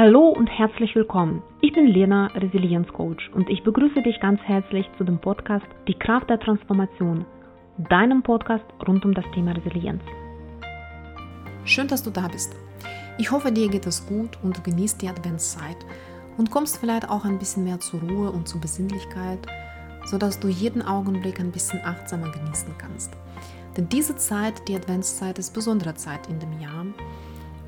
Hallo 0.00 0.28
und 0.28 0.46
herzlich 0.46 0.94
willkommen. 0.94 1.42
Ich 1.60 1.72
bin 1.72 1.88
Lena, 1.88 2.28
Resilienzcoach 2.28 3.32
und 3.34 3.50
ich 3.50 3.64
begrüße 3.64 4.00
dich 4.00 4.20
ganz 4.20 4.40
herzlich 4.42 4.88
zu 4.96 5.02
dem 5.02 5.18
Podcast 5.18 5.66
Die 5.88 5.98
Kraft 5.98 6.30
der 6.30 6.38
Transformation, 6.38 7.24
deinem 7.78 8.22
Podcast 8.22 8.64
rund 8.86 9.04
um 9.04 9.12
das 9.12 9.24
Thema 9.34 9.56
Resilienz. 9.56 10.00
Schön, 11.64 11.88
dass 11.88 12.04
du 12.04 12.10
da 12.10 12.28
bist. 12.28 12.54
Ich 13.18 13.32
hoffe, 13.32 13.50
dir 13.50 13.68
geht 13.68 13.88
es 13.88 14.06
gut 14.06 14.38
und 14.44 14.56
du 14.56 14.62
genießt 14.62 15.02
die 15.02 15.08
Adventszeit 15.08 15.78
und 16.36 16.52
kommst 16.52 16.78
vielleicht 16.78 17.10
auch 17.10 17.24
ein 17.24 17.40
bisschen 17.40 17.64
mehr 17.64 17.80
zur 17.80 17.98
Ruhe 17.98 18.30
und 18.30 18.46
zur 18.46 18.60
Besinnlichkeit, 18.60 19.48
sodass 20.04 20.38
du 20.38 20.46
jeden 20.46 20.80
Augenblick 20.80 21.40
ein 21.40 21.50
bisschen 21.50 21.80
achtsamer 21.84 22.30
genießen 22.30 22.72
kannst. 22.78 23.16
Denn 23.76 23.88
diese 23.88 24.14
Zeit, 24.14 24.68
die 24.68 24.76
Adventszeit, 24.76 25.40
ist 25.40 25.54
besondere 25.54 25.94
Zeit 25.94 26.28
in 26.28 26.38
dem 26.38 26.60
Jahr 26.60 26.86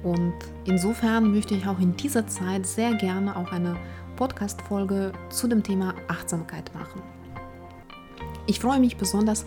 und 0.02 0.34
insofern 0.64 1.32
möchte 1.32 1.54
ich 1.54 1.66
auch 1.66 1.78
in 1.78 1.96
dieser 1.96 2.26
Zeit 2.26 2.66
sehr 2.66 2.94
gerne 2.94 3.36
auch 3.36 3.52
eine 3.52 3.76
Podcast-Folge 4.16 5.12
zu 5.28 5.48
dem 5.48 5.62
Thema 5.62 5.94
Achtsamkeit 6.08 6.70
machen. 6.74 7.02
Ich 8.46 8.60
freue 8.60 8.80
mich 8.80 8.96
besonders, 8.96 9.46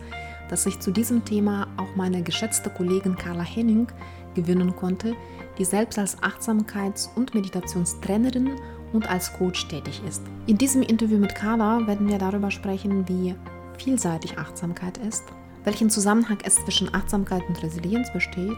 dass 0.49 0.66
ich 0.66 0.79
zu 0.79 0.91
diesem 0.91 1.26
Thema 1.26 1.67
auch 1.77 1.95
meine 1.95 2.21
geschätzte 2.21 2.70
Kollegin 2.70 3.16
Carla 3.16 3.43
Henning 3.43 3.88
gewinnen 4.35 4.76
konnte, 4.76 5.16
die 5.57 5.66
selbst 5.66 5.98
als 5.99 6.17
Achtsamkeits- 6.21 7.09
und 7.15 7.34
Meditationstrainerin 7.34 8.51
und 8.93 9.09
als 9.09 9.34
Coach 9.34 9.67
tätig 9.67 10.01
ist. 10.07 10.21
In 10.45 10.57
diesem 10.57 10.81
Interview 10.81 11.17
mit 11.17 11.35
Carla 11.35 11.85
werden 11.88 12.07
wir 12.07 12.17
darüber 12.17 12.51
sprechen, 12.51 13.07
wie 13.07 13.35
vielseitig 13.77 14.38
Achtsamkeit 14.38 14.98
ist, 14.99 15.23
welchen 15.63 15.90
Zusammenhang 15.90 16.37
es 16.43 16.55
zwischen 16.55 16.93
Achtsamkeit 16.93 17.43
und 17.48 17.62
Resilienz 17.63 18.12
besteht 18.12 18.57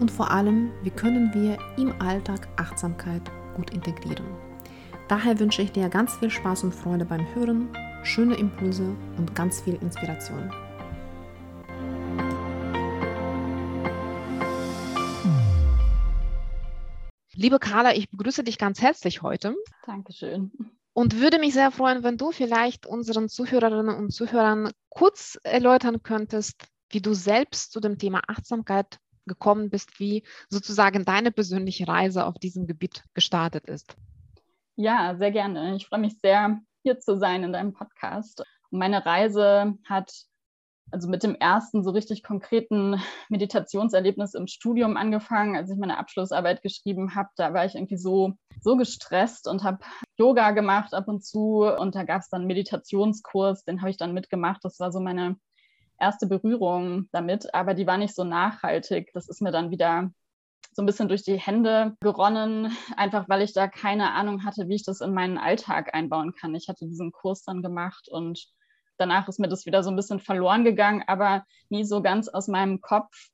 und 0.00 0.10
vor 0.10 0.30
allem, 0.30 0.72
wie 0.82 0.90
können 0.90 1.32
wir 1.34 1.58
im 1.76 1.92
Alltag 2.00 2.48
Achtsamkeit 2.56 3.22
gut 3.54 3.70
integrieren. 3.70 4.24
Daher 5.08 5.38
wünsche 5.38 5.60
ich 5.62 5.72
dir 5.72 5.88
ganz 5.88 6.14
viel 6.14 6.30
Spaß 6.30 6.64
und 6.64 6.74
Freude 6.74 7.04
beim 7.04 7.26
Hören, 7.34 7.68
schöne 8.02 8.34
Impulse 8.36 8.96
und 9.18 9.34
ganz 9.34 9.60
viel 9.60 9.74
Inspiration. 9.74 10.50
Liebe 17.34 17.58
Carla, 17.58 17.94
ich 17.94 18.10
begrüße 18.10 18.42
dich 18.44 18.58
ganz 18.58 18.80
herzlich 18.80 19.22
heute. 19.22 19.54
Dankeschön. 19.86 20.50
Und 20.92 21.20
würde 21.20 21.38
mich 21.38 21.54
sehr 21.54 21.70
freuen, 21.70 22.02
wenn 22.02 22.16
du 22.16 22.32
vielleicht 22.32 22.86
unseren 22.86 23.28
Zuhörerinnen 23.28 23.96
und 23.96 24.12
Zuhörern 24.12 24.72
kurz 24.88 25.38
erläutern 25.42 26.02
könntest, 26.02 26.56
wie 26.90 27.00
du 27.00 27.14
selbst 27.14 27.72
zu 27.72 27.80
dem 27.80 27.98
Thema 27.98 28.20
Achtsamkeit 28.26 28.98
gekommen 29.30 29.70
bist, 29.70 30.00
wie 30.00 30.24
sozusagen 30.48 31.04
deine 31.04 31.30
persönliche 31.30 31.86
Reise 31.86 32.26
auf 32.26 32.38
diesem 32.38 32.66
Gebiet 32.66 33.04
gestartet 33.14 33.66
ist. 33.66 33.96
Ja, 34.76 35.14
sehr 35.16 35.30
gerne. 35.30 35.76
Ich 35.76 35.86
freue 35.86 36.00
mich 36.00 36.18
sehr, 36.20 36.60
hier 36.82 36.98
zu 36.98 37.16
sein 37.16 37.44
in 37.44 37.52
deinem 37.52 37.72
Podcast. 37.72 38.42
Und 38.70 38.78
meine 38.80 39.06
Reise 39.06 39.74
hat 39.88 40.10
also 40.90 41.08
mit 41.08 41.22
dem 41.22 41.36
ersten 41.36 41.84
so 41.84 41.90
richtig 41.90 42.24
konkreten 42.24 43.00
Meditationserlebnis 43.28 44.34
im 44.34 44.48
Studium 44.48 44.96
angefangen, 44.96 45.56
als 45.56 45.70
ich 45.70 45.78
meine 45.78 45.98
Abschlussarbeit 45.98 46.62
geschrieben 46.62 47.14
habe. 47.14 47.28
Da 47.36 47.54
war 47.54 47.64
ich 47.64 47.74
irgendwie 47.74 47.96
so, 47.96 48.34
so 48.60 48.76
gestresst 48.76 49.46
und 49.46 49.62
habe 49.62 49.78
Yoga 50.16 50.50
gemacht 50.50 50.94
ab 50.94 51.06
und 51.06 51.24
zu. 51.24 51.62
Und 51.62 51.94
da 51.94 52.02
gab 52.04 52.22
es 52.22 52.28
dann 52.28 52.40
einen 52.40 52.48
Meditationskurs, 52.48 53.64
den 53.64 53.80
habe 53.80 53.90
ich 53.90 53.96
dann 53.96 54.14
mitgemacht. 54.14 54.64
Das 54.64 54.80
war 54.80 54.90
so 54.90 55.00
meine 55.00 55.36
erste 56.00 56.26
Berührung 56.26 57.08
damit, 57.12 57.54
aber 57.54 57.74
die 57.74 57.86
war 57.86 57.98
nicht 57.98 58.14
so 58.14 58.24
nachhaltig. 58.24 59.10
Das 59.14 59.28
ist 59.28 59.42
mir 59.42 59.52
dann 59.52 59.70
wieder 59.70 60.10
so 60.72 60.82
ein 60.82 60.86
bisschen 60.86 61.08
durch 61.08 61.22
die 61.22 61.38
Hände 61.38 61.96
geronnen, 62.00 62.76
einfach 62.96 63.28
weil 63.28 63.42
ich 63.42 63.52
da 63.52 63.68
keine 63.68 64.12
Ahnung 64.12 64.44
hatte, 64.44 64.68
wie 64.68 64.76
ich 64.76 64.84
das 64.84 65.00
in 65.00 65.12
meinen 65.12 65.38
Alltag 65.38 65.94
einbauen 65.94 66.34
kann. 66.34 66.54
Ich 66.54 66.68
hatte 66.68 66.86
diesen 66.86 67.12
Kurs 67.12 67.42
dann 67.42 67.62
gemacht 67.62 68.08
und 68.08 68.46
danach 68.96 69.28
ist 69.28 69.40
mir 69.40 69.48
das 69.48 69.66
wieder 69.66 69.82
so 69.82 69.90
ein 69.90 69.96
bisschen 69.96 70.20
verloren 70.20 70.64
gegangen, 70.64 71.02
aber 71.06 71.44
nie 71.68 71.84
so 71.84 72.02
ganz 72.02 72.28
aus 72.28 72.48
meinem 72.48 72.80
Kopf. 72.80 73.28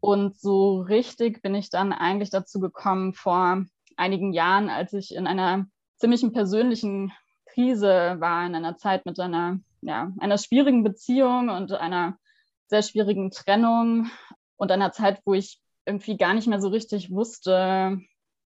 Und 0.00 0.38
so 0.38 0.82
richtig 0.82 1.42
bin 1.42 1.54
ich 1.54 1.70
dann 1.70 1.92
eigentlich 1.92 2.30
dazu 2.30 2.60
gekommen 2.60 3.14
vor 3.14 3.64
einigen 3.96 4.32
Jahren, 4.32 4.68
als 4.68 4.92
ich 4.92 5.14
in 5.14 5.26
einer 5.26 5.66
ziemlichen 5.96 6.32
persönlichen 6.32 7.12
Krise 7.46 8.16
war, 8.18 8.46
in 8.46 8.54
einer 8.54 8.76
Zeit 8.76 9.06
mit 9.06 9.18
einer 9.18 9.58
ja, 9.86 10.12
einer 10.18 10.36
schwierigen 10.36 10.82
Beziehung 10.82 11.48
und 11.48 11.72
einer 11.72 12.18
sehr 12.66 12.82
schwierigen 12.82 13.30
Trennung 13.30 14.10
und 14.56 14.72
einer 14.72 14.92
Zeit, 14.92 15.20
wo 15.24 15.34
ich 15.34 15.60
irgendwie 15.86 16.16
gar 16.16 16.34
nicht 16.34 16.48
mehr 16.48 16.60
so 16.60 16.68
richtig 16.68 17.12
wusste, 17.12 18.00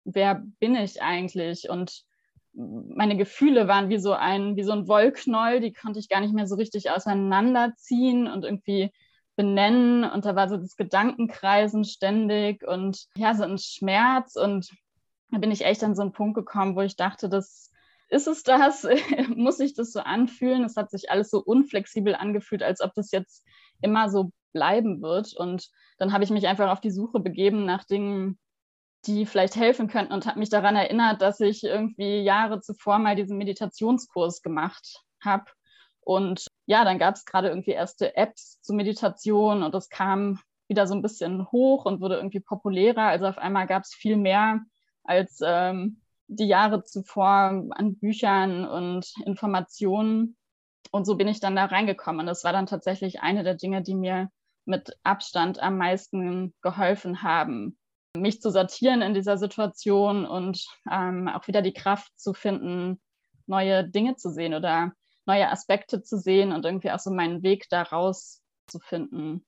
wer 0.04 0.44
bin 0.60 0.76
ich 0.76 1.02
eigentlich? 1.02 1.70
Und 1.70 2.04
meine 2.54 3.16
Gefühle 3.16 3.70
waren 3.70 3.88
wie 3.88 3.98
so 3.98 4.12
ein 4.12 4.58
wie 4.58 4.64
so 4.64 4.74
ein 4.74 4.90
Wollknäuel, 4.90 5.62
die 5.62 5.72
konnte 5.72 6.00
ich 6.00 6.10
gar 6.10 6.20
nicht 6.20 6.34
mehr 6.34 6.48
so 6.48 6.56
richtig 6.56 6.92
auseinanderziehen 6.92 8.28
und 8.28 8.44
irgendwie 8.44 8.92
benennen. 9.38 10.04
Und 10.04 10.26
da 10.26 10.36
war 10.36 10.50
so 10.50 10.58
das 10.58 10.76
Gedankenkreisen 10.76 11.86
ständig 11.86 12.68
und 12.68 13.08
ja 13.16 13.34
so 13.36 13.44
ein 13.44 13.58
Schmerz. 13.58 14.36
Und 14.36 14.70
da 15.30 15.38
bin 15.38 15.52
ich 15.52 15.64
echt 15.64 15.82
an 15.86 15.96
so 15.96 16.02
einen 16.02 16.12
Punkt 16.12 16.36
gekommen, 16.36 16.76
wo 16.76 16.82
ich 16.82 16.98
dachte, 16.98 17.30
das 17.30 17.72
ist 18.12 18.28
es 18.28 18.44
das? 18.44 18.86
Muss 19.36 19.58
sich 19.58 19.74
das 19.74 19.92
so 19.92 20.02
anfühlen? 20.02 20.64
Es 20.64 20.76
hat 20.76 20.92
sich 20.92 21.10
alles 21.10 21.30
so 21.30 21.40
unflexibel 21.40 22.14
angefühlt, 22.14 22.62
als 22.62 22.82
ob 22.82 22.94
das 22.94 23.12
jetzt 23.12 23.44
immer 23.82 24.10
so 24.10 24.32
bleiben 24.54 25.02
wird. 25.02 25.34
Und 25.34 25.70
dann 25.98 26.12
habe 26.12 26.24
ich 26.24 26.30
mich 26.30 26.48
einfach 26.48 26.70
auf 26.70 26.82
die 26.82 26.92
Suche 26.92 27.22
begeben 27.22 27.66
nach 27.66 27.86
Dingen, 27.86 28.38
die 29.06 29.26
vielleicht 29.26 29.56
helfen 29.56 29.88
könnten 29.88 30.14
und 30.14 30.28
habe 30.28 30.40
mich 30.40 30.50
daran 30.50 30.76
erinnert, 30.76 31.22
dass 31.22 31.40
ich 31.40 31.64
irgendwie 31.64 32.22
Jahre 32.22 32.60
zuvor 32.60 33.00
mal 33.00 33.16
diesen 33.16 33.38
Meditationskurs 33.38 34.42
gemacht 34.42 35.04
habe. 35.24 35.46
Und 36.02 36.46
ja, 36.66 36.84
dann 36.84 37.00
gab 37.00 37.16
es 37.16 37.26
gerade 37.26 37.48
irgendwie 37.48 37.72
erste 37.72 38.16
Apps 38.16 38.60
zur 38.62 38.76
Meditation 38.76 39.64
und 39.64 39.74
das 39.74 39.90
kam 39.90 40.40
wieder 40.68 40.86
so 40.86 40.94
ein 40.94 41.02
bisschen 41.02 41.50
hoch 41.52 41.86
und 41.86 42.02
wurde 42.02 42.16
irgendwie 42.16 42.40
populärer. 42.42 43.04
Also 43.04 43.26
auf 43.26 43.38
einmal 43.38 43.68
gab 43.68 43.84
es 43.84 43.94
viel 43.94 44.18
mehr 44.18 44.62
als 45.04 45.40
ähm, 45.44 46.01
die 46.32 46.48
Jahre 46.48 46.84
zuvor 46.84 47.66
an 47.70 47.96
Büchern 47.98 48.66
und 48.66 49.14
Informationen. 49.26 50.38
Und 50.92 51.06
so 51.06 51.16
bin 51.16 51.28
ich 51.28 51.40
dann 51.40 51.56
da 51.56 51.66
reingekommen. 51.66 52.26
Das 52.26 52.44
war 52.44 52.54
dann 52.54 52.66
tatsächlich 52.66 53.22
eine 53.22 53.44
der 53.44 53.56
Dinge, 53.56 53.82
die 53.82 53.96
mir 53.96 54.30
mit 54.66 54.98
Abstand 55.04 55.60
am 55.60 55.78
meisten 55.78 56.54
geholfen 56.62 57.22
haben, 57.24 57.78
mich 58.16 58.42
zu 58.42 58.50
sortieren 58.50 59.02
in 59.02 59.14
dieser 59.14 59.38
Situation 59.38 60.26
und 60.26 60.66
ähm, 60.90 61.28
auch 61.28 61.48
wieder 61.48 61.62
die 61.62 61.74
Kraft 61.74 62.12
zu 62.18 62.34
finden, 62.34 63.02
neue 63.46 63.88
Dinge 63.88 64.16
zu 64.16 64.30
sehen 64.30 64.54
oder 64.54 64.94
neue 65.26 65.50
Aspekte 65.50 66.02
zu 66.02 66.18
sehen 66.18 66.52
und 66.52 66.66
irgendwie 66.66 66.92
auch 66.92 67.00
so 67.00 67.12
meinen 67.12 67.44
Weg 67.44 67.68
daraus 67.70 68.42
zu 68.68 68.80
finden. 68.80 69.46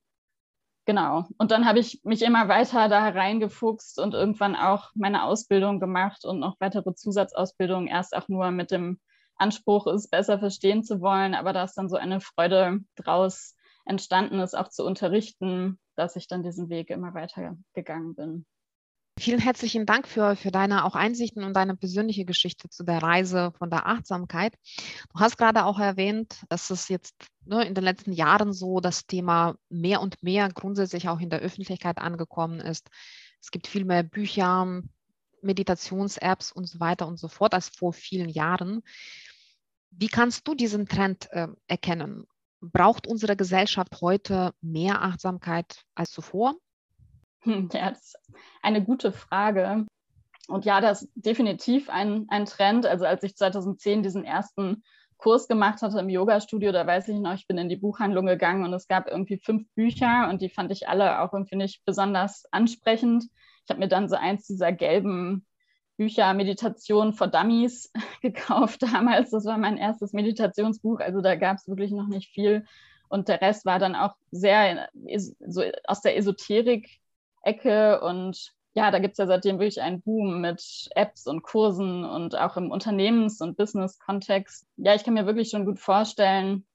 Genau. 0.86 1.26
Und 1.38 1.52
dann 1.52 1.66
habe 1.66 1.80
ich 1.80 2.02
mich 2.04 2.22
immer 2.24 2.50
weiter 2.50 2.90
da 2.90 3.08
reingefuchst 3.08 4.00
und 4.00 4.14
irgendwann 4.14 4.56
auch 4.56 4.92
meine 4.96 5.24
Ausbildung 5.24 5.80
gemacht 5.80 6.26
und 6.26 6.40
noch 6.40 6.60
weitere 6.60 6.94
Zusatzausbildungen, 6.94 7.88
erst 7.88 8.16
auch 8.16 8.28
nur 8.28 8.52
mit 8.52 8.72
dem 8.72 9.00
Anspruch, 9.36 9.88
es 9.88 10.10
besser 10.10 10.40
verstehen 10.40 10.84
zu 10.84 11.00
wollen. 11.00 11.36
Aber 11.36 11.54
da 11.54 11.64
ist 11.64 11.76
dann 11.76 11.88
so 11.88 11.96
eine 11.96 12.20
Freude 12.20 12.80
draus 12.96 13.56
entstanden, 13.86 14.40
es 14.40 14.54
auch 14.54 14.70
zu 14.70 14.86
unterrichten, 14.86 15.80
dass 15.96 16.16
ich 16.18 16.28
dann 16.28 16.44
diesen 16.44 16.70
Weg 16.70 16.90
immer 16.90 17.14
weiter 17.14 17.56
gegangen 17.74 18.16
bin. 18.16 18.46
Vielen 19.20 19.40
herzlichen 19.40 19.86
Dank 19.86 20.08
für, 20.08 20.36
für 20.36 20.50
deine 20.50 20.86
auch 20.86 20.96
Einsichten 20.96 21.44
und 21.44 21.54
deine 21.54 21.76
persönliche 21.76 22.26
Geschichte 22.26 22.68
zu 22.70 22.84
der 22.84 23.02
Reise 23.04 23.54
von 23.58 23.70
der 23.70 23.86
Achtsamkeit. 23.86 24.56
Du 25.14 25.20
hast 25.20 25.38
gerade 25.38 25.66
auch 25.66 25.80
erwähnt, 25.80 26.42
dass 26.50 26.72
es 26.72 26.90
jetzt 26.90 27.28
ne, 27.46 27.64
in 27.64 27.76
den 27.76 27.84
letzten 27.84 28.12
Jahren 28.12 28.54
so 28.54 28.80
das 28.80 29.06
Thema 29.06 29.56
mehr 29.70 30.02
und 30.02 30.24
mehr 30.24 30.50
grundsätzlich 30.50 31.10
auch 31.10 31.20
in 31.20 31.30
der 31.30 31.40
Öffentlichkeit 31.40 32.00
angekommen 32.00 32.60
ist. 32.60 32.90
Es 33.40 33.52
gibt 33.52 33.68
viel 33.68 33.86
mehr 33.86 34.02
Bücher, 34.02 34.82
Meditations-Apps 35.44 36.52
und 36.52 36.66
so 36.66 36.80
weiter 36.80 37.08
und 37.08 37.18
so 37.18 37.28
fort 37.28 37.54
als 37.54 37.70
vor 37.70 37.94
vielen 37.94 38.30
Jahren. 38.30 38.82
Wie 39.92 40.08
kannst 40.08 40.48
du 40.48 40.56
diesen 40.56 40.88
Trend 40.88 41.32
äh, 41.32 41.50
erkennen? 41.68 42.26
Braucht 42.62 43.06
unsere 43.06 43.36
Gesellschaft 43.36 44.02
heute 44.02 44.54
mehr 44.62 45.04
Achtsamkeit 45.04 45.84
als 45.94 46.12
zuvor? 46.12 46.56
Ja, 47.46 47.90
das 47.90 48.00
ist 48.00 48.18
eine 48.62 48.84
gute 48.84 49.12
Frage. 49.12 49.86
Und 50.48 50.66
ja, 50.66 50.82
das 50.82 51.04
ist 51.04 51.12
definitiv 51.16 51.90
ein, 51.90 52.26
ein 52.30 52.46
Trend. 52.46 52.86
Also 52.86 53.06
als 53.06 53.24
ich 53.24 53.36
2010 53.36 54.04
diesen 54.04 54.24
ersten 54.24 54.84
Kurs 55.18 55.48
gemacht 55.48 55.82
hatte 55.82 56.00
im 56.00 56.10
Yoga-Studio, 56.10 56.72
da 56.72 56.86
weiß 56.86 57.08
ich 57.08 57.20
noch, 57.20 57.34
ich 57.34 57.48
bin 57.48 57.58
in 57.58 57.70
die 57.70 57.78
Buchhandlung 57.78 58.26
gegangen 58.26 58.66
und 58.66 58.74
es 58.74 58.88
gab 58.88 59.08
irgendwie 59.08 59.38
fünf 59.38 59.66
Bücher 59.74 60.28
und 60.30 60.42
die 60.42 60.50
fand 60.50 60.72
ich 60.72 60.90
alle 60.90 61.22
auch 61.22 61.34
irgendwie 61.34 61.56
nicht 61.56 61.86
besonders 61.86 62.46
ansprechend. 62.52 63.26
Ich 63.64 63.70
habe 63.70 63.80
mir 63.80 63.88
dann 63.88 64.10
so 64.10 64.16
eins 64.16 64.46
dieser 64.46 64.74
gelben 64.74 65.46
Bücher 65.96 66.34
Meditation 66.34 67.14
for 67.14 67.28
Dummies 67.28 67.92
gekauft 68.22 68.84
damals. 68.84 69.30
Das 69.30 69.46
war 69.46 69.58
mein 69.58 69.78
erstes 69.78 70.12
Meditationsbuch. 70.12 71.00
Also 71.00 71.22
da 71.22 71.36
gab 71.36 71.58
es 71.58 71.68
wirklich 71.68 71.92
noch 71.92 72.08
nicht 72.08 72.34
viel. 72.34 72.66
Und 73.08 73.28
der 73.28 73.40
Rest 73.42 73.66
war 73.66 73.80
dann 73.80 73.96
auch 73.96 74.16
sehr 74.32 74.90
so 75.48 75.64
aus 75.86 76.02
der 76.02 76.18
Esoterik 76.18 77.00
Ecke 77.44 78.02
und 78.02 78.54
ja, 78.76 78.90
da 78.90 79.00
gibt 79.00 79.14
es 79.14 79.18
ja 79.20 79.28
seitdem 79.28 79.60
wirklich 79.60 79.82
einen 79.82 80.02
Boom 80.02 80.42
mit 80.42 80.90
Apps 80.96 81.28
und 81.28 81.44
Kursen 81.44 82.04
und 82.04 82.36
auch 82.38 82.58
im 82.58 82.72
Unternehmens- 82.72 83.40
und 83.40 83.56
Business-Kontext. 83.56 84.66
Ja, 84.78 84.96
ich 84.96 85.04
kann 85.04 85.14
mir 85.14 85.28
wirklich 85.28 85.50
schon 85.50 85.66
gut 85.66 85.80
vorstellen, 85.80 86.66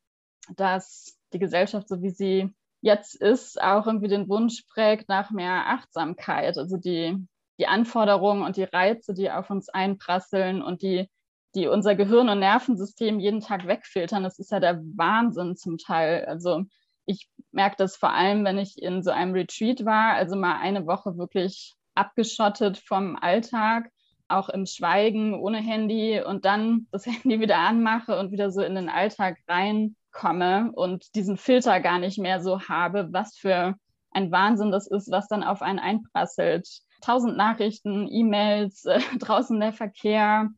dass 0.57 1.19
die 1.33 1.41
Gesellschaft, 1.41 1.89
so 1.89 2.01
wie 2.01 2.11
sie 2.11 2.55
jetzt 2.81 3.17
ist, 3.17 3.61
auch 3.61 3.87
irgendwie 3.87 4.09
den 4.09 4.29
Wunsch 4.29 4.63
prägt 4.73 5.09
nach 5.09 5.31
mehr 5.31 5.67
Achtsamkeit. 5.69 6.57
Also 6.57 6.77
die, 6.77 7.17
die 7.59 7.67
Anforderungen 7.67 8.45
und 8.45 8.57
die 8.57 8.65
Reize, 8.65 9.13
die 9.13 9.31
auf 9.31 9.51
uns 9.51 9.69
einprasseln 9.69 10.63
und 10.63 10.83
die, 10.83 11.11
die 11.57 11.67
unser 11.67 11.97
Gehirn 11.97 12.29
und 12.29 12.39
Nervensystem 12.39 13.19
jeden 13.19 13.41
Tag 13.41 13.67
wegfiltern, 13.67 14.23
das 14.23 14.39
ist 14.39 14.53
ja 14.53 14.61
der 14.61 14.81
Wahnsinn 14.97 15.57
zum 15.57 15.79
Teil. 15.79 16.25
Also 16.27 16.65
ich 17.09 17.29
merke 17.53 17.77
das 17.79 17.97
vor 17.97 18.13
allem, 18.13 18.45
wenn 18.45 18.59
ich 18.59 18.81
in 18.81 19.03
so 19.03 19.11
einem 19.11 19.33
Retreat 19.33 19.85
war, 19.85 20.13
also 20.15 20.37
mal 20.37 20.59
eine 20.61 20.87
Woche 20.87 21.17
wirklich 21.17 21.75
abgeschottet 21.95 22.79
vom 22.79 23.17
Alltag, 23.17 23.91
auch 24.29 24.51
im 24.51 24.67
Schweigen, 24.67 25.35
ohne 25.35 25.59
Handy 25.59 26.21
und 26.21 26.45
dann 26.45 26.87
das 26.93 27.07
Handy 27.07 27.41
wieder 27.41 27.59
anmache 27.59 28.19
und 28.19 28.31
wieder 28.31 28.51
so 28.53 28.61
in 28.61 28.75
den 28.75 28.91
Alltag 28.91 29.39
reinkomme 29.49 30.71
und 30.75 31.15
diesen 31.15 31.39
Filter 31.39 31.81
gar 31.81 31.99
nicht 31.99 32.19
mehr 32.19 32.43
so 32.43 32.61
habe, 32.69 33.09
was 33.11 33.37
für 33.37 33.75
ein 34.11 34.31
Wahnsinn 34.31 34.71
das 34.71 34.87
ist, 34.87 35.11
was 35.11 35.29
dann 35.29 35.43
auf 35.43 35.63
einen 35.63 35.79
einprasselt. 35.79 36.69
Tausend 37.01 37.37
Nachrichten, 37.39 38.07
E-Mails, 38.11 38.85
äh, 38.85 39.01
draußen 39.19 39.59
der 39.59 39.73
Verkehr, 39.73 40.51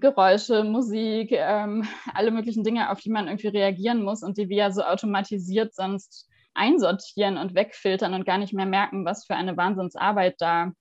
Geräusche, 0.00 0.64
Musik, 0.64 1.32
ähm, 1.32 1.86
alle 2.14 2.30
möglichen 2.30 2.64
Dinge, 2.64 2.90
auf 2.90 3.00
die 3.00 3.10
man 3.10 3.26
irgendwie 3.28 3.48
reagieren 3.48 4.02
muss 4.02 4.22
und 4.22 4.38
die 4.38 4.48
wir 4.48 4.56
ja 4.56 4.70
so 4.70 4.82
automatisiert 4.82 5.74
sonst 5.74 6.28
einsortieren 6.54 7.36
und 7.36 7.54
wegfiltern 7.54 8.14
und 8.14 8.26
gar 8.26 8.38
nicht 8.38 8.52
mehr 8.52 8.66
merken, 8.66 9.04
was 9.04 9.24
für 9.24 9.36
eine 9.36 9.56
Wahnsinnsarbeit 9.56 10.36
da 10.38 10.72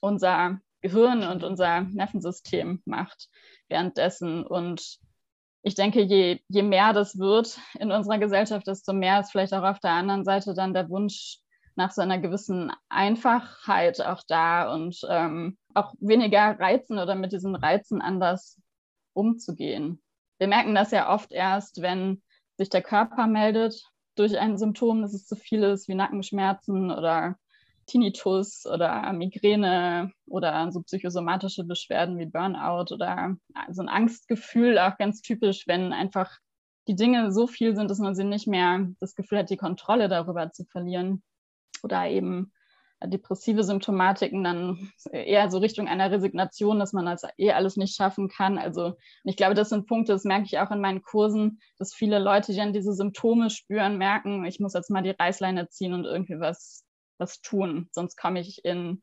unser 0.00 0.58
Gehirn 0.82 1.22
und 1.22 1.44
unser 1.44 1.82
Nervensystem 1.82 2.82
macht 2.84 3.28
währenddessen. 3.68 4.44
Und 4.44 4.98
ich 5.62 5.74
denke, 5.74 6.02
je, 6.02 6.40
je 6.48 6.62
mehr 6.62 6.92
das 6.92 7.18
wird 7.18 7.58
in 7.78 7.90
unserer 7.90 8.18
Gesellschaft, 8.18 8.66
desto 8.66 8.92
mehr 8.92 9.20
ist 9.20 9.30
vielleicht 9.30 9.54
auch 9.54 9.62
auf 9.62 9.78
der 9.80 9.92
anderen 9.92 10.24
Seite 10.24 10.52
dann 10.52 10.74
der 10.74 10.90
Wunsch 10.90 11.38
nach 11.76 11.90
so 11.90 12.02
einer 12.02 12.18
gewissen 12.18 12.72
Einfachheit 12.88 14.00
auch 14.00 14.22
da 14.26 14.72
und 14.72 15.00
ähm, 15.08 15.58
auch 15.74 15.94
weniger 16.00 16.58
Reizen 16.58 16.98
oder 16.98 17.14
mit 17.14 17.32
diesen 17.32 17.56
Reizen 17.56 18.00
anders 18.00 18.60
umzugehen. 19.12 20.02
Wir 20.38 20.48
merken 20.48 20.74
das 20.74 20.90
ja 20.90 21.12
oft 21.12 21.32
erst, 21.32 21.82
wenn 21.82 22.22
sich 22.56 22.68
der 22.68 22.82
Körper 22.82 23.26
meldet 23.26 23.84
durch 24.14 24.38
ein 24.38 24.58
Symptom, 24.58 25.02
dass 25.02 25.14
es 25.14 25.26
zu 25.26 25.36
viel 25.36 25.62
ist, 25.62 25.88
wie 25.88 25.94
Nackenschmerzen 25.94 26.90
oder 26.90 27.36
Tinnitus 27.86 28.66
oder 28.66 29.12
Migräne 29.12 30.12
oder 30.26 30.70
so 30.72 30.82
psychosomatische 30.82 31.64
Beschwerden 31.64 32.18
wie 32.18 32.26
Burnout 32.26 32.94
oder 32.94 33.36
so 33.70 33.82
ein 33.82 33.88
Angstgefühl, 33.88 34.78
auch 34.78 34.96
ganz 34.96 35.20
typisch, 35.20 35.66
wenn 35.66 35.92
einfach 35.92 36.38
die 36.86 36.96
Dinge 36.96 37.32
so 37.32 37.46
viel 37.46 37.74
sind, 37.76 37.90
dass 37.90 37.98
man 37.98 38.14
sie 38.14 38.24
nicht 38.24 38.46
mehr 38.46 38.86
das 39.00 39.14
Gefühl 39.14 39.38
hat, 39.38 39.50
die 39.50 39.56
Kontrolle 39.56 40.08
darüber 40.08 40.50
zu 40.52 40.64
verlieren. 40.64 41.22
Oder 41.84 42.08
eben 42.08 42.50
depressive 43.06 43.62
Symptomatiken 43.64 44.42
dann 44.42 44.90
eher 45.12 45.50
so 45.50 45.58
Richtung 45.58 45.88
einer 45.88 46.10
Resignation, 46.10 46.78
dass 46.78 46.94
man 46.94 47.04
das 47.04 47.22
eh 47.36 47.52
alles 47.52 47.76
nicht 47.76 47.94
schaffen 47.94 48.28
kann. 48.28 48.56
Also 48.56 48.94
ich 49.24 49.36
glaube, 49.36 49.54
das 49.54 49.68
sind 49.68 49.86
Punkte, 49.86 50.12
das 50.12 50.24
merke 50.24 50.46
ich 50.46 50.58
auch 50.58 50.70
in 50.70 50.80
meinen 50.80 51.02
Kursen, 51.02 51.60
dass 51.78 51.94
viele 51.94 52.18
Leute, 52.18 52.52
die 52.52 52.58
dann 52.58 52.72
diese 52.72 52.94
Symptome 52.94 53.50
spüren, 53.50 53.98
merken, 53.98 54.46
ich 54.46 54.58
muss 54.58 54.72
jetzt 54.72 54.90
mal 54.90 55.02
die 55.02 55.10
Reißleine 55.10 55.68
ziehen 55.68 55.92
und 55.92 56.06
irgendwie 56.06 56.40
was, 56.40 56.84
was 57.18 57.42
tun, 57.42 57.88
sonst 57.92 58.16
komme 58.16 58.40
ich 58.40 58.64
in 58.64 59.02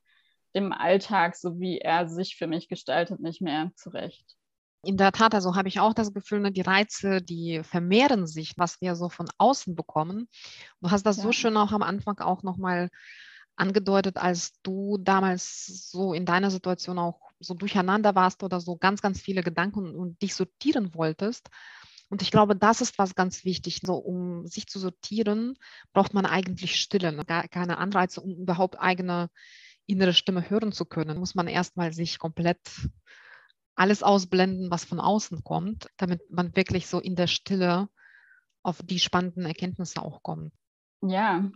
dem 0.56 0.74
Alltag, 0.74 1.36
so 1.36 1.60
wie 1.60 1.78
er 1.78 2.10
sich 2.10 2.36
für 2.36 2.48
mich 2.48 2.68
gestaltet, 2.68 3.20
nicht 3.20 3.42
mehr 3.42 3.72
zurecht. 3.76 4.36
In 4.84 4.98
der 4.98 5.12
Tat, 5.12 5.36
also 5.36 5.56
habe 5.56 5.68
ich 5.68 5.80
auch 5.80 5.94
das 5.94 6.14
Gefühl, 6.14 6.40
ne, 6.40 6.52
die 6.52 6.62
Reize, 6.62 7.22
die 7.22 7.62
vermehren 7.64 8.26
sich, 8.26 8.54
was 8.58 8.82
wir 8.82 8.96
so 8.96 9.10
von 9.10 9.28
außen 9.38 9.76
bekommen. 9.76 10.28
Du 10.82 10.90
hast 10.90 11.06
das 11.06 11.18
ja. 11.18 11.24
so 11.24 11.32
schön 11.32 11.56
auch 11.56 11.72
am 11.72 11.84
Anfang 11.84 12.20
auch 12.20 12.42
nochmal 12.42 12.90
angedeutet, 13.56 14.18
als 14.18 14.60
du 14.64 14.98
damals 14.98 15.92
so 15.92 16.14
in 16.14 16.26
deiner 16.26 16.50
Situation 16.50 16.98
auch 16.98 17.20
so 17.40 17.54
durcheinander 17.54 18.16
warst 18.16 18.44
oder 18.44 18.60
so 18.60 18.76
ganz, 18.76 19.02
ganz 19.02 19.22
viele 19.22 19.44
Gedanken 19.44 19.96
und 19.96 20.22
dich 20.22 20.34
sortieren 20.34 20.96
wolltest. 20.96 21.50
Und 22.10 22.22
ich 22.22 22.32
glaube, 22.32 22.56
das 22.56 22.82
ist 22.82 22.98
was 22.98 23.16
ganz 23.16 23.46
wichtig. 23.46 23.82
So, 23.86 23.96
um 23.96 24.46
sich 24.46 24.68
zu 24.68 24.80
sortieren, 24.80 25.54
braucht 25.94 26.14
man 26.14 26.26
eigentlich 26.26 26.76
Stille, 26.82 27.12
ne? 27.12 27.24
gar 27.24 27.48
keine 27.48 27.78
Anreize, 27.78 28.20
um 28.20 28.36
überhaupt 28.36 28.80
eigene 28.80 29.30
innere 29.86 30.14
Stimme 30.14 30.50
hören 30.50 30.72
zu 30.72 30.86
können. 30.86 31.20
Muss 31.20 31.36
man 31.36 31.48
erstmal 31.48 31.94
sich 31.94 32.20
komplett 32.20 32.60
alles 33.76 34.04
ausblenden, 34.04 34.70
was 34.72 34.86
von 34.86 35.00
außen 35.00 35.44
kommt, 35.44 35.88
damit 35.98 36.30
man 36.30 36.56
wirklich 36.56 36.88
so 36.88 37.00
in 37.00 37.16
der 37.16 37.28
Stille 37.28 37.90
auf 38.64 38.82
die 38.84 39.00
spannenden 39.00 39.46
Erkenntnisse 39.46 40.02
auch 40.02 40.22
kommt. 40.22 40.54
Ja, 41.02 41.50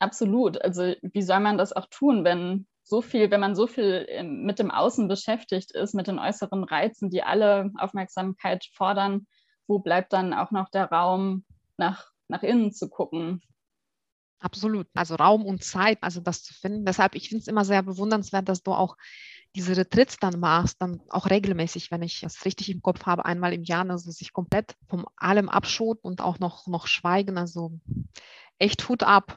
Absolut. 0.00 0.60
Also 0.64 0.94
wie 1.02 1.22
soll 1.22 1.40
man 1.40 1.58
das 1.58 1.74
auch 1.74 1.86
tun, 1.90 2.24
wenn 2.24 2.66
so 2.82 3.02
viel, 3.02 3.30
wenn 3.30 3.40
man 3.40 3.54
so 3.54 3.66
viel 3.66 4.06
ähm, 4.08 4.44
mit 4.44 4.58
dem 4.58 4.70
Außen 4.70 5.06
beschäftigt 5.06 5.72
ist, 5.72 5.94
mit 5.94 6.06
den 6.06 6.18
äußeren 6.18 6.64
Reizen, 6.64 7.10
die 7.10 7.22
alle 7.22 7.70
Aufmerksamkeit 7.76 8.64
fordern, 8.72 9.26
wo 9.68 9.78
bleibt 9.78 10.14
dann 10.14 10.32
auch 10.32 10.50
noch 10.50 10.70
der 10.70 10.86
Raum, 10.86 11.44
nach, 11.76 12.10
nach 12.28 12.42
innen 12.42 12.72
zu 12.72 12.88
gucken? 12.88 13.42
Absolut. 14.40 14.86
Also 14.94 15.16
Raum 15.16 15.44
und 15.44 15.62
Zeit, 15.62 15.98
also 16.00 16.22
das 16.22 16.42
zu 16.42 16.54
finden. 16.54 16.86
Deshalb, 16.86 17.14
ich 17.14 17.28
finde 17.28 17.42
es 17.42 17.48
immer 17.48 17.66
sehr 17.66 17.82
bewundernswert, 17.82 18.48
dass 18.48 18.62
du 18.62 18.72
auch 18.72 18.96
diese 19.56 19.76
Retreats 19.76 20.16
dann 20.18 20.38
machst, 20.38 20.80
dann 20.80 21.00
auch 21.10 21.28
regelmäßig, 21.28 21.90
wenn 21.90 22.02
ich 22.02 22.20
das 22.20 22.44
richtig 22.44 22.70
im 22.70 22.82
Kopf 22.82 23.06
habe, 23.06 23.24
einmal 23.24 23.52
im 23.52 23.64
Jahr, 23.64 23.88
also 23.88 24.10
sich 24.10 24.32
komplett 24.32 24.76
von 24.88 25.04
allem 25.16 25.48
abschoten 25.48 26.08
und 26.08 26.20
auch 26.20 26.38
noch, 26.38 26.66
noch 26.66 26.86
schweigen. 26.86 27.36
Also 27.36 27.72
echt 28.58 28.88
Hut 28.88 29.02
ab. 29.02 29.36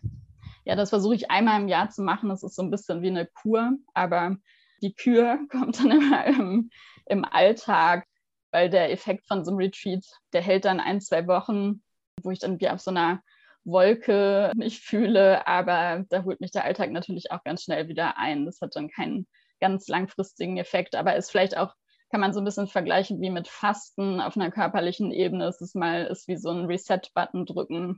Ja, 0.65 0.75
das 0.75 0.89
versuche 0.89 1.15
ich 1.15 1.31
einmal 1.31 1.61
im 1.61 1.67
Jahr 1.67 1.89
zu 1.89 2.03
machen. 2.03 2.29
Das 2.29 2.43
ist 2.43 2.55
so 2.55 2.61
ein 2.61 2.71
bisschen 2.71 3.01
wie 3.01 3.09
eine 3.09 3.25
Kur, 3.25 3.73
aber 3.93 4.37
die 4.81 4.93
Kür 4.93 5.39
kommt 5.51 5.79
dann 5.79 5.91
immer 5.91 6.25
im, 6.25 6.69
im 7.05 7.25
Alltag, 7.25 8.05
weil 8.51 8.69
der 8.69 8.91
Effekt 8.91 9.27
von 9.27 9.43
so 9.43 9.51
einem 9.51 9.57
Retreat, 9.57 10.05
der 10.31 10.41
hält 10.41 10.65
dann 10.65 10.79
ein, 10.79 11.01
zwei 11.01 11.27
Wochen, 11.27 11.81
wo 12.21 12.29
ich 12.29 12.39
dann 12.39 12.59
wie 12.59 12.69
auf 12.69 12.81
so 12.81 12.91
einer 12.91 13.21
Wolke 13.65 14.51
mich 14.55 14.81
fühle, 14.81 15.47
aber 15.47 16.05
da 16.09 16.23
holt 16.23 16.41
mich 16.41 16.51
der 16.51 16.65
Alltag 16.65 16.91
natürlich 16.91 17.31
auch 17.31 17.43
ganz 17.43 17.63
schnell 17.63 17.87
wieder 17.87 18.17
ein. 18.17 18.45
Das 18.45 18.59
hat 18.61 18.75
dann 18.75 18.89
keinen 18.89 19.25
ganz 19.63 19.87
langfristigen 19.87 20.57
Effekt, 20.57 20.93
aber 20.93 21.15
ist 21.15 21.31
vielleicht 21.31 21.55
auch, 21.55 21.73
kann 22.11 22.19
man 22.19 22.33
so 22.33 22.41
ein 22.41 22.43
bisschen 22.43 22.67
vergleichen 22.67 23.21
wie 23.21 23.29
mit 23.29 23.47
Fasten 23.47 24.19
auf 24.19 24.35
einer 24.35 24.51
körperlichen 24.51 25.11
Ebene. 25.11 25.45
Es 25.45 25.61
ist 25.61 25.73
mal 25.73 26.03
ist 26.03 26.27
wie 26.27 26.35
so 26.35 26.49
ein 26.49 26.65
Reset-Button 26.65 27.45
drücken 27.45 27.97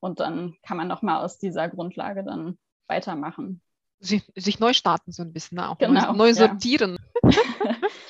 und 0.00 0.20
dann 0.20 0.54
kann 0.62 0.78
man 0.78 0.88
nochmal 0.88 1.22
aus 1.22 1.38
dieser 1.38 1.68
Grundlage 1.68 2.24
dann 2.24 2.58
weitermachen. 2.88 3.60
Sich, 4.00 4.22
sich 4.34 4.58
neu 4.58 4.72
starten 4.72 5.12
so 5.12 5.22
ein 5.22 5.34
bisschen, 5.34 5.56
ne? 5.56 5.68
auch 5.68 5.76
genau, 5.76 6.12
neu, 6.12 6.16
neu 6.16 6.34
sortieren. 6.34 6.96
Ja. 7.22 7.30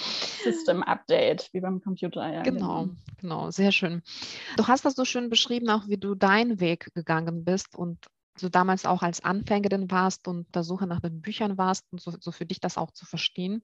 System 0.45 0.85
Update, 0.85 1.51
wie 1.53 1.61
beim 1.61 1.81
Computer. 1.83 2.33
Ja, 2.33 2.43
genau, 2.43 2.85
genau, 2.85 2.97
genau, 3.21 3.51
sehr 3.51 3.73
schön. 3.73 4.03
Du 4.57 4.69
hast 4.69 4.85
das 4.85 4.95
so 4.95 5.05
schön 5.05 5.29
beschrieben, 5.29 5.69
auch 5.71 5.89
wie 5.89 5.99
du 5.99 6.15
deinen 6.15 6.61
Weg 6.61 6.95
gegangen 6.95 7.45
bist 7.45 7.77
und 7.77 7.99
du 8.41 8.49
damals 8.49 8.87
auch 8.87 9.03
als 9.03 9.23
Anfängerin 9.23 9.91
warst 9.91 10.29
und 10.29 10.53
der 10.55 10.65
Suche 10.65 10.87
nach 10.87 11.01
den 11.01 11.21
Büchern 11.21 11.59
warst 11.59 11.87
und 11.93 12.01
so, 12.01 12.13
so 12.19 12.33
für 12.33 12.47
dich 12.47 12.61
das 12.61 12.79
auch 12.79 12.91
zu 12.91 13.07
verstehen. 13.07 13.63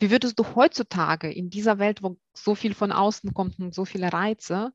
Wie 0.00 0.10
würdest 0.10 0.38
du 0.38 0.44
heutzutage 0.54 1.30
in 1.32 1.50
dieser 1.50 1.78
Welt, 1.78 2.02
wo 2.02 2.16
so 2.32 2.54
viel 2.54 2.74
von 2.74 2.92
außen 2.92 3.32
kommt 3.32 3.58
und 3.58 3.74
so 3.74 3.84
viele 3.84 4.12
Reize, 4.12 4.72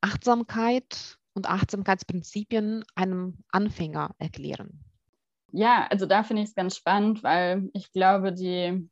Achtsamkeit 0.00 1.18
und 1.34 1.48
Achtsamkeitsprinzipien 1.48 2.84
einem 2.94 3.38
Anfänger 3.48 4.14
erklären? 4.18 4.84
Ja, 5.52 5.86
also 5.90 6.06
da 6.06 6.22
finde 6.22 6.42
ich 6.42 6.50
es 6.50 6.54
ganz 6.54 6.76
spannend, 6.76 7.22
weil 7.22 7.68
ich 7.74 7.92
glaube, 7.92 8.32
die 8.32 8.88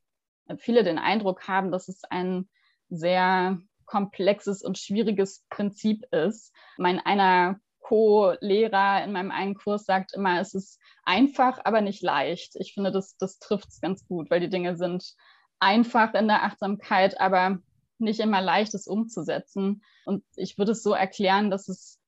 viele 0.59 0.83
den 0.83 0.99
Eindruck 0.99 1.47
haben, 1.49 1.71
dass 1.71 1.89
es 1.89 2.03
ein 2.05 2.49
sehr 2.89 3.59
komplexes 3.87 4.63
und 4.63 4.79
schwieriges 4.79 5.45
Prinzip 5.49 6.05
ist. 6.13 6.53
Mein 6.77 6.99
einer 6.99 7.61
Co-Lehrer 7.81 9.05
in 9.05 9.13
meinem 9.13 9.31
einen 9.31 9.55
Kurs 9.55 9.85
sagt 9.85 10.15
immer, 10.15 10.41
es 10.41 10.55
ist 10.55 10.79
einfach, 11.05 11.59
aber 11.65 11.81
nicht 11.81 12.03
leicht. 12.03 12.57
Ich 12.57 12.75
finde, 12.75 12.93
das, 12.93 13.17
das 13.17 13.39
trifft 13.39 13.69
es 13.69 13.81
ganz 13.81 14.07
gut, 14.07 14.31
weil 14.31 14.41
die 14.41 14.49
Dinge 14.49 14.77
sind 14.77 15.15
einfach 15.59 16.15
in 16.15 16.29
der 16.29 16.45
Achtsamkeit, 16.45 17.21
aber 17.21 17.59
nicht 17.99 18.21
immer 18.21 18.41
leicht, 18.41 18.75
es 18.75 18.87
umzusetzen. 18.87 19.83
Und 20.05 20.25
ich 20.37 20.59
würde 20.59 20.73
es 20.73 20.83
so 20.83 20.93
erklären, 20.93 21.51
dass 21.51 21.69
es 21.69 21.99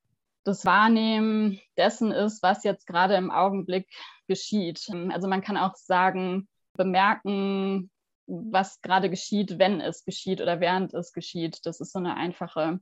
das 0.44 0.64
Wahrnehmen 0.64 1.60
dessen 1.76 2.10
ist, 2.10 2.42
was 2.42 2.64
jetzt 2.64 2.86
gerade 2.86 3.14
im 3.14 3.30
Augenblick 3.30 3.88
geschieht. 4.26 4.88
Also 5.10 5.28
man 5.28 5.42
kann 5.42 5.56
auch 5.56 5.76
sagen, 5.76 6.48
bemerken, 6.74 7.90
was 8.26 8.80
gerade 8.80 9.10
geschieht, 9.10 9.58
wenn 9.58 9.80
es 9.80 10.04
geschieht 10.04 10.40
oder 10.40 10.60
während 10.60 10.94
es 10.94 11.12
geschieht. 11.12 11.60
Das 11.64 11.80
ist 11.80 11.92
so 11.92 11.98
eine 11.98 12.16
einfache 12.16 12.80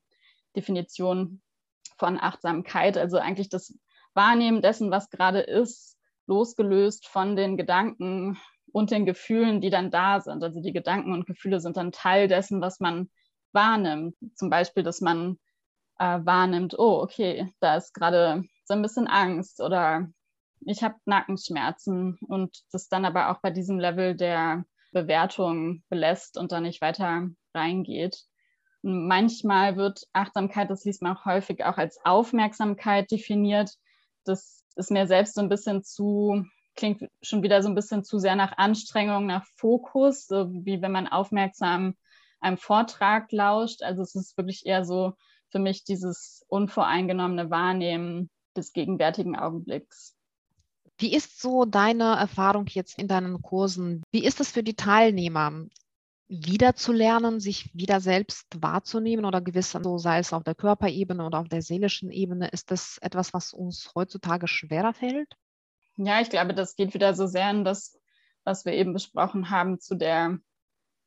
Definition 0.56 1.42
von 2.00 2.18
Achtsamkeit. 2.18 2.98
Also 2.98 3.18
eigentlich 3.18 3.48
das 3.48 3.78
Wahrnehmen 4.14 4.62
dessen, 4.62 4.90
was 4.90 5.10
gerade 5.10 5.40
ist, 5.40 5.96
losgelöst 6.26 7.06
von 7.06 7.36
den 7.36 7.56
Gedanken 7.56 8.38
und 8.72 8.90
den 8.90 9.06
Gefühlen, 9.06 9.60
die 9.60 9.70
dann 9.70 9.90
da 9.92 10.20
sind. 10.20 10.42
Also 10.42 10.60
die 10.60 10.72
Gedanken 10.72 11.12
und 11.12 11.26
Gefühle 11.26 11.60
sind 11.60 11.76
dann 11.76 11.92
Teil 11.92 12.26
dessen, 12.26 12.60
was 12.60 12.80
man 12.80 13.10
wahrnimmt. 13.52 14.16
Zum 14.34 14.50
Beispiel, 14.50 14.82
dass 14.82 15.00
man 15.00 15.38
äh, 15.98 16.18
wahrnimmt, 16.24 16.78
oh, 16.78 17.00
okay, 17.02 17.52
da 17.60 17.76
ist 17.76 17.92
gerade 17.92 18.44
so 18.64 18.74
ein 18.74 18.82
bisschen 18.82 19.06
Angst 19.06 19.60
oder 19.60 20.08
ich 20.60 20.82
habe 20.82 20.96
Nackenschmerzen 21.04 22.18
und 22.26 22.56
das 22.72 22.88
dann 22.88 23.04
aber 23.04 23.30
auch 23.30 23.40
bei 23.40 23.50
diesem 23.50 23.78
Level 23.78 24.14
der 24.14 24.64
Bewertung 24.92 25.82
belässt 25.88 26.36
und 26.36 26.52
da 26.52 26.60
nicht 26.60 26.80
weiter 26.80 27.28
reingeht. 27.54 28.24
Manchmal 28.82 29.76
wird 29.76 30.06
Achtsamkeit, 30.12 30.70
das 30.70 30.84
liest 30.84 31.02
man 31.02 31.16
auch 31.16 31.24
häufig 31.24 31.64
auch 31.64 31.76
als 31.76 31.98
Aufmerksamkeit 32.04 33.10
definiert. 33.10 33.74
Das 34.24 34.64
ist 34.76 34.90
mir 34.90 35.06
selbst 35.06 35.34
so 35.34 35.42
ein 35.42 35.48
bisschen 35.48 35.82
zu, 35.82 36.44
klingt 36.76 37.02
schon 37.20 37.42
wieder 37.42 37.62
so 37.62 37.68
ein 37.68 37.74
bisschen 37.74 38.04
zu 38.04 38.18
sehr 38.18 38.36
nach 38.36 38.56
Anstrengung, 38.56 39.26
nach 39.26 39.44
Fokus, 39.56 40.26
so 40.26 40.50
wie 40.50 40.80
wenn 40.80 40.92
man 40.92 41.08
aufmerksam 41.08 41.94
einem 42.40 42.56
Vortrag 42.56 43.30
lauscht. 43.32 43.82
Also 43.82 44.02
es 44.02 44.14
ist 44.14 44.36
wirklich 44.36 44.64
eher 44.64 44.84
so 44.84 45.12
für 45.50 45.58
mich 45.58 45.84
dieses 45.84 46.44
unvoreingenommene 46.48 47.50
Wahrnehmen 47.50 48.30
des 48.56 48.72
gegenwärtigen 48.72 49.36
Augenblicks. 49.36 50.16
Wie 50.98 51.14
ist 51.14 51.40
so 51.40 51.64
deine 51.64 52.16
Erfahrung 52.16 52.66
jetzt 52.68 52.98
in 52.98 53.08
deinen 53.08 53.40
Kursen? 53.42 54.02
Wie 54.10 54.24
ist 54.24 54.40
es 54.40 54.50
für 54.50 54.62
die 54.62 54.74
Teilnehmer? 54.74 55.66
Wieder 56.30 56.76
zu 56.76 56.92
lernen, 56.92 57.40
sich 57.40 57.74
wieder 57.74 58.00
selbst 58.00 58.46
wahrzunehmen 58.62 59.24
oder 59.24 59.40
gewiss, 59.40 59.72
so 59.72 59.98
sei 59.98 60.20
es 60.20 60.32
auf 60.32 60.44
der 60.44 60.54
Körperebene 60.54 61.26
oder 61.26 61.40
auf 61.40 61.48
der 61.48 61.60
seelischen 61.60 62.12
Ebene, 62.12 62.48
ist 62.48 62.70
das 62.70 62.98
etwas, 63.02 63.34
was 63.34 63.52
uns 63.52 63.90
heutzutage 63.96 64.46
schwerer 64.46 64.94
fällt? 64.94 65.34
Ja, 65.96 66.20
ich 66.20 66.30
glaube, 66.30 66.54
das 66.54 66.76
geht 66.76 66.94
wieder 66.94 67.14
so 67.14 67.26
sehr 67.26 67.50
in 67.50 67.64
das, 67.64 67.98
was 68.44 68.64
wir 68.64 68.74
eben 68.74 68.92
besprochen 68.92 69.50
haben 69.50 69.80
zu 69.80 69.96
der 69.96 70.38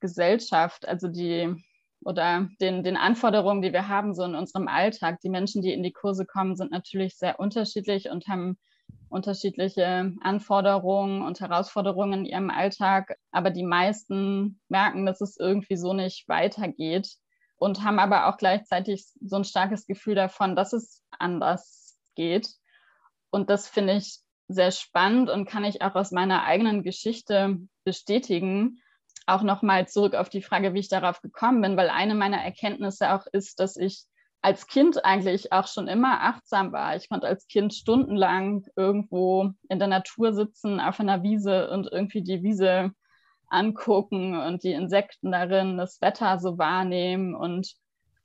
Gesellschaft, 0.02 0.86
also 0.86 1.08
die 1.08 1.56
oder 2.02 2.50
den, 2.60 2.84
den 2.84 2.98
Anforderungen, 2.98 3.62
die 3.62 3.72
wir 3.72 3.88
haben, 3.88 4.14
so 4.14 4.24
in 4.24 4.36
unserem 4.36 4.68
Alltag. 4.68 5.22
Die 5.22 5.30
Menschen, 5.30 5.62
die 5.62 5.72
in 5.72 5.84
die 5.84 5.94
Kurse 5.94 6.26
kommen, 6.26 6.58
sind 6.58 6.72
natürlich 6.72 7.16
sehr 7.18 7.40
unterschiedlich 7.40 8.10
und 8.10 8.28
haben 8.28 8.60
unterschiedliche 9.10 10.12
Anforderungen 10.22 11.22
und 11.22 11.40
Herausforderungen 11.40 12.22
in 12.22 12.26
ihrem 12.26 12.50
Alltag, 12.50 13.18
aber 13.32 13.52
die 13.52 13.64
meisten 13.64 14.60
merken, 14.70 15.06
dass 15.06 15.22
es 15.22 15.38
irgendwie 15.38 15.78
so 15.78 15.94
nicht 15.94 16.28
weitergeht 16.28 17.10
und 17.58 17.84
haben 17.84 18.00
aber 18.00 18.28
auch 18.28 18.38
gleichzeitig 18.38 19.06
so 19.22 19.38
ein 19.38 19.46
starkes 19.46 19.86
Gefühl 19.86 20.16
davon, 20.16 20.56
dass 20.56 20.74
es 20.74 21.04
anders 21.18 21.98
geht. 22.16 22.50
Und 23.30 23.50
das 23.50 23.68
finde 23.68 23.94
ich 23.94 24.20
sehr 24.48 24.72
spannend 24.72 25.30
und 25.30 25.46
kann 25.46 25.64
ich 25.64 25.82
auch 25.82 25.96
aus 25.96 26.12
meiner 26.12 26.44
eigenen 26.44 26.84
Geschichte 26.84 27.58
bestätigen. 27.84 28.82
Auch 29.26 29.44
nochmal 29.44 29.88
zurück 29.88 30.16
auf 30.16 30.30
die 30.30 30.42
Frage, 30.42 30.74
wie 30.74 30.80
ich 30.80 30.90
darauf 30.90 31.22
gekommen 31.22 31.62
bin, 31.62 31.78
weil 31.78 31.90
eine 31.90 32.16
meiner 32.16 32.44
Erkenntnisse 32.44 33.14
auch 33.14 33.26
ist, 33.32 33.60
dass 33.60 33.78
ich 33.78 34.04
als 34.44 34.68
Kind 34.68 35.06
eigentlich 35.06 35.54
auch 35.54 35.68
schon 35.68 35.88
immer 35.88 36.22
achtsam 36.22 36.74
war. 36.74 36.98
Ich 36.98 37.08
konnte 37.08 37.28
als 37.28 37.48
Kind 37.48 37.74
stundenlang 37.74 38.66
irgendwo 38.76 39.52
in 39.70 39.80
der 39.80 39.88
Natur 39.88 40.34
sitzen, 40.34 40.82
auf 40.82 41.00
einer 41.00 41.24
Wiese 41.24 41.72
und 41.72 41.90
irgendwie 41.90 42.22
die 42.22 42.44
Wiese 42.44 42.92
angucken 43.48 44.38
und 44.38 44.64
die 44.64 44.74
Insekten 44.74 45.32
darin, 45.32 45.78
das 45.78 46.02
Wetter 46.02 46.40
so 46.40 46.58
wahrnehmen. 46.58 47.36
Und 47.36 47.74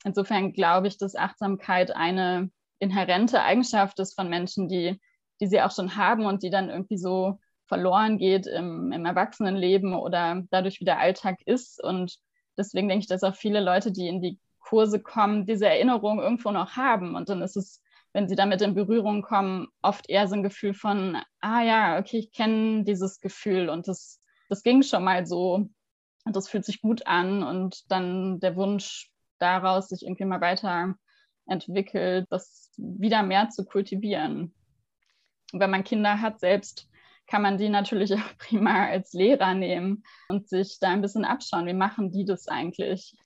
insofern 0.04 0.52
glaube 0.52 0.88
ich, 0.88 0.98
dass 0.98 1.14
Achtsamkeit 1.14 1.94
eine 1.94 2.50
inhärente 2.80 3.40
Eigenschaft 3.40 4.00
ist 4.00 4.14
von 4.14 4.28
Menschen, 4.28 4.68
die, 4.68 5.00
die 5.40 5.46
sie 5.46 5.62
auch 5.62 5.70
schon 5.70 5.94
haben 5.94 6.26
und 6.26 6.42
die 6.42 6.50
dann 6.50 6.68
irgendwie 6.68 6.98
so 6.98 7.38
verloren 7.66 8.18
geht 8.18 8.48
im, 8.48 8.90
im 8.90 9.04
Erwachsenenleben 9.04 9.94
oder 9.94 10.42
dadurch 10.50 10.80
wie 10.80 10.84
der 10.84 10.98
Alltag 10.98 11.36
ist. 11.44 11.80
Und 11.80 12.16
deswegen 12.56 12.88
denke 12.88 13.02
ich, 13.02 13.08
dass 13.08 13.22
auch 13.22 13.36
viele 13.36 13.60
Leute, 13.60 13.92
die 13.92 14.08
in 14.08 14.20
die 14.20 14.40
Kurse 14.68 15.00
kommen, 15.00 15.46
diese 15.46 15.66
Erinnerung 15.66 16.20
irgendwo 16.20 16.50
noch 16.50 16.76
haben. 16.76 17.14
Und 17.14 17.30
dann 17.30 17.40
ist 17.40 17.56
es, 17.56 17.82
wenn 18.12 18.28
sie 18.28 18.36
damit 18.36 18.60
in 18.60 18.74
Berührung 18.74 19.22
kommen, 19.22 19.68
oft 19.80 20.10
eher 20.10 20.28
so 20.28 20.34
ein 20.34 20.42
Gefühl 20.42 20.74
von, 20.74 21.16
ah 21.40 21.62
ja, 21.62 21.98
okay, 21.98 22.18
ich 22.18 22.32
kenne 22.32 22.84
dieses 22.84 23.20
Gefühl 23.20 23.70
und 23.70 23.88
das, 23.88 24.20
das 24.50 24.62
ging 24.62 24.82
schon 24.82 25.04
mal 25.04 25.26
so 25.26 25.68
und 26.24 26.36
das 26.36 26.48
fühlt 26.48 26.66
sich 26.66 26.82
gut 26.82 27.06
an 27.06 27.42
und 27.42 27.90
dann 27.90 28.40
der 28.40 28.56
Wunsch 28.56 29.10
daraus 29.38 29.88
sich 29.88 30.02
irgendwie 30.02 30.26
mal 30.26 30.40
weiterentwickelt, 30.42 32.26
das 32.28 32.70
wieder 32.76 33.22
mehr 33.22 33.48
zu 33.48 33.64
kultivieren. 33.64 34.54
Und 35.52 35.60
wenn 35.60 35.70
man 35.70 35.84
Kinder 35.84 36.20
hat 36.20 36.40
selbst, 36.40 36.88
kann 37.26 37.40
man 37.40 37.56
die 37.56 37.70
natürlich 37.70 38.12
auch 38.14 38.36
prima 38.36 38.86
als 38.88 39.14
Lehrer 39.14 39.54
nehmen 39.54 40.04
und 40.28 40.46
sich 40.48 40.78
da 40.78 40.90
ein 40.90 41.00
bisschen 41.00 41.24
abschauen, 41.24 41.66
wie 41.66 41.72
machen 41.72 42.10
die 42.10 42.26
das 42.26 42.48
eigentlich? 42.48 43.16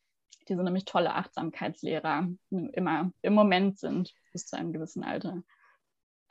Die 0.49 0.55
sind 0.55 0.65
nämlich 0.65 0.85
tolle 0.85 1.15
Achtsamkeitslehrer, 1.15 2.29
immer 2.51 3.13
im 3.23 3.35
Moment 3.35 3.79
sind 3.79 4.13
bis 4.33 4.47
zu 4.47 4.57
einem 4.57 4.73
gewissen 4.73 5.05
Alter. 5.05 5.43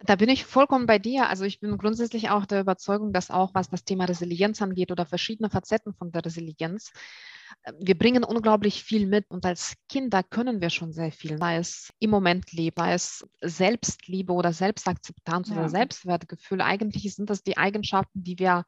Da 0.03 0.15
bin 0.15 0.29
ich 0.29 0.45
vollkommen 0.45 0.87
bei 0.87 0.97
dir. 0.97 1.29
Also 1.29 1.45
ich 1.45 1.59
bin 1.59 1.77
grundsätzlich 1.77 2.29
auch 2.31 2.47
der 2.47 2.61
Überzeugung, 2.61 3.13
dass 3.13 3.29
auch 3.29 3.53
was 3.53 3.69
das 3.69 3.83
Thema 3.83 4.05
Resilienz 4.05 4.61
angeht 4.61 4.91
oder 4.91 5.05
verschiedene 5.05 5.49
Facetten 5.49 5.93
von 5.93 6.11
der 6.11 6.25
Resilienz, 6.25 6.91
äh, 7.63 7.73
wir 7.79 7.97
bringen 7.97 8.23
unglaublich 8.23 8.83
viel 8.83 9.07
mit 9.07 9.29
und 9.29 9.45
als 9.45 9.75
Kinder 9.89 10.23
können 10.23 10.61
wir 10.61 10.69
schon 10.69 10.93
sehr 10.93 11.11
viel, 11.11 11.37
sei 11.37 11.57
es 11.57 11.93
im 11.99 12.09
Moment 12.09 12.51
leben, 12.51 12.75
sei 12.77 12.93
es 12.93 13.27
Selbstliebe 13.41 14.33
oder 14.33 14.53
Selbstakzeptanz 14.53 15.49
ja. 15.49 15.57
oder 15.57 15.69
Selbstwertgefühl. 15.69 16.61
Eigentlich 16.61 17.13
sind 17.13 17.29
das 17.29 17.43
die 17.43 17.57
Eigenschaften, 17.57 18.23
die 18.23 18.39
wir 18.39 18.65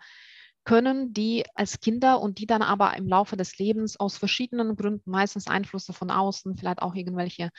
können 0.66 1.14
die 1.14 1.46
als 1.56 1.80
Kinder 1.80 2.22
und 2.22 2.38
die 2.38 2.46
dann 2.46 2.62
aber 2.62 2.96
im 2.96 3.08
Laufe 3.08 3.36
des 3.36 3.58
Lebens 3.58 4.00
aus 4.00 4.18
verschiedenen 4.18 4.76
Gründen, 4.76 5.10
meistens 5.10 5.48
Einflüsse 5.48 5.94
von 5.94 6.10
außen, 6.10 6.58
vielleicht 6.58 6.82
auch 6.82 6.96
irgendwelche 6.96 7.50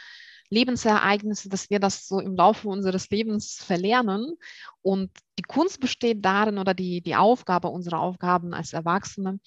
Lebensereignisse, 0.51 1.49
dass 1.49 1.71
wir 1.71 1.81
das 1.81 2.07
so 2.07 2.21
im 2.21 2.35
Laufe 2.37 2.69
unseres 2.69 3.11
Lebens 3.11 3.55
verlernen. 3.55 4.35
Und 4.83 5.11
die 5.39 5.43
Kunst 5.43 5.81
besteht 5.81 6.25
darin 6.25 6.59
oder 6.59 6.75
die, 6.75 7.03
die 7.03 7.17
Aufgabe 7.17 7.69
unserer 7.69 8.01
Aufgaben 8.01 8.55
als 8.55 8.73
Erwachsene, 8.73 9.41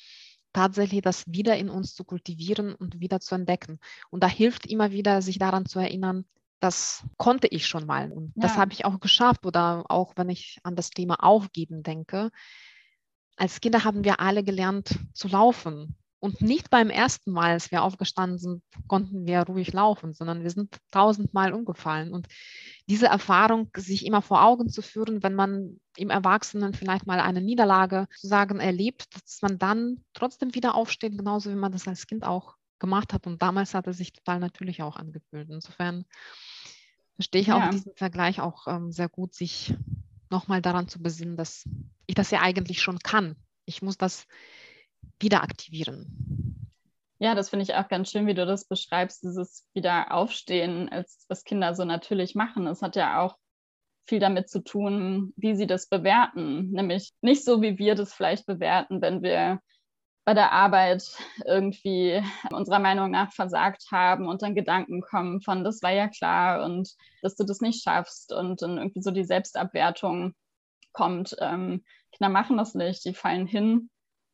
tatsächlich 0.54 1.02
das 1.02 1.24
wieder 1.28 1.58
in 1.58 1.70
uns 1.70 1.94
zu 1.94 2.04
kultivieren 2.04 2.74
und 2.76 3.00
wieder 3.00 3.20
zu 3.20 3.36
entdecken. 3.36 3.80
Und 4.10 4.24
da 4.24 4.28
hilft 4.28 4.66
immer 4.68 4.92
wieder, 4.92 5.22
sich 5.22 5.40
daran 5.40 5.66
zu 5.66 5.80
erinnern, 5.80 6.26
das 6.60 7.06
konnte 7.18 7.48
ich 7.48 7.68
schon 7.68 7.86
mal 7.86 8.12
und 8.12 8.34
ja. 8.36 8.42
das 8.42 8.58
habe 8.58 8.74
ich 8.74 8.84
auch 8.84 9.00
geschafft. 9.00 9.46
Oder 9.46 9.86
auch 9.90 10.14
wenn 10.16 10.30
ich 10.30 10.58
an 10.64 10.76
das 10.76 10.90
Thema 10.90 11.24
Aufgeben 11.24 11.84
denke, 11.84 12.32
als 13.38 13.62
Kinder 13.62 13.84
haben 13.84 14.04
wir 14.04 14.20
alle 14.20 14.44
gelernt 14.44 15.00
zu 15.14 15.28
laufen. 15.28 15.96
Und 16.20 16.42
nicht 16.42 16.72
beim 16.72 16.90
ersten 16.90 17.32
Mal, 17.32 17.52
als 17.52 17.70
wir 17.70 17.84
aufgestanden 17.84 18.40
sind, 18.40 18.64
konnten 18.88 19.28
wir 19.28 19.42
ruhig 19.42 19.72
laufen, 19.72 20.16
sondern 20.16 20.42
wir 20.42 20.50
sind 20.50 20.78
tausendmal 20.90 21.54
umgefallen. 21.54 22.12
Und 22.12 22.28
diese 22.90 23.06
Erfahrung, 23.06 23.70
sich 23.78 24.04
immer 24.04 24.24
vor 24.24 24.44
Augen 24.44 24.68
zu 24.68 24.82
führen, 24.82 25.22
wenn 25.22 25.36
man 25.36 25.80
im 25.96 26.10
Erwachsenen 26.10 26.74
vielleicht 26.74 27.06
mal 27.06 27.20
eine 27.20 27.42
Niederlage 27.42 28.08
zu 28.18 28.26
sagen 28.28 28.60
erlebt, 28.60 29.06
dass 29.14 29.44
man 29.44 29.60
dann 29.60 30.04
trotzdem 30.14 30.56
wieder 30.56 30.74
aufsteht, 30.74 31.16
genauso 31.16 31.52
wie 31.52 31.56
man 31.56 31.72
das 31.72 31.88
als 31.88 32.08
Kind 32.08 32.24
auch 32.24 32.56
gemacht 32.80 33.14
hat. 33.14 33.28
Und 33.28 33.44
damals 33.44 33.76
hat 33.76 33.86
es 33.86 33.98
sich 33.98 34.12
total 34.12 34.40
natürlich 34.40 34.82
auch 34.82 34.96
angefühlt. 34.96 35.52
Insofern 35.52 36.06
verstehe 37.14 37.42
ich 37.42 37.48
ja. 37.48 37.58
auch 37.58 37.70
diesen 37.70 37.94
Vergleich 37.96 38.42
auch 38.42 38.68
ähm, 38.68 38.92
sehr 38.92 39.10
gut, 39.10 39.36
sich 39.36 39.76
nochmal 40.30 40.62
daran 40.62 40.88
zu 40.88 41.02
besinnen, 41.02 41.38
dass 41.38 41.68
ich 42.06 42.16
das 42.16 42.32
ja 42.32 42.42
eigentlich 42.42 42.82
schon 42.82 43.00
kann. 43.00 43.36
Ich 43.66 43.82
muss 43.82 43.98
das 43.98 44.26
wieder 45.20 45.44
aktivieren. 45.44 46.72
Ja, 47.20 47.34
das 47.34 47.50
finde 47.50 47.64
ich 47.64 47.74
auch 47.74 47.88
ganz 47.88 48.12
schön, 48.12 48.28
wie 48.28 48.36
du 48.36 48.46
das 48.46 48.68
beschreibst, 48.68 49.24
dieses 49.24 49.66
Wiederaufstehen, 49.74 50.90
als 50.90 51.26
was 51.28 51.44
Kinder 51.44 51.74
so 51.74 51.84
natürlich 51.84 52.36
machen. 52.36 52.68
Es 52.68 52.82
hat 52.82 52.96
ja 52.96 53.22
auch 53.22 53.36
viel 54.08 54.20
damit 54.20 54.50
zu 54.50 54.64
tun, 54.64 55.34
wie 55.36 55.56
sie 55.56 55.68
das 55.68 55.90
bewerten. 55.90 56.72
Nämlich 56.72 57.12
nicht 57.22 57.44
so, 57.44 57.62
wie 57.62 57.78
wir 57.78 57.96
das 57.96 58.14
vielleicht 58.14 58.46
bewerten, 58.46 59.02
wenn 59.02 59.22
wir 59.24 59.60
bei 60.28 60.34
der 60.34 60.52
Arbeit 60.52 61.10
irgendwie 61.46 62.22
unserer 62.52 62.80
Meinung 62.80 63.12
nach 63.12 63.32
versagt 63.32 63.86
haben 63.94 64.28
und 64.28 64.42
dann 64.42 64.56
Gedanken 64.56 65.00
kommen 65.00 65.40
von, 65.40 65.64
das 65.64 65.82
war 65.82 65.94
ja 65.94 66.10
klar 66.10 66.66
und 66.66 66.90
dass 67.22 67.38
du 67.38 67.46
das 67.46 67.62
nicht 67.62 67.82
schaffst 67.82 68.34
und 68.34 68.62
dann 68.62 68.78
irgendwie 68.78 69.02
so 69.02 69.12
die 69.12 69.24
Selbstabwertung 69.24 70.34
kommt. 70.92 71.38
Ähm, 71.40 71.86
Kinder 72.12 72.28
machen 72.28 72.58
das 72.58 72.76
nicht, 72.76 73.06
die 73.06 73.14
fallen 73.14 73.48
hin, 73.48 73.90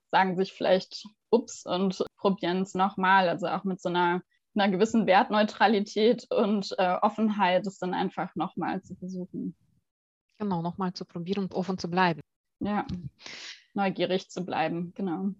sagen 0.10 0.36
sich 0.36 0.54
vielleicht 0.54 1.06
ups 1.30 1.64
und 1.64 2.04
probieren 2.18 2.64
es 2.64 2.74
nochmal. 2.74 3.30
Also 3.30 3.46
auch 3.46 3.64
mit 3.64 3.80
so 3.80 3.90
einer, 3.90 4.24
einer 4.56 4.70
gewissen 4.70 5.06
Wertneutralität 5.06 6.26
und 6.32 6.74
äh, 6.80 6.98
Offenheit, 7.04 7.68
es 7.68 7.78
dann 7.78 7.94
einfach 7.94 8.34
nochmal 8.34 8.82
zu 8.82 8.96
versuchen. 8.96 9.56
Genau, 10.40 10.64
nochmal 10.64 10.94
zu 10.94 11.06
probieren 11.06 11.44
und 11.44 11.54
offen 11.54 11.78
zu 11.78 11.88
bleiben. 11.88 12.22
Ja, 12.62 12.88
neugierig 13.76 14.32
zu 14.32 14.44
bleiben, 14.44 14.92
genau. 14.96 15.36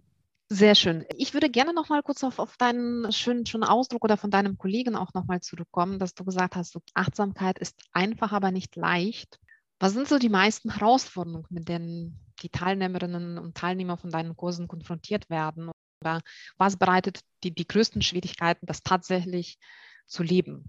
Sehr 0.54 0.76
schön. 0.76 1.04
Ich 1.16 1.34
würde 1.34 1.50
gerne 1.50 1.74
noch 1.74 1.88
mal 1.88 2.00
kurz 2.04 2.22
auf, 2.22 2.38
auf 2.38 2.56
deinen 2.56 3.10
schönen, 3.10 3.44
schönen 3.44 3.64
Ausdruck 3.64 4.04
oder 4.04 4.16
von 4.16 4.30
deinem 4.30 4.56
Kollegen 4.56 4.94
auch 4.94 5.12
noch 5.12 5.26
mal 5.26 5.40
zurückkommen, 5.40 5.98
dass 5.98 6.14
du 6.14 6.24
gesagt 6.24 6.54
hast, 6.54 6.78
Achtsamkeit 6.94 7.58
ist 7.58 7.76
einfach, 7.92 8.30
aber 8.30 8.52
nicht 8.52 8.76
leicht. 8.76 9.40
Was 9.80 9.94
sind 9.94 10.06
so 10.06 10.16
die 10.16 10.28
meisten 10.28 10.70
Herausforderungen, 10.70 11.44
mit 11.50 11.68
denen 11.68 12.16
die 12.40 12.50
Teilnehmerinnen 12.50 13.36
und 13.36 13.56
Teilnehmer 13.56 13.96
von 13.96 14.10
deinen 14.10 14.36
Kursen 14.36 14.68
konfrontiert 14.68 15.28
werden? 15.28 15.72
Oder 16.00 16.20
was 16.56 16.76
bereitet 16.76 17.22
die, 17.42 17.52
die 17.52 17.66
größten 17.66 18.00
Schwierigkeiten, 18.00 18.66
das 18.66 18.84
tatsächlich 18.84 19.58
zu 20.06 20.22
leben? 20.22 20.68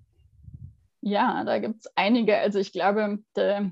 Ja, 1.02 1.44
da 1.44 1.60
gibt 1.60 1.82
es 1.82 1.92
einige. 1.96 2.40
Also 2.40 2.58
ich 2.58 2.72
glaube, 2.72 3.20
de, 3.36 3.70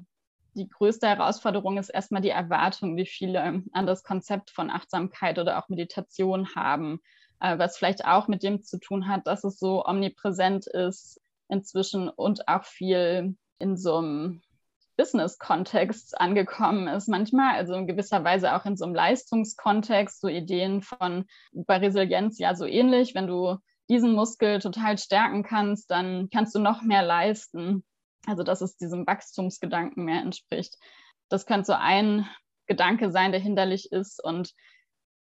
die 0.56 0.70
größte 0.70 1.08
Herausforderung 1.08 1.78
ist 1.78 1.90
erstmal 1.90 2.22
die 2.22 2.30
Erwartung, 2.30 2.96
wie 2.96 3.06
viele 3.06 3.64
an 3.72 3.86
das 3.86 4.04
Konzept 4.04 4.52
von 4.52 4.70
Achtsamkeit 4.70 5.40
oder 5.40 5.58
auch 5.58 5.70
Meditation 5.70 6.56
haben, 6.56 7.00
äh, 7.40 7.58
was 7.58 7.78
vielleicht 7.78 8.06
auch 8.06 8.28
mit 8.28 8.44
dem 8.44 8.64
zu 8.64 8.80
tun 8.80 9.08
hat, 9.08 9.28
dass 9.28 9.44
es 9.44 9.60
so 9.60 9.86
omnipräsent 9.86 10.68
ist 10.68 11.20
inzwischen 11.50 12.10
und 12.10 12.48
auch 12.48 12.64
viel 12.64 13.36
in 13.60 13.78
so 13.78 13.98
einem 13.98 14.42
Business-Kontext 14.96 16.20
angekommen 16.20 16.88
ist 16.88 17.08
manchmal, 17.08 17.56
also 17.56 17.74
in 17.74 17.88
gewisser 17.88 18.24
Weise 18.24 18.56
auch 18.56 18.66
in 18.66 18.78
so 18.78 18.86
einem 18.86 18.94
Leistungskontext, 18.94 20.22
so 20.22 20.28
Ideen 20.28 20.82
von 20.82 21.26
bei 21.52 21.78
Resilienz 21.78 22.38
ja 22.38 22.56
so 22.56 22.66
ähnlich, 22.66 23.16
wenn 23.16 23.28
du 23.28 23.58
diesen 23.90 24.14
Muskel 24.14 24.60
total 24.60 24.98
stärken 24.98 25.44
kannst, 25.44 25.90
dann 25.90 26.30
kannst 26.30 26.56
du 26.56 26.60
noch 26.60 26.84
mehr 26.84 27.04
leisten. 27.04 27.84
Also 28.26 28.44
dass 28.44 28.62
es 28.62 28.78
diesem 28.78 29.06
Wachstumsgedanken 29.06 30.06
mehr 30.06 30.22
entspricht. 30.22 30.78
Das 31.30 31.46
könnte 31.46 31.66
so 31.66 31.74
ein 31.74 32.28
Gedanke 32.68 33.12
sein, 33.12 33.32
der 33.32 33.42
hinderlich 33.42 33.92
ist. 33.92 34.24
Und 34.24 34.54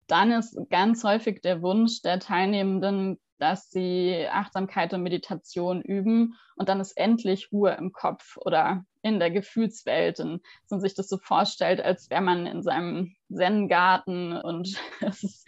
dann 0.08 0.32
ist 0.32 0.58
ganz 0.70 1.04
häufig 1.04 1.42
der 1.42 1.62
Wunsch 1.62 2.02
der 2.02 2.20
Teilnehmenden, 2.20 3.20
dass 3.40 3.70
sie 3.70 4.28
Achtsamkeit 4.32 4.94
und 4.94 5.04
Meditation 5.04 5.82
üben 5.82 6.36
und 6.56 6.70
dann 6.70 6.80
ist 6.80 6.98
endlich 6.98 7.52
Ruhe 7.52 7.72
im 7.74 7.92
Kopf 7.92 8.38
oder 8.38 8.84
in 9.04 9.20
der 9.20 9.30
Gefühlswelt. 9.30 10.20
Und 10.20 10.42
dass 10.64 10.72
man 10.72 10.82
sich 10.82 10.96
das 10.96 11.08
so 11.08 11.18
vorstellt, 11.18 11.80
als 11.80 12.10
wäre 12.10 12.22
man 12.22 12.48
in 12.48 12.64
seinem 12.64 13.16
Zen-Garten 13.32 14.36
und 14.36 14.76
ist, 15.02 15.48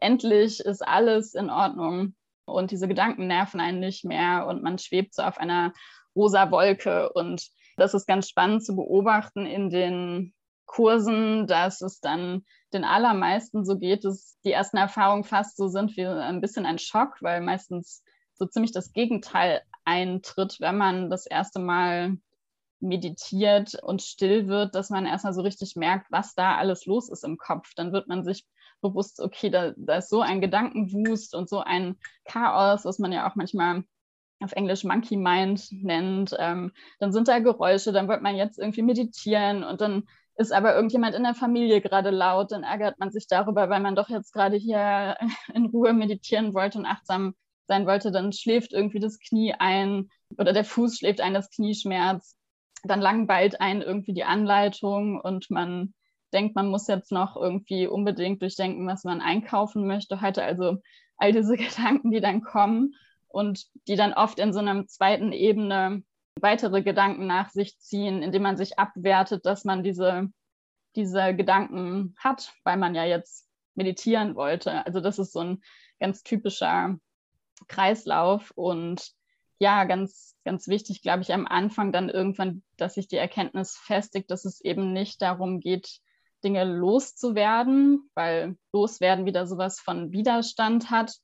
endlich 0.00 0.60
ist 0.60 0.86
alles 0.86 1.34
in 1.34 1.48
Ordnung 1.48 2.14
und 2.44 2.70
diese 2.70 2.88
Gedanken 2.88 3.26
nerven 3.28 3.60
einen 3.60 3.80
nicht 3.80 4.04
mehr 4.04 4.46
und 4.46 4.62
man 4.62 4.78
schwebt 4.78 5.14
so 5.14 5.22
auf 5.22 5.38
einer 5.38 5.72
rosa 6.14 6.50
Wolke. 6.50 7.12
Und 7.12 7.48
das 7.76 7.94
ist 7.94 8.06
ganz 8.06 8.28
spannend 8.28 8.64
zu 8.64 8.76
beobachten 8.76 9.46
in 9.46 9.70
den 9.70 10.34
Kursen, 10.66 11.46
dass 11.46 11.82
es 11.82 12.00
dann 12.00 12.44
den 12.72 12.84
allermeisten 12.84 13.64
so 13.64 13.78
geht, 13.78 14.04
dass 14.04 14.38
die 14.44 14.52
ersten 14.52 14.78
Erfahrungen 14.78 15.24
fast 15.24 15.56
so 15.56 15.68
sind 15.68 15.96
wie 15.96 16.06
ein 16.06 16.40
bisschen 16.40 16.64
ein 16.64 16.78
Schock, 16.78 17.16
weil 17.20 17.40
meistens 17.40 18.02
so 18.34 18.46
ziemlich 18.46 18.72
das 18.72 18.92
Gegenteil 18.92 19.62
eintritt, 19.84 20.58
wenn 20.60 20.78
man 20.78 21.10
das 21.10 21.26
erste 21.26 21.58
Mal 21.58 22.16
meditiert 22.80 23.74
und 23.82 24.02
still 24.02 24.48
wird, 24.48 24.74
dass 24.74 24.90
man 24.90 25.06
erstmal 25.06 25.34
so 25.34 25.42
richtig 25.42 25.76
merkt, 25.76 26.10
was 26.10 26.34
da 26.34 26.56
alles 26.56 26.86
los 26.86 27.08
ist 27.08 27.24
im 27.24 27.36
Kopf. 27.36 27.74
Dann 27.76 27.92
wird 27.92 28.08
man 28.08 28.24
sich 28.24 28.44
bewusst, 28.80 29.20
okay, 29.20 29.50
da, 29.50 29.72
da 29.76 29.96
ist 29.96 30.10
so 30.10 30.20
ein 30.20 30.40
Gedankenwust 30.40 31.34
und 31.34 31.48
so 31.48 31.60
ein 31.60 31.96
Chaos, 32.24 32.84
was 32.84 32.98
man 32.98 33.12
ja 33.12 33.30
auch 33.30 33.36
manchmal 33.36 33.84
auf 34.44 34.52
Englisch 34.52 34.84
Monkey 34.84 35.16
Mind 35.16 35.68
nennt. 35.70 36.34
Ähm, 36.38 36.72
dann 36.98 37.12
sind 37.12 37.28
da 37.28 37.38
Geräusche, 37.38 37.92
dann 37.92 38.08
wird 38.08 38.22
man 38.22 38.36
jetzt 38.36 38.58
irgendwie 38.58 38.82
meditieren 38.82 39.64
und 39.64 39.80
dann 39.80 40.04
ist 40.36 40.52
aber 40.52 40.74
irgendjemand 40.74 41.14
in 41.14 41.24
der 41.24 41.34
Familie 41.34 41.80
gerade 41.80 42.10
laut, 42.10 42.52
dann 42.52 42.62
ärgert 42.62 42.98
man 42.98 43.10
sich 43.10 43.26
darüber, 43.26 43.68
weil 43.68 43.80
man 43.80 43.94
doch 43.94 44.08
jetzt 44.08 44.32
gerade 44.32 44.56
hier 44.56 45.16
in 45.54 45.66
Ruhe 45.66 45.92
meditieren 45.92 46.54
wollte 46.54 46.78
und 46.78 46.86
achtsam 46.86 47.34
sein 47.68 47.86
wollte, 47.86 48.10
dann 48.10 48.32
schläft 48.32 48.72
irgendwie 48.72 49.00
das 49.00 49.18
Knie 49.18 49.54
ein 49.58 50.10
oder 50.38 50.52
der 50.52 50.64
Fuß 50.64 50.98
schläft 50.98 51.20
ein, 51.20 51.34
das 51.34 51.50
Knie 51.50 51.74
schmerzt. 51.74 52.36
Dann 52.84 53.00
langweilt 53.00 53.60
ein 53.60 53.82
irgendwie 53.82 54.12
die 54.12 54.24
Anleitung 54.24 55.20
und 55.20 55.50
man 55.50 55.94
denkt, 56.32 56.56
man 56.56 56.68
muss 56.68 56.88
jetzt 56.88 57.12
noch 57.12 57.36
irgendwie 57.36 57.86
unbedingt 57.86 58.42
durchdenken, 58.42 58.86
was 58.86 59.04
man 59.04 59.20
einkaufen 59.20 59.86
möchte 59.86 60.20
heute. 60.20 60.42
Also 60.42 60.78
all 61.16 61.32
diese 61.32 61.56
Gedanken, 61.56 62.10
die 62.10 62.20
dann 62.20 62.42
kommen 62.42 62.94
und 63.32 63.66
die 63.88 63.96
dann 63.96 64.12
oft 64.12 64.38
in 64.38 64.52
so 64.52 64.60
einer 64.60 64.86
zweiten 64.86 65.32
Ebene 65.32 66.02
weitere 66.40 66.82
Gedanken 66.82 67.26
nach 67.26 67.50
sich 67.50 67.78
ziehen, 67.78 68.22
indem 68.22 68.42
man 68.42 68.56
sich 68.56 68.78
abwertet, 68.78 69.46
dass 69.46 69.64
man 69.64 69.82
diese, 69.82 70.28
diese 70.96 71.34
Gedanken 71.34 72.14
hat, 72.18 72.54
weil 72.64 72.76
man 72.76 72.94
ja 72.94 73.04
jetzt 73.04 73.48
meditieren 73.74 74.34
wollte. 74.34 74.84
Also 74.86 75.00
das 75.00 75.18
ist 75.18 75.32
so 75.32 75.40
ein 75.40 75.62
ganz 76.00 76.22
typischer 76.22 76.96
Kreislauf 77.68 78.50
und 78.54 79.12
ja, 79.58 79.84
ganz, 79.84 80.36
ganz 80.44 80.66
wichtig, 80.66 81.02
glaube 81.02 81.22
ich, 81.22 81.32
am 81.32 81.46
Anfang 81.46 81.92
dann 81.92 82.08
irgendwann, 82.08 82.64
dass 82.76 82.94
sich 82.94 83.06
die 83.06 83.16
Erkenntnis 83.16 83.76
festigt, 83.76 84.30
dass 84.30 84.44
es 84.44 84.60
eben 84.60 84.92
nicht 84.92 85.22
darum 85.22 85.60
geht, 85.60 86.00
Dinge 86.42 86.64
loszuwerden, 86.64 88.10
weil 88.14 88.56
loswerden 88.72 89.24
wieder 89.24 89.46
sowas 89.46 89.78
von 89.78 90.10
Widerstand 90.10 90.90
hat, 90.90 91.14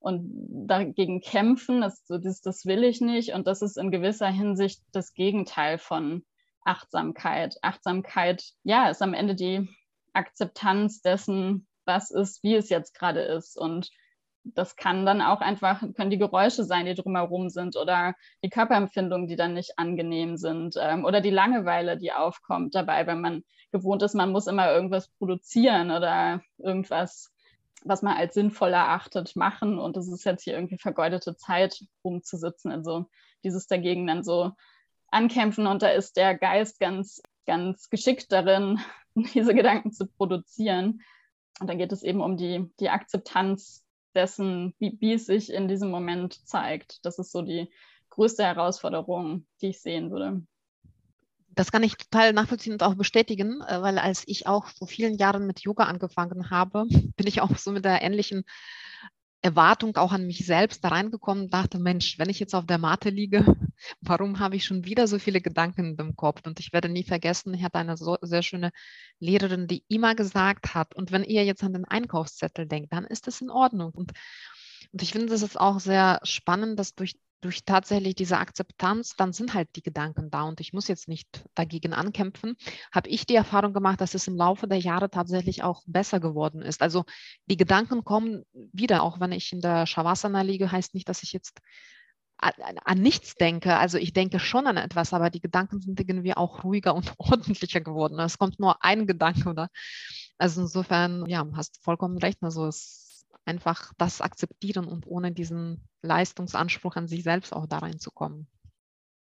und 0.00 0.30
dagegen 0.66 1.20
kämpfen, 1.20 1.80
das, 1.80 2.04
das, 2.06 2.40
das 2.40 2.66
will 2.66 2.84
ich 2.84 3.00
nicht. 3.00 3.32
Und 3.32 3.46
das 3.46 3.62
ist 3.62 3.76
in 3.76 3.90
gewisser 3.90 4.28
Hinsicht 4.28 4.82
das 4.92 5.14
Gegenteil 5.14 5.78
von 5.78 6.24
Achtsamkeit. 6.64 7.56
Achtsamkeit, 7.62 8.44
ja, 8.62 8.88
ist 8.90 9.02
am 9.02 9.14
Ende 9.14 9.34
die 9.34 9.68
Akzeptanz 10.12 11.00
dessen, 11.00 11.66
was 11.84 12.10
ist, 12.10 12.42
wie 12.42 12.54
es 12.54 12.68
jetzt 12.68 12.94
gerade 12.94 13.20
ist. 13.22 13.56
Und 13.58 13.90
das 14.44 14.76
kann 14.76 15.04
dann 15.04 15.20
auch 15.20 15.40
einfach, 15.40 15.80
können 15.94 16.10
die 16.10 16.18
Geräusche 16.18 16.64
sein, 16.64 16.86
die 16.86 16.94
drumherum 16.94 17.48
sind 17.50 17.76
oder 17.76 18.14
die 18.42 18.50
Körperempfindungen, 18.50 19.26
die 19.26 19.36
dann 19.36 19.54
nicht 19.54 19.78
angenehm 19.78 20.36
sind 20.36 20.76
ähm, 20.80 21.04
oder 21.04 21.20
die 21.20 21.30
Langeweile, 21.30 21.98
die 21.98 22.12
aufkommt 22.12 22.74
dabei, 22.74 23.06
wenn 23.06 23.20
man 23.20 23.44
gewohnt 23.72 24.02
ist, 24.02 24.14
man 24.14 24.32
muss 24.32 24.46
immer 24.46 24.70
irgendwas 24.72 25.08
produzieren 25.18 25.90
oder 25.90 26.40
irgendwas 26.58 27.32
was 27.84 28.02
man 28.02 28.16
als 28.16 28.34
sinnvoll 28.34 28.72
erachtet, 28.72 29.36
machen. 29.36 29.78
Und 29.78 29.96
das 29.96 30.08
ist 30.08 30.24
jetzt 30.24 30.44
hier 30.44 30.54
irgendwie 30.54 30.78
vergeudete 30.78 31.36
Zeit, 31.36 31.84
rumzusitzen. 32.04 32.70
Also 32.70 33.06
dieses 33.44 33.66
dagegen 33.66 34.06
dann 34.06 34.24
so 34.24 34.52
ankämpfen. 35.10 35.66
Und 35.66 35.82
da 35.82 35.88
ist 35.88 36.16
der 36.16 36.36
Geist 36.36 36.80
ganz, 36.80 37.22
ganz 37.46 37.88
geschickt 37.90 38.32
darin, 38.32 38.80
diese 39.14 39.54
Gedanken 39.54 39.92
zu 39.92 40.06
produzieren. 40.06 41.02
Und 41.60 41.68
dann 41.68 41.78
geht 41.78 41.92
es 41.92 42.02
eben 42.02 42.20
um 42.20 42.36
die, 42.36 42.70
die 42.80 42.90
Akzeptanz 42.90 43.84
dessen, 44.14 44.74
wie, 44.78 44.96
wie 45.00 45.14
es 45.14 45.26
sich 45.26 45.52
in 45.52 45.68
diesem 45.68 45.90
Moment 45.90 46.46
zeigt. 46.46 47.04
Das 47.04 47.18
ist 47.18 47.32
so 47.32 47.42
die 47.42 47.70
größte 48.10 48.44
Herausforderung, 48.44 49.46
die 49.60 49.68
ich 49.68 49.80
sehen 49.80 50.10
würde. 50.10 50.42
Das 51.48 51.72
kann 51.72 51.82
ich 51.82 51.96
total 51.96 52.32
nachvollziehen 52.32 52.74
und 52.74 52.82
auch 52.82 52.94
bestätigen, 52.94 53.60
äh, 53.62 53.82
weil 53.82 53.98
als 53.98 54.22
ich 54.26 54.46
auch 54.46 54.68
vor 54.68 54.88
vielen 54.88 55.16
Jahren 55.16 55.46
mit 55.46 55.60
Yoga 55.60 55.84
angefangen 55.84 56.50
habe, 56.50 56.84
bin 57.16 57.26
ich 57.26 57.40
auch 57.40 57.56
so 57.56 57.72
mit 57.72 57.84
der 57.84 58.02
ähnlichen 58.02 58.44
Erwartung 59.40 59.96
auch 59.96 60.12
an 60.12 60.26
mich 60.26 60.44
selbst 60.44 60.82
da 60.84 60.88
reingekommen 60.88 61.44
und 61.44 61.54
dachte, 61.54 61.78
Mensch, 61.78 62.18
wenn 62.18 62.28
ich 62.28 62.40
jetzt 62.40 62.54
auf 62.54 62.66
der 62.66 62.78
Matte 62.78 63.10
liege, 63.10 63.44
warum 64.00 64.40
habe 64.40 64.56
ich 64.56 64.64
schon 64.64 64.84
wieder 64.84 65.06
so 65.06 65.18
viele 65.18 65.40
Gedanken 65.40 65.96
im 65.98 66.16
Kopf? 66.16 66.42
Und 66.44 66.58
ich 66.58 66.72
werde 66.72 66.88
nie 66.88 67.04
vergessen, 67.04 67.54
ich 67.54 67.62
hatte 67.62 67.78
eine 67.78 67.96
so, 67.96 68.16
sehr 68.20 68.42
schöne 68.42 68.72
Lehrerin, 69.20 69.68
die 69.68 69.84
immer 69.88 70.14
gesagt 70.16 70.74
hat, 70.74 70.94
und 70.96 71.12
wenn 71.12 71.22
ihr 71.22 71.44
jetzt 71.44 71.62
an 71.62 71.72
den 71.72 71.84
Einkaufszettel 71.84 72.66
denkt, 72.66 72.92
dann 72.92 73.04
ist 73.04 73.28
das 73.28 73.40
in 73.40 73.50
Ordnung. 73.50 73.92
Und, 73.92 74.12
und 74.92 75.02
ich 75.02 75.12
finde, 75.12 75.28
das 75.28 75.42
ist 75.42 75.58
auch 75.58 75.78
sehr 75.78 76.20
spannend, 76.24 76.78
dass 76.78 76.94
durch 76.94 77.16
durch 77.40 77.64
tatsächlich 77.64 78.14
diese 78.14 78.38
Akzeptanz, 78.38 79.14
dann 79.16 79.32
sind 79.32 79.54
halt 79.54 79.68
die 79.76 79.82
Gedanken 79.82 80.30
da 80.30 80.42
und 80.42 80.60
ich 80.60 80.72
muss 80.72 80.88
jetzt 80.88 81.08
nicht 81.08 81.44
dagegen 81.54 81.92
ankämpfen, 81.92 82.56
habe 82.92 83.08
ich 83.08 83.26
die 83.26 83.36
Erfahrung 83.36 83.72
gemacht, 83.72 84.00
dass 84.00 84.14
es 84.14 84.26
im 84.26 84.36
Laufe 84.36 84.66
der 84.66 84.78
Jahre 84.78 85.10
tatsächlich 85.10 85.62
auch 85.62 85.82
besser 85.86 86.20
geworden 86.20 86.62
ist. 86.62 86.82
Also 86.82 87.04
die 87.46 87.56
Gedanken 87.56 88.04
kommen 88.04 88.44
wieder, 88.72 89.02
auch 89.02 89.20
wenn 89.20 89.32
ich 89.32 89.52
in 89.52 89.60
der 89.60 89.86
Shavasana 89.86 90.42
liege, 90.42 90.72
heißt 90.72 90.94
nicht, 90.94 91.08
dass 91.08 91.22
ich 91.22 91.32
jetzt 91.32 91.60
an, 92.38 92.52
an 92.84 92.98
nichts 92.98 93.34
denke. 93.34 93.76
Also 93.76 93.98
ich 93.98 94.12
denke 94.12 94.38
schon 94.38 94.66
an 94.66 94.76
etwas, 94.76 95.12
aber 95.12 95.30
die 95.30 95.40
Gedanken 95.40 95.80
sind 95.80 96.00
irgendwie 96.00 96.36
auch 96.36 96.64
ruhiger 96.64 96.94
und 96.94 97.12
ordentlicher 97.18 97.80
geworden. 97.80 98.18
Es 98.20 98.38
kommt 98.38 98.58
nur 98.58 98.84
ein 98.84 99.06
Gedanke, 99.06 99.48
oder? 99.48 99.68
Also 100.38 100.62
insofern, 100.62 101.26
ja, 101.26 101.46
hast 101.54 101.82
vollkommen 101.82 102.18
recht. 102.18 102.38
Also 102.42 102.66
es 102.66 103.07
einfach 103.48 103.92
das 103.98 104.20
akzeptieren 104.20 104.86
und 104.86 105.06
ohne 105.06 105.32
diesen 105.32 105.82
Leistungsanspruch 106.02 106.96
an 106.96 107.08
sich 107.08 107.24
selbst 107.24 107.52
auch 107.52 107.66
da 107.66 107.78
reinzukommen. 107.78 108.46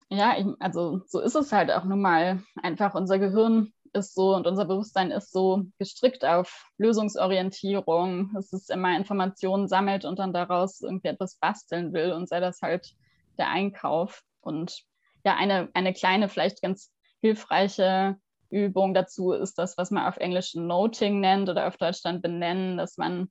Ja, 0.09 0.37
also 0.61 1.03
so 1.07 1.21
ist 1.21 1.35
es 1.35 1.53
halt 1.53 1.71
auch 1.71 1.85
nun 1.85 2.01
mal. 2.01 2.43
Einfach 2.63 2.95
unser 2.95 3.19
Gehirn 3.19 3.73
ist 3.95 4.15
so 4.15 4.35
und 4.35 4.47
unser 4.47 4.65
Bewusstsein 4.65 5.11
ist 5.11 5.33
so 5.33 5.65
gestrickt 5.79 6.25
auf 6.25 6.71
Lösungsorientierung. 6.79 8.35
Es 8.39 8.53
ist 8.53 8.71
immer 8.71 8.97
Informationen 8.97 9.69
sammelt 9.69 10.05
und 10.05 10.19
dann 10.19 10.33
daraus 10.33 10.81
irgendwie 10.81 11.09
etwas 11.09 11.37
basteln 11.37 11.93
will 11.93 12.13
und 12.13 12.29
sei 12.29 12.41
das 12.41 12.63
halt 12.63 12.95
der 13.39 13.49
Einkauf. 13.49 14.23
Und 14.41 14.83
ja, 15.25 15.37
eine, 15.37 15.69
eine 15.75 15.93
kleine, 15.93 16.29
vielleicht 16.29 16.63
ganz 16.63 16.93
hilfreiche 17.21 18.17
Übung 18.51 18.93
dazu 18.93 19.33
ist 19.33 19.59
das, 19.59 19.79
was 19.79 19.91
man 19.91 20.07
auf 20.07 20.19
Englisch 20.19 20.55
Noting 20.55 21.21
nennt 21.21 21.49
oder 21.49 21.67
auf 21.67 21.79
Deutsch 21.79 22.03
dann 22.03 22.21
benennen, 22.21 22.77
dass 22.77 22.99
man 22.99 23.31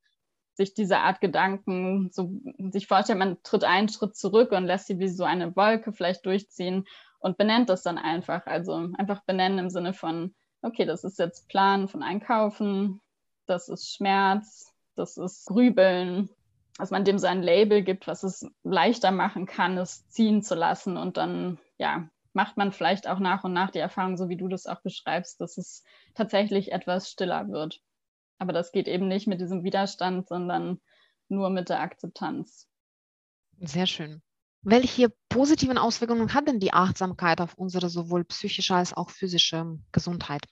sich 0.53 0.73
diese 0.73 0.99
Art 0.99 1.21
Gedanken 1.21 2.09
so 2.11 2.31
sich 2.71 2.87
vorstellt, 2.87 3.19
man 3.19 3.37
tritt 3.43 3.63
einen 3.63 3.89
Schritt 3.89 4.15
zurück 4.15 4.51
und 4.51 4.65
lässt 4.65 4.87
sie 4.87 4.99
wie 4.99 5.07
so 5.07 5.23
eine 5.23 5.55
Wolke 5.55 5.93
vielleicht 5.93 6.25
durchziehen 6.25 6.85
und 7.19 7.37
benennt 7.37 7.69
das 7.69 7.83
dann 7.83 7.97
einfach. 7.97 8.45
Also 8.45 8.89
einfach 8.97 9.21
benennen 9.23 9.59
im 9.59 9.69
Sinne 9.69 9.93
von, 9.93 10.33
okay, 10.61 10.85
das 10.85 11.03
ist 11.03 11.19
jetzt 11.19 11.47
Plan 11.47 11.87
von 11.87 12.03
Einkaufen, 12.03 13.01
das 13.45 13.69
ist 13.69 13.93
Schmerz, 13.93 14.73
das 14.95 15.17
ist 15.17 15.45
Grübeln, 15.45 16.29
dass 16.77 16.91
man 16.91 17.05
dem 17.05 17.19
so 17.19 17.27
ein 17.27 17.43
Label 17.43 17.81
gibt, 17.81 18.07
was 18.07 18.23
es 18.23 18.45
leichter 18.63 19.11
machen 19.11 19.45
kann, 19.45 19.77
es 19.77 20.07
ziehen 20.09 20.41
zu 20.41 20.55
lassen 20.55 20.97
und 20.97 21.17
dann, 21.17 21.59
ja, 21.77 22.09
macht 22.33 22.57
man 22.57 22.71
vielleicht 22.71 23.07
auch 23.07 23.19
nach 23.19 23.43
und 23.43 23.53
nach 23.53 23.71
die 23.71 23.79
Erfahrung, 23.79 24.17
so 24.17 24.29
wie 24.29 24.37
du 24.37 24.47
das 24.47 24.67
auch 24.67 24.81
beschreibst, 24.81 25.41
dass 25.41 25.57
es 25.57 25.83
tatsächlich 26.15 26.71
etwas 26.71 27.09
stiller 27.09 27.49
wird. 27.49 27.81
Aber 28.41 28.53
das 28.53 28.71
geht 28.71 28.87
eben 28.87 29.07
nicht 29.07 29.27
mit 29.27 29.39
diesem 29.39 29.63
Widerstand, 29.63 30.27
sondern 30.27 30.81
nur 31.29 31.51
mit 31.51 31.69
der 31.69 31.79
Akzeptanz. 31.79 32.67
Sehr 33.59 33.85
schön. 33.85 34.23
Welche 34.63 35.13
positiven 35.29 35.77
Auswirkungen 35.77 36.33
hat 36.33 36.47
denn 36.47 36.59
die 36.59 36.73
Achtsamkeit 36.73 37.39
auf 37.39 37.53
unsere 37.53 37.87
sowohl 37.87 38.23
psychische 38.23 38.73
als 38.73 38.93
auch 38.97 39.11
physische 39.11 39.77
Gesundheit? 39.91 40.47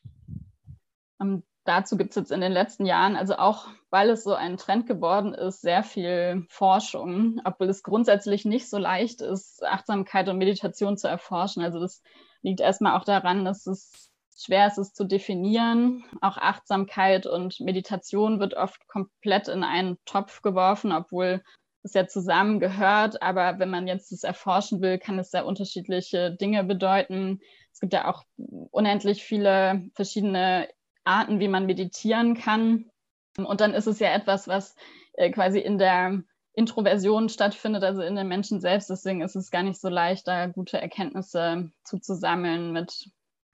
Um, 1.17 1.29
ähm, 1.29 1.43
dazu 1.63 1.97
gibt 1.97 2.11
es 2.11 2.15
jetzt 2.15 2.31
in 2.31 2.41
den 2.41 2.51
letzten 2.51 2.85
Jahren, 2.85 3.15
also 3.15 3.37
auch 3.37 3.67
weil 3.89 4.11
es 4.11 4.23
so 4.23 4.35
ein 4.35 4.57
Trend 4.57 4.85
geworden 4.85 5.33
ist, 5.33 5.61
sehr 5.61 5.83
viel 5.83 6.45
Forschung, 6.47 7.41
obwohl 7.43 7.69
es 7.69 7.81
grundsätzlich 7.81 8.45
nicht 8.45 8.69
so 8.69 8.77
leicht 8.77 9.21
ist, 9.21 9.63
Achtsamkeit 9.65 10.29
und 10.29 10.37
Meditation 10.37 10.95
zu 10.95 11.07
erforschen. 11.07 11.63
Also 11.63 11.79
das 11.79 12.03
liegt 12.43 12.59
erstmal 12.59 12.95
auch 12.95 13.03
daran, 13.03 13.45
dass 13.45 13.65
es 13.65 14.08
schwer 14.39 14.67
ist, 14.67 14.77
es 14.77 14.93
zu 14.93 15.05
definieren. 15.05 16.03
Auch 16.21 16.37
Achtsamkeit 16.37 17.25
und 17.25 17.59
Meditation 17.59 18.39
wird 18.39 18.53
oft 18.53 18.87
komplett 18.87 19.47
in 19.47 19.63
einen 19.63 19.97
Topf 20.05 20.41
geworfen, 20.41 20.91
obwohl 20.91 21.43
es 21.83 21.93
ja 21.93 22.07
zusammengehört. 22.07 23.21
Aber 23.21 23.59
wenn 23.59 23.69
man 23.69 23.87
jetzt 23.87 24.11
das 24.11 24.23
erforschen 24.23 24.81
will, 24.81 24.97
kann 24.97 25.19
es 25.19 25.31
sehr 25.31 25.45
unterschiedliche 25.45 26.31
Dinge 26.31 26.63
bedeuten. 26.63 27.39
Es 27.73 27.79
gibt 27.79 27.93
ja 27.93 28.07
auch 28.09 28.23
unendlich 28.71 29.23
viele 29.23 29.89
verschiedene 29.93 30.67
Arten, 31.03 31.39
wie 31.39 31.47
man 31.47 31.65
meditieren 31.65 32.35
kann. 32.35 32.89
Und 33.37 33.61
dann 33.61 33.73
ist 33.73 33.87
es 33.87 33.99
ja 33.99 34.09
etwas, 34.13 34.47
was 34.47 34.75
äh, 35.13 35.31
quasi 35.31 35.59
in 35.59 35.77
der 35.77 36.23
Introversion 36.53 37.29
stattfindet, 37.29 37.83
also 37.83 38.01
in 38.01 38.15
den 38.15 38.27
Menschen 38.27 38.59
selbst. 38.59 38.89
Deswegen 38.89 39.21
ist 39.21 39.35
es 39.35 39.51
gar 39.51 39.63
nicht 39.63 39.79
so 39.79 39.89
leicht, 39.89 40.27
da 40.27 40.47
gute 40.47 40.81
Erkenntnisse 40.81 41.71
zuzusammeln 41.83 42.71
mit 42.73 43.09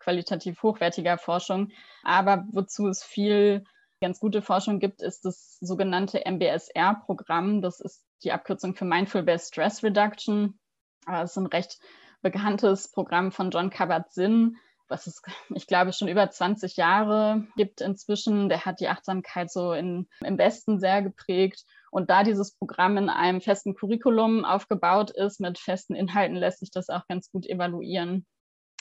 qualitativ 0.05 0.63
hochwertiger 0.63 1.17
Forschung. 1.17 1.71
Aber 2.03 2.45
wozu 2.51 2.87
es 2.87 3.03
viel 3.03 3.65
ganz 3.99 4.19
gute 4.19 4.41
Forschung 4.41 4.79
gibt, 4.79 5.01
ist 5.01 5.25
das 5.25 5.57
sogenannte 5.59 6.21
MBSR-Programm. 6.25 7.61
Das 7.61 7.79
ist 7.79 8.05
die 8.23 8.31
Abkürzung 8.31 8.75
für 8.75 8.85
Mindful 8.85 9.23
Based 9.23 9.47
Stress 9.47 9.83
Reduction. 9.83 10.59
Das 11.05 11.31
ist 11.31 11.37
ein 11.37 11.47
recht 11.47 11.79
bekanntes 12.21 12.91
Programm 12.91 13.31
von 13.31 13.51
John 13.51 13.69
Kabat-Zinn, 13.69 14.57
was 14.87 15.07
es, 15.07 15.21
ich 15.55 15.67
glaube, 15.67 15.91
schon 15.91 16.07
über 16.07 16.29
20 16.29 16.77
Jahre 16.77 17.47
gibt 17.55 17.81
inzwischen. 17.81 18.49
Der 18.49 18.65
hat 18.65 18.79
die 18.79 18.89
Achtsamkeit 18.89 19.51
so 19.51 19.73
in, 19.73 20.07
im 20.21 20.37
Westen 20.37 20.79
sehr 20.79 21.01
geprägt. 21.01 21.65
Und 21.89 22.09
da 22.09 22.23
dieses 22.23 22.55
Programm 22.55 22.97
in 22.97 23.09
einem 23.09 23.41
festen 23.41 23.73
Curriculum 23.73 24.45
aufgebaut 24.45 25.11
ist, 25.11 25.39
mit 25.39 25.57
festen 25.57 25.95
Inhalten, 25.95 26.35
lässt 26.35 26.59
sich 26.59 26.71
das 26.71 26.89
auch 26.89 27.07
ganz 27.07 27.31
gut 27.31 27.47
evaluieren. 27.47 28.25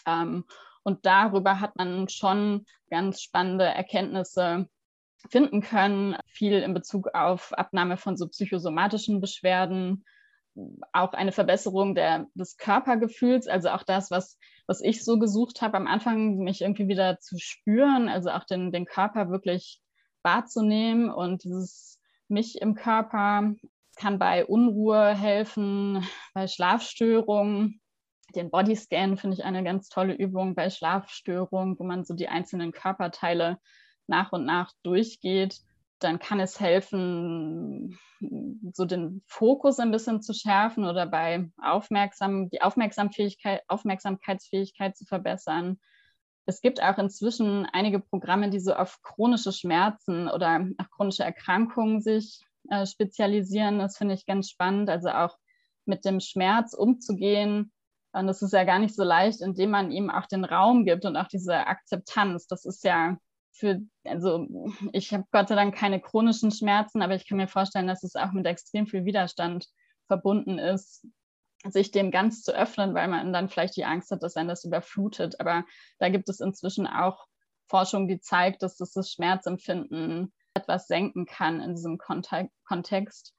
Ähm, 0.06 0.44
und 0.84 1.04
darüber 1.04 1.60
hat 1.60 1.76
man 1.76 2.08
schon 2.08 2.64
ganz 2.90 3.20
spannende 3.20 3.64
Erkenntnisse 3.64 4.68
finden 5.30 5.62
können, 5.62 6.16
viel 6.26 6.60
in 6.60 6.74
Bezug 6.74 7.08
auf 7.14 7.52
Abnahme 7.54 7.96
von 7.96 8.16
so 8.16 8.28
psychosomatischen 8.28 9.20
Beschwerden, 9.20 10.04
auch 10.92 11.12
eine 11.14 11.32
Verbesserung 11.32 11.94
der, 11.94 12.26
des 12.34 12.56
Körpergefühls, 12.56 13.48
also 13.48 13.70
auch 13.70 13.82
das, 13.82 14.10
was, 14.10 14.38
was 14.66 14.80
ich 14.80 15.04
so 15.04 15.18
gesucht 15.18 15.62
habe 15.62 15.76
am 15.76 15.86
Anfang, 15.86 16.38
mich 16.38 16.60
irgendwie 16.60 16.86
wieder 16.86 17.18
zu 17.18 17.38
spüren, 17.38 18.08
also 18.08 18.30
auch 18.30 18.44
den, 18.44 18.70
den 18.70 18.84
Körper 18.84 19.30
wirklich 19.30 19.80
wahrzunehmen 20.22 21.10
und 21.10 21.44
dieses 21.44 21.98
mich 22.28 22.60
im 22.60 22.74
Körper 22.74 23.54
kann 23.96 24.18
bei 24.18 24.44
Unruhe 24.44 25.14
helfen, 25.14 26.06
bei 26.34 26.46
Schlafstörungen. 26.46 27.80
Den 28.34 28.50
Bodyscan 28.50 29.16
finde 29.16 29.36
ich 29.36 29.44
eine 29.44 29.64
ganz 29.64 29.88
tolle 29.88 30.14
Übung 30.14 30.54
bei 30.54 30.70
Schlafstörungen, 30.70 31.78
wo 31.78 31.84
man 31.84 32.04
so 32.04 32.14
die 32.14 32.28
einzelnen 32.28 32.72
Körperteile 32.72 33.58
nach 34.06 34.32
und 34.32 34.44
nach 34.44 34.72
durchgeht, 34.82 35.60
dann 35.98 36.18
kann 36.18 36.40
es 36.40 36.60
helfen, 36.60 37.98
so 38.72 38.84
den 38.84 39.22
Fokus 39.26 39.78
ein 39.78 39.90
bisschen 39.90 40.22
zu 40.22 40.34
schärfen 40.34 40.84
oder 40.84 41.06
bei 41.06 41.50
Aufmerksam, 41.62 42.50
die 42.50 42.62
Aufmerksamfähigkeit, 42.62 43.62
Aufmerksamkeitsfähigkeit 43.68 44.96
zu 44.96 45.04
verbessern. 45.04 45.78
Es 46.46 46.60
gibt 46.60 46.82
auch 46.82 46.98
inzwischen 46.98 47.66
einige 47.72 48.00
Programme, 48.00 48.50
die 48.50 48.60
so 48.60 48.74
auf 48.74 49.00
chronische 49.02 49.52
Schmerzen 49.52 50.28
oder 50.28 50.66
auf 50.76 50.90
chronische 50.90 51.24
Erkrankungen 51.24 52.02
sich 52.02 52.44
äh, 52.68 52.84
spezialisieren. 52.86 53.78
Das 53.78 53.96
finde 53.96 54.14
ich 54.14 54.26
ganz 54.26 54.50
spannend. 54.50 54.90
Also 54.90 55.08
auch 55.08 55.38
mit 55.86 56.04
dem 56.04 56.20
Schmerz 56.20 56.74
umzugehen. 56.74 57.72
Und 58.14 58.28
das 58.28 58.42
ist 58.42 58.52
ja 58.52 58.62
gar 58.62 58.78
nicht 58.78 58.94
so 58.94 59.02
leicht, 59.02 59.40
indem 59.40 59.70
man 59.70 59.90
ihm 59.90 60.08
auch 60.08 60.26
den 60.26 60.44
Raum 60.44 60.84
gibt 60.84 61.04
und 61.04 61.16
auch 61.16 61.26
diese 61.26 61.66
Akzeptanz. 61.66 62.46
Das 62.46 62.64
ist 62.64 62.84
ja 62.84 63.16
für, 63.52 63.80
also 64.04 64.46
ich 64.92 65.12
habe 65.12 65.24
Gott 65.32 65.48
sei 65.48 65.56
Dank 65.56 65.74
keine 65.74 66.00
chronischen 66.00 66.52
Schmerzen, 66.52 67.02
aber 67.02 67.16
ich 67.16 67.28
kann 67.28 67.38
mir 67.38 67.48
vorstellen, 67.48 67.88
dass 67.88 68.04
es 68.04 68.14
auch 68.14 68.30
mit 68.30 68.46
extrem 68.46 68.86
viel 68.86 69.04
Widerstand 69.04 69.66
verbunden 70.06 70.58
ist, 70.58 71.04
sich 71.64 71.90
dem 71.90 72.12
ganz 72.12 72.42
zu 72.42 72.54
öffnen, 72.54 72.94
weil 72.94 73.08
man 73.08 73.32
dann 73.32 73.48
vielleicht 73.48 73.76
die 73.76 73.84
Angst 73.84 74.12
hat, 74.12 74.22
dass 74.22 74.36
einen 74.36 74.48
das 74.48 74.64
überflutet. 74.64 75.40
Aber 75.40 75.64
da 75.98 76.08
gibt 76.08 76.28
es 76.28 76.38
inzwischen 76.38 76.86
auch 76.86 77.26
Forschung, 77.68 78.06
die 78.06 78.20
zeigt, 78.20 78.62
dass 78.62 78.76
das, 78.76 78.92
das 78.92 79.10
Schmerzempfinden 79.10 80.32
etwas 80.54 80.86
senken 80.86 81.26
kann 81.26 81.60
in 81.60 81.74
diesem 81.74 81.98
Kontext. 81.98 83.34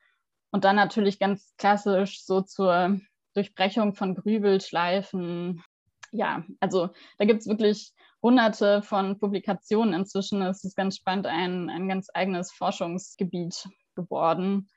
Und 0.51 0.65
dann 0.65 0.75
natürlich 0.75 1.17
ganz 1.17 1.53
klassisch 1.57 2.25
so 2.25 2.41
zur 2.41 2.99
Durchbrechung 3.35 3.93
von 3.93 4.15
Grübelschleifen. 4.15 5.63
Ja, 6.11 6.43
also 6.59 6.89
da 7.17 7.25
gibt 7.25 7.41
es 7.41 7.47
wirklich 7.47 7.93
hunderte 8.21 8.81
von 8.81 9.19
Publikationen 9.19 9.93
inzwischen. 9.93 10.41
Es 10.41 10.63
ist 10.63 10.75
ganz 10.75 10.95
spannend, 10.95 11.27
ein, 11.27 11.69
ein 11.69 11.87
ganz 11.87 12.07
eigenes 12.13 12.51
Forschungsgebiet 12.51 13.67
geworden. 13.95 14.67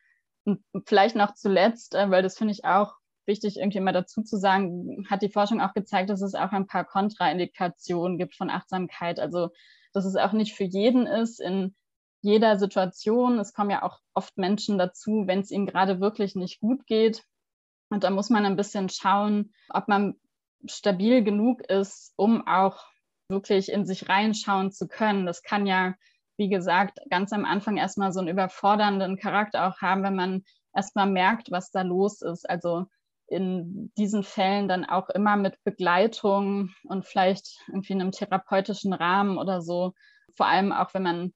Und 0.44 0.62
vielleicht 0.86 1.16
noch 1.16 1.34
zuletzt, 1.34 1.94
äh, 1.94 2.10
weil 2.10 2.22
das 2.22 2.36
finde 2.36 2.52
ich 2.52 2.64
auch 2.64 2.94
wichtig, 3.26 3.58
irgendwie 3.58 3.80
mal 3.80 3.92
dazu 3.92 4.22
zu 4.22 4.36
sagen, 4.36 5.06
hat 5.08 5.22
die 5.22 5.30
Forschung 5.30 5.60
auch 5.60 5.74
gezeigt, 5.74 6.10
dass 6.10 6.22
es 6.22 6.34
auch 6.34 6.50
ein 6.50 6.66
paar 6.66 6.84
Kontraindikationen 6.84 8.18
gibt 8.18 8.34
von 8.34 8.50
Achtsamkeit. 8.50 9.20
Also, 9.20 9.50
dass 9.92 10.04
es 10.04 10.16
auch 10.16 10.32
nicht 10.32 10.54
für 10.54 10.64
jeden 10.64 11.06
ist 11.06 11.40
in 11.40 11.74
jeder 12.20 12.58
Situation. 12.58 13.38
Es 13.38 13.52
kommen 13.52 13.70
ja 13.70 13.82
auch 13.82 14.00
oft 14.14 14.36
Menschen 14.38 14.78
dazu, 14.78 15.24
wenn 15.26 15.40
es 15.40 15.50
ihnen 15.50 15.66
gerade 15.66 16.00
wirklich 16.00 16.34
nicht 16.34 16.60
gut 16.60 16.86
geht. 16.86 17.22
Und 17.90 18.04
da 18.04 18.10
muss 18.10 18.30
man 18.30 18.44
ein 18.44 18.56
bisschen 18.56 18.88
schauen, 18.88 19.52
ob 19.70 19.88
man 19.88 20.14
stabil 20.66 21.22
genug 21.22 21.62
ist, 21.62 22.12
um 22.16 22.46
auch 22.46 22.84
wirklich 23.28 23.70
in 23.70 23.86
sich 23.86 24.08
reinschauen 24.08 24.72
zu 24.72 24.88
können. 24.88 25.26
Das 25.26 25.42
kann 25.42 25.66
ja, 25.66 25.94
wie 26.36 26.48
gesagt, 26.48 26.98
ganz 27.10 27.32
am 27.32 27.44
Anfang 27.44 27.76
erstmal 27.76 28.12
so 28.12 28.20
einen 28.20 28.28
überfordernden 28.28 29.18
Charakter 29.18 29.68
auch 29.68 29.80
haben, 29.80 30.02
wenn 30.02 30.16
man 30.16 30.44
erstmal 30.74 31.08
merkt, 31.08 31.50
was 31.50 31.70
da 31.70 31.82
los 31.82 32.22
ist. 32.22 32.48
Also 32.48 32.86
in 33.26 33.92
diesen 33.98 34.22
Fällen 34.22 34.68
dann 34.68 34.86
auch 34.86 35.10
immer 35.10 35.36
mit 35.36 35.62
Begleitung 35.62 36.70
und 36.84 37.04
vielleicht 37.04 37.60
irgendwie 37.68 37.92
in 37.92 38.00
einem 38.00 38.12
therapeutischen 38.12 38.94
Rahmen 38.94 39.36
oder 39.36 39.60
so. 39.60 39.92
Vor 40.34 40.46
allem 40.46 40.72
auch, 40.72 40.94
wenn 40.94 41.02
man 41.02 41.34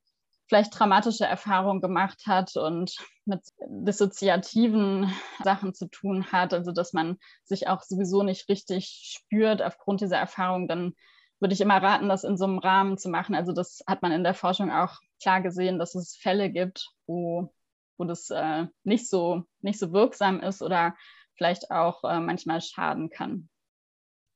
vielleicht 0.52 0.74
traumatische 0.74 1.24
Erfahrungen 1.24 1.80
gemacht 1.80 2.26
hat 2.26 2.56
und 2.56 2.94
mit 3.24 3.40
dissoziativen 3.64 5.10
Sachen 5.42 5.72
zu 5.72 5.88
tun 5.88 6.30
hat, 6.30 6.52
also 6.52 6.72
dass 6.72 6.92
man 6.92 7.16
sich 7.42 7.68
auch 7.68 7.80
sowieso 7.80 8.22
nicht 8.22 8.50
richtig 8.50 9.16
spürt 9.16 9.62
aufgrund 9.62 10.02
dieser 10.02 10.18
Erfahrung, 10.18 10.68
dann 10.68 10.92
würde 11.40 11.54
ich 11.54 11.62
immer 11.62 11.82
raten, 11.82 12.10
das 12.10 12.22
in 12.22 12.36
so 12.36 12.44
einem 12.44 12.58
Rahmen 12.58 12.98
zu 12.98 13.08
machen. 13.08 13.34
Also 13.34 13.52
das 13.52 13.82
hat 13.86 14.02
man 14.02 14.12
in 14.12 14.24
der 14.24 14.34
Forschung 14.34 14.70
auch 14.70 14.98
klar 15.22 15.40
gesehen, 15.40 15.78
dass 15.78 15.94
es 15.94 16.18
Fälle 16.20 16.50
gibt, 16.50 16.86
wo, 17.06 17.50
wo 17.96 18.04
das 18.04 18.28
äh, 18.28 18.66
nicht, 18.84 19.08
so, 19.08 19.44
nicht 19.62 19.78
so 19.78 19.90
wirksam 19.94 20.40
ist 20.40 20.60
oder 20.60 20.94
vielleicht 21.34 21.70
auch 21.70 22.04
äh, 22.04 22.20
manchmal 22.20 22.60
schaden 22.60 23.08
kann. 23.08 23.48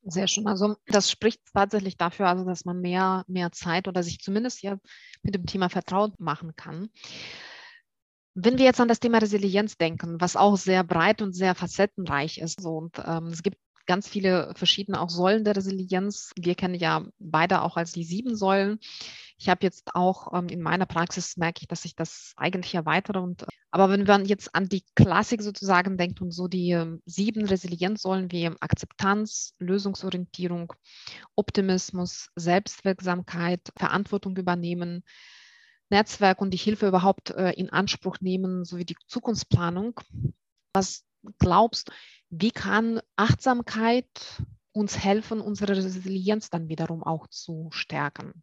Sehr 0.08 0.28
schön. 0.28 0.46
Also 0.46 0.76
das 0.86 1.10
spricht 1.10 1.40
tatsächlich 1.52 1.96
dafür, 1.96 2.28
also 2.28 2.44
dass 2.44 2.64
man 2.64 2.80
mehr, 2.80 3.24
mehr 3.26 3.50
Zeit 3.50 3.88
oder 3.88 4.04
sich 4.04 4.20
zumindest 4.20 4.62
ja 4.62 4.76
mit 5.22 5.34
dem 5.34 5.46
Thema 5.46 5.68
vertraut 5.68 6.20
machen 6.20 6.54
kann. 6.54 6.90
Wenn 8.34 8.56
wir 8.58 8.66
jetzt 8.66 8.80
an 8.80 8.86
das 8.86 9.00
Thema 9.00 9.18
Resilienz 9.18 9.76
denken, 9.78 10.20
was 10.20 10.36
auch 10.36 10.56
sehr 10.56 10.84
breit 10.84 11.22
und 11.22 11.32
sehr 11.32 11.54
facettenreich 11.56 12.38
ist, 12.38 12.60
so, 12.60 12.76
und 12.76 12.98
ähm, 13.04 13.28
es 13.28 13.42
gibt 13.42 13.56
ganz 13.86 14.08
viele 14.08 14.52
verschiedene 14.54 15.00
auch 15.00 15.10
Säulen 15.10 15.44
der 15.44 15.56
Resilienz. 15.56 16.32
Wir 16.36 16.54
kennen 16.54 16.74
ja 16.74 17.04
beide 17.18 17.62
auch 17.62 17.76
als 17.76 17.92
die 17.92 18.04
sieben 18.04 18.36
Säulen. 18.36 18.78
Ich 19.38 19.48
habe 19.48 19.60
jetzt 19.62 19.94
auch 19.94 20.32
ähm, 20.32 20.48
in 20.48 20.62
meiner 20.62 20.86
Praxis 20.86 21.36
merke 21.36 21.60
ich, 21.62 21.68
dass 21.68 21.84
ich 21.84 21.94
das 21.94 22.32
eigentlich 22.36 22.74
erweitere. 22.74 23.20
Und, 23.20 23.44
aber 23.70 23.90
wenn 23.90 24.04
man 24.04 24.24
jetzt 24.24 24.54
an 24.54 24.68
die 24.68 24.84
Klassik 24.94 25.42
sozusagen 25.42 25.98
denkt 25.98 26.20
und 26.20 26.32
so 26.32 26.48
die 26.48 26.70
ähm, 26.70 27.02
sieben 27.04 27.46
Resilienzsäulen 27.46 28.32
wie 28.32 28.46
Akzeptanz, 28.60 29.54
Lösungsorientierung, 29.58 30.72
Optimismus, 31.34 32.30
Selbstwirksamkeit, 32.34 33.60
Verantwortung 33.76 34.36
übernehmen, 34.36 35.04
Netzwerk 35.90 36.40
und 36.40 36.50
die 36.50 36.58
Hilfe 36.58 36.88
überhaupt 36.88 37.30
äh, 37.30 37.52
in 37.52 37.70
Anspruch 37.70 38.16
nehmen, 38.20 38.64
sowie 38.64 38.84
die 38.84 38.96
Zukunftsplanung. 39.06 40.00
Was 40.72 41.04
glaubst 41.38 41.88
du, 41.88 41.92
wie 42.30 42.50
kann 42.50 43.00
Achtsamkeit 43.16 44.42
uns 44.72 44.98
helfen, 44.98 45.40
unsere 45.40 45.76
Resilienz 45.76 46.50
dann 46.50 46.68
wiederum 46.68 47.02
auch 47.02 47.28
zu 47.28 47.68
stärken? 47.70 48.42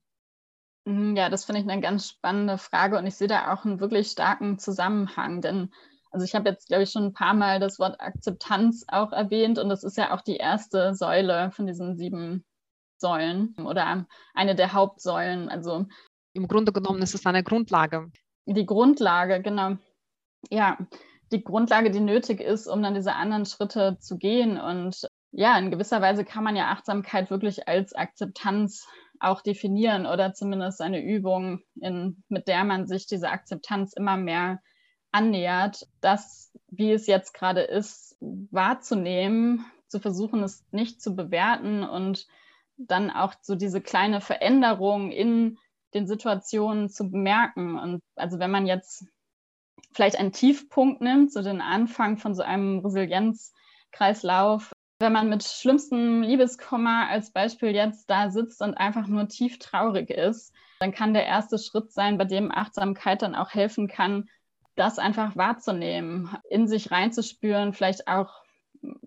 Mhm, 0.86 1.15
ja, 1.15 1.30
das 1.30 1.46
finde 1.46 1.62
ich 1.62 1.69
eine 1.69 1.82
ganz 1.82 2.10
spannende 2.10 2.58
Frage 2.58 2.98
und 2.98 3.06
ich 3.06 3.15
sehe 3.15 3.28
da 3.28 3.54
auch 3.54 3.65
einen 3.65 3.80
wirklich 3.80 4.10
starken 4.10 4.60
Zusammenhang, 4.60 5.41
denn 5.41 5.72
also 6.12 6.26
ich 6.26 6.36
habe 6.36 6.50
jetzt, 6.50 6.67
glaube 6.67 6.84
ich, 6.84 6.91
schon 6.91 7.06
ein 7.06 7.13
paar 7.13 7.34
Mal 7.34 7.60
das 7.60 7.80
Wort 7.80 8.00
Akzeptanz 8.00 8.86
auch 8.88 9.12
erwähnt 9.12 9.58
und 9.58 9.69
das 9.69 9.84
ist 9.84 9.98
ja 9.98 10.13
auch 10.13 10.22
die 10.22 10.36
erste 10.36 10.93
Säule 10.93 11.52
von 11.52 11.65
diesen 11.65 11.98
sieben 11.98 12.46
Säulen 12.98 13.56
oder 13.58 14.06
eine 14.36 14.56
der 14.56 14.74
Hauptsäulen. 14.74 15.50
Also 15.50 15.88
im 16.34 16.48
Grunde 16.48 16.72
genommen 16.72 17.02
ist 17.02 17.15
es 17.15 17.26
eine 17.26 17.43
Grundlage. 17.43 18.12
Die 18.46 18.65
Grundlage, 18.65 19.41
genau. 19.41 19.78
Ja, 20.50 20.78
die 21.34 21.43
Grundlage, 21.43 21.91
die 21.91 22.00
nötig 22.00 22.39
ist, 22.39 22.67
um 22.67 22.82
dann 22.82 22.93
diese 22.93 23.15
anderen 23.15 23.46
Schritte 23.46 23.98
zu 24.00 24.17
gehen. 24.17 24.60
Und 24.60 25.08
ja, 25.32 25.58
in 25.58 25.72
gewisser 25.72 26.02
Weise 26.02 26.24
kann 26.24 26.43
man 26.43 26.56
ja 26.56 26.67
Achtsamkeit 26.67 27.32
wirklich 27.32 27.67
als 27.67 27.93
Akzeptanz 27.93 28.88
auch 29.19 29.41
definieren 29.41 30.06
oder 30.06 30.34
zumindest 30.34 30.82
eine 30.82 31.04
Übung, 31.04 31.62
in, 31.82 32.24
mit 32.30 32.48
der 32.48 32.63
man 32.63 32.88
sich 32.88 33.08
diese 33.08 33.30
Akzeptanz 33.30 33.93
immer 33.93 34.17
mehr 34.17 34.60
annähert, 35.12 35.88
das, 36.02 36.52
wie 36.69 36.91
es 36.91 37.08
jetzt 37.08 37.34
gerade 37.34 37.62
ist, 37.62 38.17
wahrzunehmen, 38.19 39.65
zu 39.88 40.00
versuchen, 40.00 40.43
es 40.43 40.65
nicht 40.72 41.02
zu 41.02 41.15
bewerten 41.15 41.84
und 41.84 42.28
dann 42.78 43.12
auch 43.12 43.34
so 43.41 43.56
diese 43.56 43.80
kleine 43.80 44.22
Veränderung 44.22 45.12
in 45.12 45.58
den 45.93 46.08
Situationen 46.08 46.89
zu 46.89 47.12
bemerken. 47.12 47.78
Und 47.78 48.02
also 48.15 48.39
wenn 48.39 48.52
man 48.52 48.65
jetzt 48.65 49.06
vielleicht 49.94 50.18
einen 50.18 50.32
Tiefpunkt 50.32 51.02
nimmt, 51.02 51.32
so 51.32 51.42
den 51.42 51.62
Anfang 51.62 52.18
von 52.18 52.36
so 52.36 52.44
einem 52.44 52.80
Resilienzkreislauf, 52.80 54.72
wenn 55.00 55.14
man 55.14 55.30
mit 55.30 55.44
schlimmstem 55.44 56.22
Liebeskummer 56.22 57.08
als 57.10 57.32
Beispiel 57.32 57.72
jetzt 57.72 58.10
da 58.10 58.30
sitzt 58.30 58.62
und 58.62 58.76
einfach 58.76 59.08
nur 59.08 59.28
tief 59.28 59.60
traurig 59.60 60.10
ist, 60.10 60.54
dann 60.80 60.94
kann 60.94 61.14
der 61.14 61.26
erste 61.26 61.58
Schritt 61.58 61.92
sein, 61.92 62.18
bei 62.18 62.26
dem 62.26 62.52
Achtsamkeit 62.52 63.22
dann 63.22 63.36
auch 63.36 63.52
helfen 63.52 63.88
kann, 63.88 64.30
das 64.76 65.00
einfach 65.00 65.36
wahrzunehmen, 65.36 66.36
in 66.50 66.68
sich 66.68 66.92
reinzuspüren, 66.92 67.74
vielleicht 67.74 68.08
auch 68.08 68.44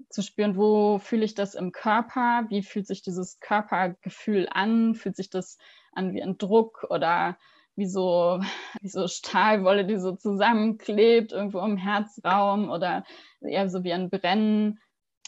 zu 0.08 0.22
spüren, 0.22 0.56
wo 0.56 0.98
fühle 0.98 1.24
ich 1.24 1.34
das 1.34 1.54
im 1.54 1.72
Körper, 1.72 2.46
wie 2.48 2.62
fühlt 2.62 2.86
sich 2.86 3.02
dieses 3.02 3.40
Körpergefühl 3.40 4.48
an, 4.50 4.94
fühlt 4.94 5.16
sich 5.16 5.30
das 5.30 5.58
an 5.92 6.14
wie 6.14 6.22
ein 6.22 6.38
Druck 6.38 6.86
oder 6.88 7.36
wie 7.76 7.86
so, 7.86 8.40
wie 8.80 8.88
so 8.88 9.06
Stahlwolle, 9.06 9.86
die 9.86 9.98
so 9.98 10.12
zusammenklebt, 10.16 11.32
irgendwo 11.32 11.60
im 11.60 11.76
Herzraum 11.76 12.70
oder 12.70 13.04
eher 13.40 13.68
so 13.68 13.84
wie 13.84 13.92
ein 13.92 14.10
Brennen 14.10 14.80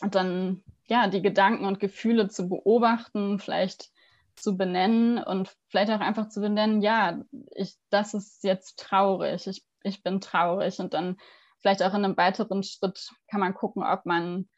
und 0.02 0.14
dann 0.14 0.62
ja 0.86 1.08
die 1.08 1.22
Gedanken 1.22 1.64
und 1.64 1.80
Gefühle 1.80 2.28
zu 2.28 2.48
beobachten, 2.48 3.38
vielleicht 3.38 3.90
zu 4.36 4.56
benennen 4.56 5.18
und 5.18 5.54
vielleicht 5.68 5.90
auch 5.90 6.00
einfach 6.00 6.28
zu 6.28 6.40
benennen, 6.40 6.80
ja, 6.80 7.20
ich, 7.54 7.74
das 7.90 8.14
ist 8.14 8.44
jetzt 8.44 8.78
traurig, 8.78 9.46
ich, 9.46 9.64
ich 9.82 10.02
bin 10.02 10.20
traurig 10.20 10.78
und 10.78 10.94
dann 10.94 11.16
vielleicht 11.58 11.82
auch 11.82 11.94
in 11.94 12.04
einem 12.04 12.16
weiteren 12.16 12.62
Schritt 12.62 13.10
kann 13.28 13.40
man 13.40 13.54
gucken, 13.54 13.82
ob 13.82 14.06
man 14.06 14.48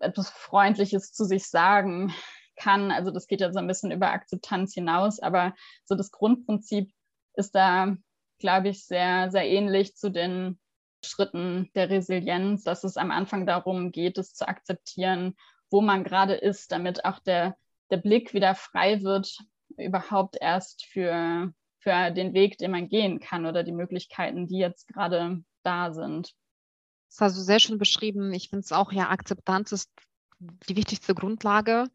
etwas 0.00 0.30
Freundliches 0.30 1.12
zu 1.12 1.24
sich 1.24 1.48
sagen 1.48 2.12
kann. 2.56 2.90
Also 2.90 3.10
das 3.10 3.26
geht 3.26 3.40
ja 3.40 3.52
so 3.52 3.58
ein 3.58 3.66
bisschen 3.66 3.90
über 3.90 4.12
Akzeptanz 4.12 4.74
hinaus, 4.74 5.20
aber 5.20 5.54
so 5.84 5.94
das 5.94 6.10
Grundprinzip 6.10 6.92
ist 7.34 7.54
da, 7.54 7.96
glaube 8.38 8.68
ich, 8.68 8.84
sehr, 8.86 9.30
sehr 9.30 9.46
ähnlich 9.46 9.96
zu 9.96 10.10
den 10.10 10.58
Schritten 11.04 11.70
der 11.74 11.90
Resilienz, 11.90 12.64
dass 12.64 12.84
es 12.84 12.96
am 12.96 13.10
Anfang 13.10 13.46
darum 13.46 13.92
geht, 13.92 14.18
es 14.18 14.34
zu 14.34 14.48
akzeptieren, 14.48 15.36
wo 15.70 15.80
man 15.80 16.04
gerade 16.04 16.34
ist, 16.34 16.72
damit 16.72 17.04
auch 17.04 17.18
der, 17.20 17.56
der 17.90 17.98
Blick 17.98 18.34
wieder 18.34 18.54
frei 18.54 19.02
wird, 19.02 19.38
überhaupt 19.76 20.36
erst 20.40 20.84
für, 20.86 21.52
für 21.78 22.10
den 22.10 22.32
Weg, 22.32 22.58
den 22.58 22.70
man 22.70 22.88
gehen 22.88 23.20
kann 23.20 23.46
oder 23.46 23.62
die 23.62 23.72
Möglichkeiten, 23.72 24.46
die 24.46 24.58
jetzt 24.58 24.88
gerade 24.88 25.42
da 25.62 25.92
sind. 25.92 26.34
Das 27.08 27.20
hast 27.20 27.36
du 27.36 27.42
sehr 27.42 27.60
schön 27.60 27.78
beschrieben. 27.78 28.32
Ich 28.32 28.48
finde 28.50 28.64
es 28.64 28.72
auch, 28.72 28.92
ja, 28.92 29.10
Akzeptanz 29.10 29.72
ist 29.72 29.90
die 30.38 30.76
wichtigste 30.76 31.14
Grundlage. 31.14 31.86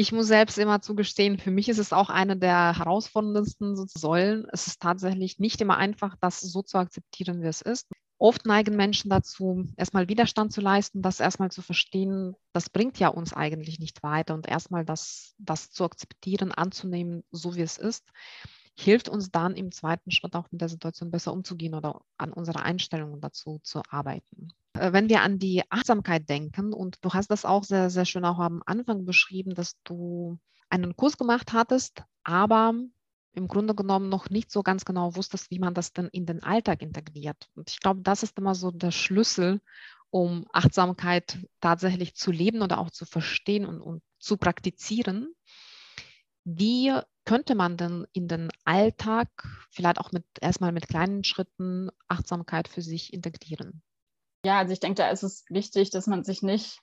Ich 0.00 0.12
muss 0.12 0.28
selbst 0.28 0.56
immer 0.56 0.80
zugestehen, 0.80 1.36
für 1.36 1.50
mich 1.50 1.68
ist 1.68 1.76
es 1.76 1.92
auch 1.92 2.08
eine 2.08 2.34
der 2.34 2.78
herausforderndsten 2.78 3.76
Säulen. 3.86 4.46
Es 4.50 4.66
ist 4.66 4.80
tatsächlich 4.80 5.38
nicht 5.38 5.60
immer 5.60 5.76
einfach, 5.76 6.16
das 6.22 6.40
so 6.40 6.62
zu 6.62 6.78
akzeptieren, 6.78 7.42
wie 7.42 7.48
es 7.48 7.60
ist. 7.60 7.86
Oft 8.16 8.46
neigen 8.46 8.76
Menschen 8.76 9.10
dazu, 9.10 9.66
erstmal 9.76 10.08
Widerstand 10.08 10.54
zu 10.54 10.62
leisten, 10.62 11.02
das 11.02 11.20
erstmal 11.20 11.50
zu 11.50 11.60
verstehen, 11.60 12.34
das 12.54 12.70
bringt 12.70 12.98
ja 12.98 13.08
uns 13.08 13.34
eigentlich 13.34 13.78
nicht 13.78 14.02
weiter 14.02 14.32
und 14.32 14.48
erstmal 14.48 14.86
das, 14.86 15.34
das 15.36 15.70
zu 15.70 15.84
akzeptieren, 15.84 16.50
anzunehmen, 16.50 17.22
so 17.30 17.54
wie 17.54 17.60
es 17.60 17.76
ist, 17.76 18.08
hilft 18.78 19.10
uns 19.10 19.30
dann 19.30 19.54
im 19.54 19.70
zweiten 19.70 20.12
Schritt 20.12 20.34
auch 20.34 20.50
mit 20.50 20.62
der 20.62 20.70
Situation 20.70 21.10
besser 21.10 21.30
umzugehen 21.30 21.74
oder 21.74 22.00
an 22.16 22.32
unserer 22.32 22.62
Einstellung 22.62 23.20
dazu 23.20 23.60
zu 23.64 23.82
arbeiten. 23.90 24.48
Äh, 24.80 24.94
wenn 24.94 25.10
wir 25.10 25.20
an 25.20 25.38
die 25.38 25.62
Achtsamkeit 25.68 26.28
denken, 26.28 26.72
und 26.72 26.96
du 27.02 27.12
hast 27.12 27.30
das 27.30 27.44
auch 27.44 27.64
sehr, 27.64 27.90
sehr 27.90 28.06
schön 28.06 28.24
auch 28.24 28.38
am 28.38 28.62
Anfang 28.64 29.04
beschrieben, 29.04 29.54
dass 29.54 29.74
du 29.84 30.38
einen 30.70 30.96
Kurs 30.96 31.18
gemacht 31.18 31.52
hattest, 31.52 32.02
aber 32.24 32.74
im 33.34 33.46
Grunde 33.46 33.74
genommen 33.74 34.08
noch 34.08 34.30
nicht 34.30 34.50
so 34.50 34.62
ganz 34.62 34.84
genau 34.84 35.14
wusstest, 35.16 35.50
wie 35.50 35.58
man 35.58 35.74
das 35.74 35.92
dann 35.92 36.08
in 36.08 36.26
den 36.26 36.42
Alltag 36.42 36.82
integriert. 36.82 37.48
Und 37.54 37.70
ich 37.70 37.80
glaube, 37.80 38.00
das 38.02 38.22
ist 38.22 38.38
immer 38.38 38.54
so 38.54 38.70
der 38.70 38.90
Schlüssel, 38.90 39.60
um 40.08 40.46
Achtsamkeit 40.52 41.38
tatsächlich 41.60 42.14
zu 42.14 42.32
leben 42.32 42.62
oder 42.62 42.78
auch 42.78 42.90
zu 42.90 43.04
verstehen 43.04 43.66
und, 43.66 43.80
und 43.82 44.02
zu 44.18 44.36
praktizieren. 44.38 45.32
Wie 46.44 46.92
könnte 47.24 47.54
man 47.54 47.76
denn 47.76 48.06
in 48.12 48.28
den 48.28 48.48
Alltag 48.64 49.28
vielleicht 49.70 49.98
auch 49.98 50.10
mit 50.10 50.24
erstmal 50.40 50.72
mit 50.72 50.88
kleinen 50.88 51.22
Schritten 51.22 51.90
Achtsamkeit 52.08 52.66
für 52.66 52.82
sich 52.82 53.12
integrieren? 53.12 53.82
Ja, 54.44 54.58
also 54.58 54.72
ich 54.72 54.80
denke, 54.80 55.02
da 55.02 55.10
ist 55.10 55.22
es 55.22 55.44
wichtig, 55.48 55.90
dass 55.90 56.06
man 56.06 56.24
sich 56.24 56.42
nicht 56.42 56.80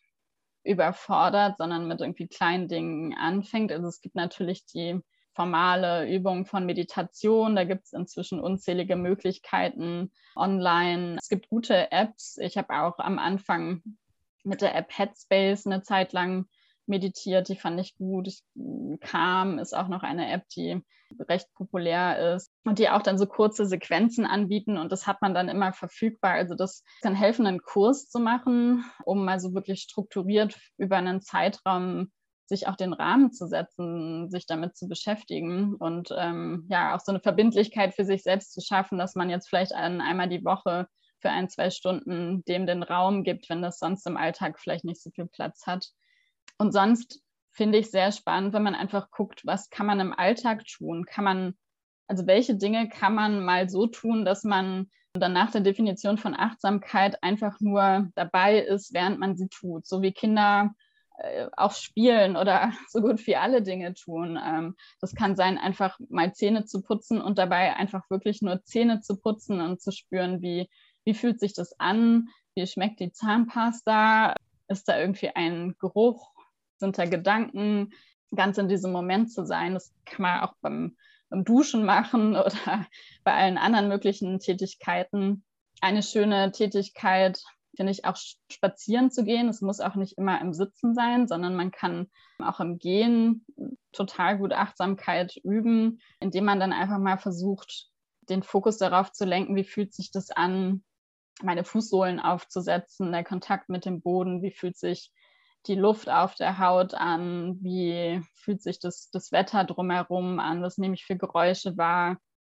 überfordert, 0.63 1.57
sondern 1.57 1.87
mit 1.87 2.01
irgendwie 2.01 2.27
kleinen 2.27 2.67
Dingen 2.67 3.13
anfängt. 3.13 3.71
Also 3.71 3.87
es 3.87 4.01
gibt 4.01 4.15
natürlich 4.15 4.65
die 4.65 4.99
formale 5.33 6.11
Übung 6.11 6.45
von 6.45 6.65
Meditation. 6.65 7.55
Da 7.55 7.63
gibt 7.63 7.85
es 7.85 7.93
inzwischen 7.93 8.39
unzählige 8.39 8.95
Möglichkeiten 8.95 10.11
online. 10.35 11.17
Es 11.19 11.29
gibt 11.29 11.49
gute 11.49 11.91
Apps. 11.91 12.37
Ich 12.37 12.57
habe 12.57 12.73
auch 12.73 12.99
am 12.99 13.17
Anfang 13.17 13.81
mit 14.43 14.61
der 14.61 14.75
App 14.75 14.95
Headspace 14.97 15.65
eine 15.65 15.81
Zeit 15.81 16.13
lang 16.13 16.47
meditiert, 16.87 17.49
die 17.49 17.55
fand 17.55 17.79
ich 17.79 17.95
gut. 17.95 18.27
Ich, 18.27 18.43
Calm 19.01 19.59
ist 19.59 19.75
auch 19.75 19.87
noch 19.87 20.03
eine 20.03 20.31
App, 20.31 20.47
die 20.49 20.81
recht 21.29 21.47
populär 21.53 22.35
ist 22.35 22.51
und 22.65 22.79
die 22.79 22.89
auch 22.89 23.01
dann 23.01 23.17
so 23.17 23.25
kurze 23.25 23.65
Sequenzen 23.65 24.25
anbieten 24.25 24.77
und 24.77 24.91
das 24.91 25.07
hat 25.07 25.21
man 25.21 25.33
dann 25.33 25.49
immer 25.49 25.73
verfügbar. 25.73 26.33
Also 26.33 26.55
das 26.55 26.83
kann 27.01 27.15
helfen, 27.15 27.47
einen 27.47 27.61
Kurs 27.61 28.09
zu 28.09 28.19
machen, 28.19 28.83
um 29.05 29.23
mal 29.23 29.39
so 29.39 29.53
wirklich 29.53 29.81
strukturiert 29.81 30.59
über 30.77 30.97
einen 30.97 31.21
Zeitraum 31.21 32.11
sich 32.47 32.67
auch 32.67 32.75
den 32.75 32.93
Rahmen 32.93 33.31
zu 33.31 33.47
setzen, 33.47 34.29
sich 34.29 34.45
damit 34.45 34.77
zu 34.77 34.87
beschäftigen 34.87 35.75
und 35.75 36.09
ähm, 36.17 36.65
ja, 36.69 36.95
auch 36.95 37.01
so 37.01 37.11
eine 37.11 37.19
Verbindlichkeit 37.19 37.93
für 37.93 38.05
sich 38.05 38.23
selbst 38.23 38.53
zu 38.53 38.61
schaffen, 38.61 38.97
dass 38.97 39.15
man 39.15 39.29
jetzt 39.29 39.49
vielleicht 39.49 39.73
ein, 39.73 39.99
einmal 40.01 40.29
die 40.29 40.45
Woche 40.45 40.87
für 41.19 41.29
ein, 41.29 41.49
zwei 41.49 41.69
Stunden 41.69 42.43
dem 42.45 42.65
den 42.65 42.83
Raum 42.83 43.23
gibt, 43.23 43.49
wenn 43.49 43.61
das 43.61 43.79
sonst 43.79 44.05
im 44.07 44.17
Alltag 44.17 44.59
vielleicht 44.59 44.85
nicht 44.85 45.01
so 45.01 45.09
viel 45.09 45.27
Platz 45.27 45.65
hat. 45.65 45.87
Und 46.57 46.71
sonst 46.71 47.21
finde 47.51 47.77
ich 47.79 47.91
sehr 47.91 48.11
spannend, 48.11 48.53
wenn 48.53 48.63
man 48.63 48.75
einfach 48.75 49.09
guckt, 49.11 49.45
was 49.45 49.69
kann 49.69 49.85
man 49.85 49.99
im 49.99 50.13
Alltag 50.13 50.65
tun? 50.65 51.05
Kann 51.05 51.23
man, 51.23 51.57
also 52.07 52.27
welche 52.27 52.55
Dinge 52.55 52.89
kann 52.89 53.15
man 53.15 53.43
mal 53.43 53.69
so 53.69 53.87
tun, 53.87 54.25
dass 54.25 54.43
man 54.43 54.89
dann 55.13 55.33
nach 55.33 55.51
der 55.51 55.61
Definition 55.61 56.17
von 56.17 56.35
Achtsamkeit 56.35 57.21
einfach 57.23 57.59
nur 57.59 58.09
dabei 58.15 58.59
ist, 58.59 58.93
während 58.93 59.19
man 59.19 59.35
sie 59.35 59.47
tut, 59.49 59.87
so 59.87 60.01
wie 60.01 60.11
Kinder 60.11 60.71
äh, 61.17 61.47
auch 61.57 61.71
spielen 61.71 62.37
oder 62.37 62.71
so 62.89 63.01
gut 63.01 63.25
wie 63.25 63.35
alle 63.35 63.61
Dinge 63.61 63.93
tun. 63.95 64.39
Ähm, 64.43 64.75
das 65.01 65.15
kann 65.15 65.35
sein, 65.35 65.57
einfach 65.57 65.97
mal 66.09 66.33
Zähne 66.33 66.65
zu 66.65 66.83
putzen 66.83 67.19
und 67.21 67.39
dabei 67.39 67.75
einfach 67.75 68.09
wirklich 68.09 68.41
nur 68.41 68.63
Zähne 68.63 69.01
zu 69.01 69.17
putzen 69.19 69.61
und 69.61 69.81
zu 69.81 69.91
spüren, 69.91 70.41
wie, 70.41 70.69
wie 71.05 71.15
fühlt 71.15 71.39
sich 71.39 71.53
das 71.53 71.79
an, 71.79 72.29
wie 72.55 72.67
schmeckt 72.67 72.99
die 72.99 73.11
Zahnpasta, 73.11 74.35
Ist 74.67 74.87
da 74.87 74.99
irgendwie 74.99 75.29
ein 75.29 75.75
Geruch? 75.79 76.36
Sind 76.77 76.97
da 76.97 77.05
Gedanken? 77.05 77.93
Ganz 78.35 78.57
in 78.57 78.67
diesem 78.67 78.91
Moment 78.91 79.31
zu 79.31 79.45
sein. 79.45 79.73
Das 79.73 79.93
kann 80.05 80.21
man 80.21 80.41
auch 80.41 80.53
beim, 80.61 80.97
beim 81.29 81.43
Duschen 81.45 81.85
machen 81.85 82.35
oder 82.35 82.87
bei 83.23 83.33
allen 83.33 83.57
anderen 83.57 83.87
möglichen 83.87 84.39
Tätigkeiten. 84.39 85.43
Eine 85.81 86.03
schöne 86.03 86.51
Tätigkeit 86.51 87.41
finde 87.75 87.91
ich 87.91 88.05
auch 88.05 88.17
spazieren 88.51 89.11
zu 89.11 89.23
gehen. 89.23 89.47
Es 89.47 89.61
muss 89.61 89.79
auch 89.79 89.95
nicht 89.95 90.17
immer 90.17 90.41
im 90.41 90.53
Sitzen 90.53 90.95
sein, 90.95 91.27
sondern 91.27 91.55
man 91.55 91.71
kann 91.71 92.09
auch 92.39 92.59
im 92.59 92.79
Gehen 92.79 93.45
total 93.91 94.37
gut 94.39 94.51
Achtsamkeit 94.51 95.37
üben, 95.43 96.01
indem 96.19 96.45
man 96.45 96.59
dann 96.59 96.73
einfach 96.73 96.97
mal 96.97 97.17
versucht, 97.17 97.89
den 98.29 98.43
Fokus 98.43 98.77
darauf 98.77 99.11
zu 99.11 99.25
lenken, 99.25 99.55
wie 99.55 99.63
fühlt 99.63 99.93
sich 99.93 100.11
das 100.11 100.31
an, 100.31 100.83
meine 101.43 101.63
Fußsohlen 101.63 102.19
aufzusetzen, 102.19 103.11
der 103.11 103.23
Kontakt 103.23 103.69
mit 103.69 103.85
dem 103.85 104.01
Boden, 104.01 104.41
wie 104.41 104.51
fühlt 104.51 104.75
sich 104.75 105.11
die 105.67 105.75
Luft 105.75 106.09
auf 106.09 106.35
der 106.35 106.59
Haut 106.59 106.93
an, 106.93 107.57
wie 107.61 108.21
fühlt 108.33 108.61
sich 108.61 108.79
das, 108.79 109.09
das 109.11 109.31
Wetter 109.31 109.63
drumherum 109.63 110.39
an, 110.39 110.61
was 110.61 110.77
nehme 110.77 110.95
ich 110.95 111.05
für 111.05 111.17
Geräusche 111.17 111.77
wahr 111.77 112.17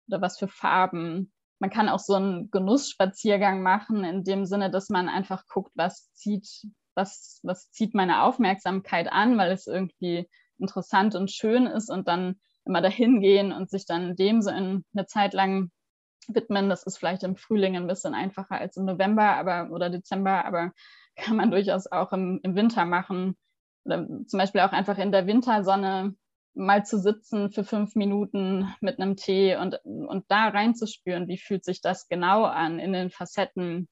oder 0.09 0.21
was 0.21 0.39
für 0.39 0.49
Farben. 0.49 1.33
Man 1.59 1.71
kann 1.71 1.89
auch 1.89 1.99
so 1.99 2.15
einen 2.15 2.51
Genussspaziergang 2.51 3.63
machen, 3.63 4.05
in 4.05 4.25
dem 4.25 4.47
Sinne, 4.47 4.71
dass 4.71 4.91
man 4.91 5.09
einfach 5.09 5.47
guckt, 5.47 5.73
was 5.75 6.13
zieht, 6.13 6.49
was, 6.95 7.41
was 7.43 7.71
zieht 7.71 7.95
meine 7.95 8.23
Aufmerksamkeit 8.23 9.11
an, 9.11 9.37
weil 9.39 9.51
es 9.53 9.67
irgendwie 9.67 10.29
interessant 10.59 11.15
und 11.15 11.31
schön 11.31 11.67
ist 11.67 11.91
und 11.91 12.09
dann 12.09 12.39
immer 12.65 12.83
dahin 12.83 13.21
gehen 13.21 13.53
und 13.53 13.71
sich 13.71 13.87
dann 13.87 14.17
dem 14.17 14.43
so 14.43 14.51
in 14.51 14.85
eine 14.95 15.07
Zeit 15.07 15.33
lang 15.33 15.71
widmen. 16.29 16.69
Das 16.69 16.85
ist 16.85 16.99
vielleicht 16.99 17.23
im 17.23 17.37
Frühling 17.37 17.77
ein 17.77 17.87
bisschen 17.87 18.15
einfacher 18.15 18.61
als 18.61 18.77
im 18.77 18.85
November 18.85 19.37
aber, 19.37 19.71
oder 19.73 19.91
Dezember, 19.91 20.45
aber 20.45 20.73
kann 21.19 21.37
man 21.37 21.51
durchaus 21.51 21.87
auch 21.91 22.13
im, 22.13 22.41
im 22.43 22.55
Winter 22.55 22.85
machen. 22.85 23.37
Oder 23.85 24.07
zum 24.27 24.39
Beispiel 24.39 24.63
auch 24.63 24.73
einfach 24.73 24.99
in 24.99 25.13
der 25.13 25.27
Wintersonne 25.27 26.15
mal 26.55 26.85
zu 26.85 26.99
sitzen 26.99 27.51
für 27.51 27.65
fünf 27.65 27.95
Minuten 27.95 28.73
mit 28.81 28.99
einem 28.99 29.17
Tee 29.17 29.57
und, 29.57 29.79
und 29.85 30.25
da 30.29 30.49
reinzuspüren, 30.49 31.29
wie 31.29 31.39
fühlt 31.39 31.65
sich 31.65 31.81
das 31.81 32.09
genau 32.09 32.45
an 32.45 32.79
in 32.79 32.93
den 32.93 33.11
Facetten, 33.11 33.89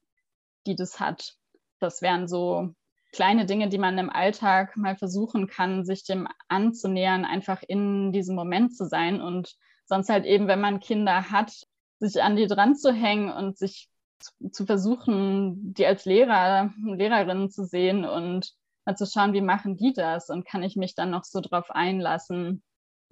die 0.65 0.75
das 0.75 0.99
hat. 0.99 1.35
Das 1.79 2.01
wären 2.01 2.27
so 2.27 2.73
kleine 3.13 3.45
Dinge, 3.45 3.69
die 3.69 3.77
man 3.77 3.97
im 3.97 4.09
Alltag 4.09 4.75
mal 4.75 4.97
versuchen 4.97 5.47
kann, 5.47 5.85
sich 5.85 6.03
dem 6.03 6.27
anzunähern, 6.49 7.25
einfach 7.25 7.63
in 7.65 8.11
diesem 8.11 8.35
Moment 8.35 8.75
zu 8.75 8.85
sein 8.85 9.21
und 9.21 9.55
sonst 9.85 10.09
halt 10.09 10.25
eben, 10.25 10.47
wenn 10.47 10.59
man 10.59 10.81
Kinder 10.81 11.31
hat, 11.31 11.53
sich 11.99 12.21
an 12.21 12.35
die 12.35 12.47
dran 12.47 12.75
zu 12.75 12.91
hängen 12.91 13.31
und 13.31 13.57
sich 13.57 13.89
zu, 14.51 14.65
versuchen, 14.65 15.73
die 15.73 15.85
als 15.85 16.05
Lehrer, 16.05 16.73
Lehrerinnen 16.83 17.49
zu 17.49 17.65
sehen 17.65 18.05
und 18.05 18.53
mal 18.85 18.95
zu 18.95 19.05
schauen, 19.05 19.33
wie 19.33 19.41
machen 19.41 19.77
die 19.77 19.93
das 19.93 20.29
und 20.29 20.45
kann 20.45 20.63
ich 20.63 20.75
mich 20.75 20.95
dann 20.95 21.11
noch 21.11 21.23
so 21.23 21.41
drauf 21.41 21.71
einlassen, 21.71 22.63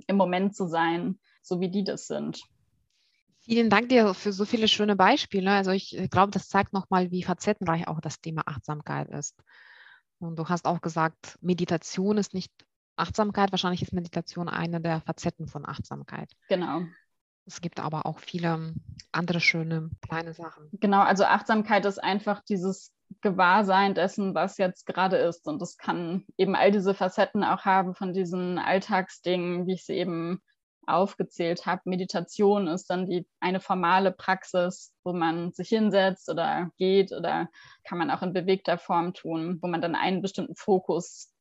im 0.08 0.18
Moment 0.18 0.56
zu 0.56 0.68
sein, 0.68 1.20
so 1.42 1.60
wie 1.60 1.70
die 1.70 1.84
das 1.84 2.08
sind. 2.08 2.42
Vielen 3.42 3.70
Dank 3.70 3.90
dir 3.90 4.14
für 4.16 4.34
so 4.34 4.44
viele 4.44 4.68
schöne 4.68 4.96
Beispiele. 4.96 5.52
Also 5.52 5.72
ich 5.72 5.96
glaube, 6.10 6.32
das 6.32 6.50
zeigt 6.50 6.74
nochmal, 6.74 7.12
wie 7.12 7.22
facettenreich 7.22 7.88
auch 7.88 8.02
das 8.02 8.20
Thema 8.20 8.42
Achtsamkeit 8.46 9.10
ist. 9.10 9.36
Und 10.18 10.40
du 10.40 10.50
hast 10.50 10.66
auch 10.66 10.82
gesagt, 10.82 11.38
Meditation 11.42 12.18
ist 12.18 12.34
nicht 12.34 12.52
Achtsamkeit. 12.96 13.52
Wahrscheinlich 13.52 13.84
ist 13.84 13.94
Meditation 13.94 14.50
eine 14.50 14.82
der 14.82 15.02
Facetten 15.02 15.48
von 15.48 15.66
Achtsamkeit. 15.66 16.32
Genau. 16.50 16.82
Es 17.46 17.62
gibt 17.62 17.80
aber 17.80 18.06
auch 18.06 18.20
viele 18.20 18.74
andere 19.12 19.40
schöne 19.40 19.92
kleine 20.02 20.34
Sachen. 20.34 20.70
Genau, 20.74 21.02
also 21.02 21.26
Achtsamkeit 21.26 21.86
ist 21.86 22.04
einfach 22.04 22.42
dieses 22.44 22.92
Gewahrsein 23.22 23.94
dessen, 23.94 24.34
was 24.34 24.58
jetzt 24.58 24.86
gerade 24.86 25.18
ist. 25.18 25.48
Und 25.48 25.62
das 25.62 25.78
kann 25.78 26.26
eben 26.38 26.56
all 26.56 26.72
diese 26.72 26.94
Facetten 26.94 27.44
auch 27.44 27.66
haben 27.66 27.94
von 27.96 28.14
diesen 28.14 28.58
Alltagsdingen, 28.58 29.68
wie 29.68 29.74
ich 29.74 29.86
sie 29.86 29.94
eben 29.94 30.42
aufgezählt 30.88 31.66
habe. 31.66 31.82
Meditation 31.86 32.68
ist 32.68 32.90
dann 32.90 33.08
die 33.08 33.28
eine 33.40 33.60
formale 33.60 34.12
Praxis, 34.12 34.94
wo 35.04 35.14
man 35.14 35.52
sich 35.52 35.70
hinsetzt 35.70 36.30
oder 36.30 36.72
geht 36.78 37.12
oder 37.12 37.50
kann 37.84 37.98
man 37.98 38.12
auch 38.12 38.22
in 38.22 38.34
bewegter 38.34 38.78
Form 38.78 39.14
tun, 39.14 39.60
wo 39.62 39.68
man 39.68 39.82
dann 39.82 39.96
einen 39.96 40.22
bestimmten 40.22 40.56
Fokus 40.56 41.32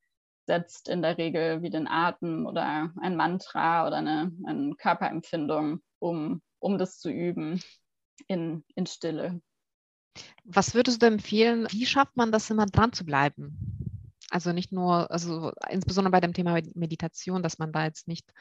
setzt, 0.47 0.89
in 0.89 1.03
der 1.03 1.19
Regel 1.19 1.63
wie 1.63 1.71
den 1.71 1.89
Atem 1.89 2.47
oder 2.47 2.91
ein 3.01 3.17
Mantra 3.17 3.87
oder 3.87 3.97
eine, 3.97 4.33
eine 4.47 4.75
Körperempfindung 4.77 5.81
um, 6.05 6.43
um 6.59 6.77
das 6.77 6.99
zu 6.99 7.11
üben 7.11 7.63
in, 8.27 8.63
in 8.75 8.87
Stille. 8.87 9.41
Was 10.45 10.75
würdest 10.75 11.03
du 11.03 11.07
empfehlen, 11.07 11.67
wie 11.71 11.87
schafft 11.87 12.17
man 12.17 12.31
das 12.31 12.51
immer 12.51 12.67
dran 12.67 12.93
zu 12.93 13.05
bleiben? 13.05 14.13
Also 14.31 14.53
nicht 14.53 14.71
nur, 14.71 15.11
also 15.11 15.53
insbesondere 15.69 16.13
bei 16.13 16.21
dem 16.21 16.35
Thema 16.35 16.61
Meditation, 16.75 17.43
dass 17.43 17.59
man 17.59 17.73
da 17.73 17.85
jetzt 17.85 18.07
nicht, 18.07 18.33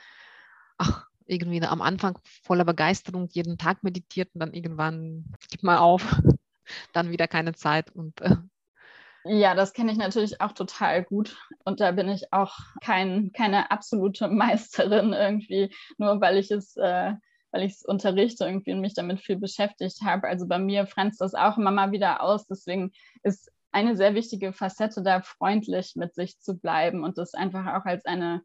ach, 0.78 1.08
irgendwie 1.26 1.62
am 1.62 1.82
Anfang 1.82 2.20
voller 2.44 2.66
Begeisterung 2.66 3.30
jeden 3.32 3.58
Tag 3.58 3.82
meditiert 3.84 4.30
und 4.34 4.42
dann 4.42 4.54
irgendwann 4.54 5.26
gibt 5.50 5.64
man 5.64 5.78
auf, 5.78 6.04
dann 6.94 7.12
wieder 7.12 7.28
keine 7.28 7.54
Zeit 7.54 7.92
und 7.92 8.20
äh, 8.22 8.36
ja, 9.26 9.56
das 9.56 9.72
kenne 9.72 9.94
ich 9.94 9.98
natürlich 9.98 10.42
auch 10.42 10.52
total 10.52 11.02
gut. 11.02 11.38
Und 11.64 11.80
da 11.80 11.92
bin 11.92 12.10
ich 12.10 12.34
auch 12.34 12.60
kein, 12.82 13.32
keine 13.32 13.72
absolute 13.72 14.28
Meisterin 14.30 15.14
irgendwie, 15.14 15.74
nur 15.98 16.20
weil 16.20 16.38
ich 16.38 16.52
es 16.52 16.76
äh, 16.76 17.14
weil 17.54 17.64
ich 17.64 17.74
es 17.74 17.86
unterrichte 17.86 18.46
irgendwie 18.46 18.74
und 18.74 18.82
mich 18.82 18.96
damit 18.96 19.22
viel 19.22 19.38
beschäftigt 19.38 20.02
habe. 20.02 20.28
Also 20.28 20.48
bei 20.48 20.58
mir 20.58 20.88
franzt 20.88 21.22
das 21.22 21.36
auch 21.36 21.58
immer 21.58 21.72
mal 21.72 21.92
wieder 21.92 22.22
aus. 22.22 22.48
Deswegen 22.48 22.92
ist 23.22 23.52
eine 23.72 23.96
sehr 23.96 24.16
wichtige 24.16 24.54
Facette 24.54 25.04
da, 25.04 25.22
freundlich 25.22 25.94
mit 25.96 26.16
sich 26.16 26.40
zu 26.40 26.58
bleiben 26.58 27.04
und 27.04 27.20
das 27.20 27.36
einfach 27.36 27.76
auch 27.76 27.86
als 27.86 28.06
eine, 28.06 28.42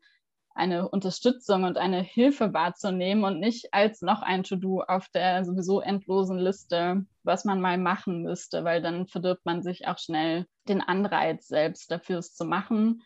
eine 0.55 0.88
Unterstützung 0.90 1.64
und 1.64 1.79
eine 1.79 2.03
Hilfe 2.03 2.53
wahrzunehmen 2.53 3.25
und 3.25 3.40
nicht 3.40 3.73
als 3.73 4.03
noch 4.03 4.21
ein 4.21 4.42
To-Do 4.42 4.83
auf 4.83 5.09
der 5.09 5.44
sowieso 5.47 5.81
endlosen 5.81 6.38
Liste, 6.38 7.07
was 7.23 7.47
man 7.47 7.62
mal 7.62 7.79
machen 7.79 8.23
müsste, 8.23 8.62
weil 8.64 8.83
dann 8.83 9.07
verdirbt 9.07 9.47
man 9.47 9.62
sich 9.62 9.88
auch 9.88 9.99
schnell 9.99 10.47
den 10.68 10.83
Anreiz 10.83 11.49
selbst 11.49 11.90
dafür 11.90 12.18
es 12.18 12.35
zu 12.35 12.44
machen. 12.44 13.03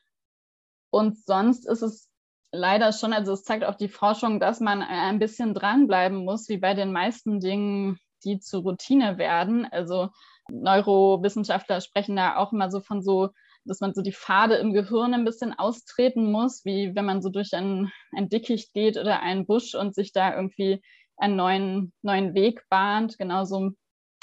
Und 0.91 1.17
sonst 1.17 1.69
ist 1.69 1.83
es 1.83 2.12
leider 2.53 2.93
schon, 2.93 3.13
also 3.13 3.33
es 3.33 3.45
zeigt 3.45 3.65
auch 3.65 3.75
die 3.75 3.89
Forschung, 3.89 4.39
dass 4.39 4.61
man 4.61 4.83
ein 4.83 5.19
bisschen 5.19 5.55
dranbleiben 5.55 6.25
muss, 6.25 6.49
wie 6.49 6.59
bei 6.59 6.75
den 6.75 6.93
meisten 6.93 7.41
Dingen, 7.41 7.99
die 8.25 8.39
zur 8.39 8.63
Routine 8.63 9.19
werden. 9.19 9.67
Also 9.71 10.11
Neurowissenschaftler 10.51 11.81
sprechen 11.81 12.17
da 12.17 12.37
auch 12.37 12.53
immer 12.53 12.71
so 12.71 12.81
von 12.81 13.03
so, 13.03 13.31
dass 13.65 13.81
man 13.81 13.95
so 13.95 14.03
die 14.03 14.13
Pfade 14.13 14.57
im 14.57 14.73
Gehirn 14.73 15.15
ein 15.15 15.25
bisschen 15.25 15.53
austreten 15.53 16.31
muss, 16.31 16.65
wie 16.65 16.95
wenn 16.95 17.05
man 17.05 17.23
so 17.23 17.31
durch 17.31 17.55
ein, 17.55 17.91
ein 18.15 18.29
Dickicht 18.29 18.73
geht 18.73 18.97
oder 18.97 19.21
einen 19.21 19.47
Busch 19.47 19.75
und 19.75 19.95
sich 19.95 20.13
da 20.13 20.35
irgendwie 20.35 20.83
einen 21.17 21.37
neuen, 21.37 21.93
neuen 22.03 22.35
Weg 22.35 22.63
bahnt. 22.69 23.19
Genauso 23.19 23.71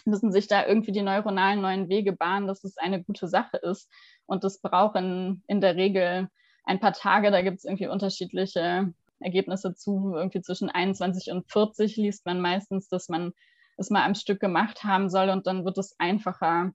müssen 0.06 0.32
sich 0.32 0.48
da 0.48 0.66
irgendwie 0.66 0.92
die 0.92 1.02
neuronalen 1.02 1.62
neuen 1.62 1.90
Wege 1.90 2.14
bahnen, 2.14 2.48
dass 2.48 2.64
es 2.64 2.78
eine 2.78 3.04
gute 3.04 3.28
Sache 3.28 3.58
ist. 3.58 3.90
Und 4.26 4.44
das 4.44 4.62
braucht 4.62 4.96
in, 4.98 5.44
in 5.48 5.62
der 5.62 5.76
Regel 5.76 6.30
ein 6.70 6.80
paar 6.80 6.94
Tage, 6.94 7.32
da 7.32 7.42
gibt 7.42 7.58
es 7.58 7.66
irgendwie 7.66 7.88
unterschiedliche 7.88 8.94
Ergebnisse 9.20 9.74
zu. 9.74 10.14
Irgendwie 10.16 10.42
zwischen 10.42 10.70
21 10.70 11.32
und 11.32 11.52
40 11.52 11.98
liest 11.98 12.28
man 12.28 12.40
meistens, 12.40 12.88
dass 12.90 13.10
man 13.10 13.34
es 13.78 13.90
mal 13.90 14.06
am 14.06 14.14
Stück 14.14 14.40
gemacht 14.40 14.84
haben 14.84 15.10
soll 15.10 15.30
und 15.30 15.48
dann 15.48 15.66
wird 15.66 15.80
es 15.80 15.96
einfacher, 16.00 16.72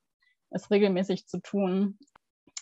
es 0.50 0.68
regelmäßig 0.68 1.28
zu 1.28 1.40
tun. 1.40 1.96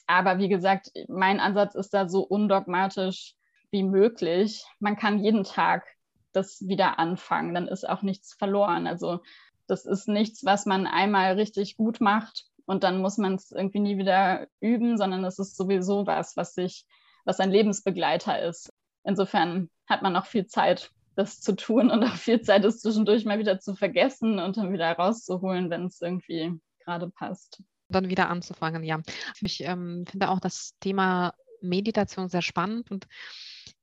Aber 0.06 0.38
wie 0.38 0.50
gesagt, 0.50 0.90
mein 1.08 1.40
Ansatz 1.40 1.74
ist 1.74 1.94
da 1.94 2.06
so 2.06 2.20
undogmatisch 2.20 3.34
wie 3.70 3.82
möglich. 3.82 4.66
Man 4.78 4.96
kann 4.96 5.24
jeden 5.24 5.44
Tag 5.44 5.86
das 6.32 6.60
wieder 6.66 6.98
anfangen, 6.98 7.54
dann 7.54 7.66
ist 7.66 7.88
auch 7.88 8.02
nichts 8.02 8.34
verloren. 8.34 8.86
Also 8.86 9.20
das 9.66 9.86
ist 9.86 10.06
nichts, 10.06 10.44
was 10.44 10.66
man 10.66 10.86
einmal 10.86 11.32
richtig 11.34 11.78
gut 11.78 12.02
macht 12.02 12.44
und 12.66 12.84
dann 12.84 13.00
muss 13.00 13.16
man 13.16 13.36
es 13.36 13.52
irgendwie 13.52 13.80
nie 13.80 13.96
wieder 13.96 14.48
üben, 14.60 14.98
sondern 14.98 15.24
es 15.24 15.38
ist 15.38 15.56
sowieso 15.56 16.06
was, 16.06 16.36
was 16.36 16.54
sich 16.54 16.84
was 17.24 17.40
ein 17.40 17.50
Lebensbegleiter 17.50 18.42
ist. 18.42 18.72
Insofern 19.04 19.70
hat 19.88 20.02
man 20.02 20.12
noch 20.12 20.26
viel 20.26 20.46
Zeit, 20.46 20.90
das 21.14 21.40
zu 21.40 21.54
tun 21.54 21.90
und 21.90 22.02
auch 22.04 22.16
viel 22.16 22.40
Zeit, 22.40 22.64
es 22.64 22.80
zwischendurch 22.80 23.24
mal 23.24 23.38
wieder 23.38 23.60
zu 23.60 23.74
vergessen 23.74 24.38
und 24.38 24.56
dann 24.56 24.72
wieder 24.72 24.90
rauszuholen, 24.92 25.70
wenn 25.70 25.86
es 25.86 26.00
irgendwie 26.00 26.58
gerade 26.84 27.10
passt. 27.10 27.62
Dann 27.88 28.08
wieder 28.08 28.30
anzufangen, 28.30 28.84
ja. 28.84 29.00
Ich 29.40 29.62
ähm, 29.64 30.04
finde 30.08 30.30
auch 30.30 30.40
das 30.40 30.74
Thema 30.80 31.34
Meditation 31.60 32.28
sehr 32.28 32.42
spannend 32.42 32.90
und 32.90 33.06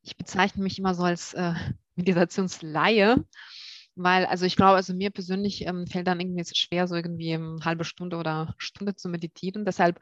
ich 0.02 0.18
bezeichne 0.18 0.64
mich 0.64 0.80
immer 0.80 0.94
so 0.96 1.04
als 1.04 1.34
äh, 1.34 1.54
Meditationsleihe, 1.96 3.26
weil, 3.96 4.26
also 4.26 4.46
ich 4.46 4.56
glaube, 4.56 4.76
also 4.76 4.94
mir 4.94 5.12
persönlich 5.12 5.66
ähm, 5.68 5.86
fällt 5.86 6.08
dann 6.08 6.20
irgendwie 6.20 6.46
schwer, 6.56 6.88
so 6.88 6.96
irgendwie 6.96 7.34
eine 7.34 7.60
halbe 7.64 7.84
Stunde 7.84 8.18
oder 8.18 8.56
Stunde 8.58 8.96
zu 8.96 9.10
meditieren. 9.10 9.66
Deshalb 9.66 10.00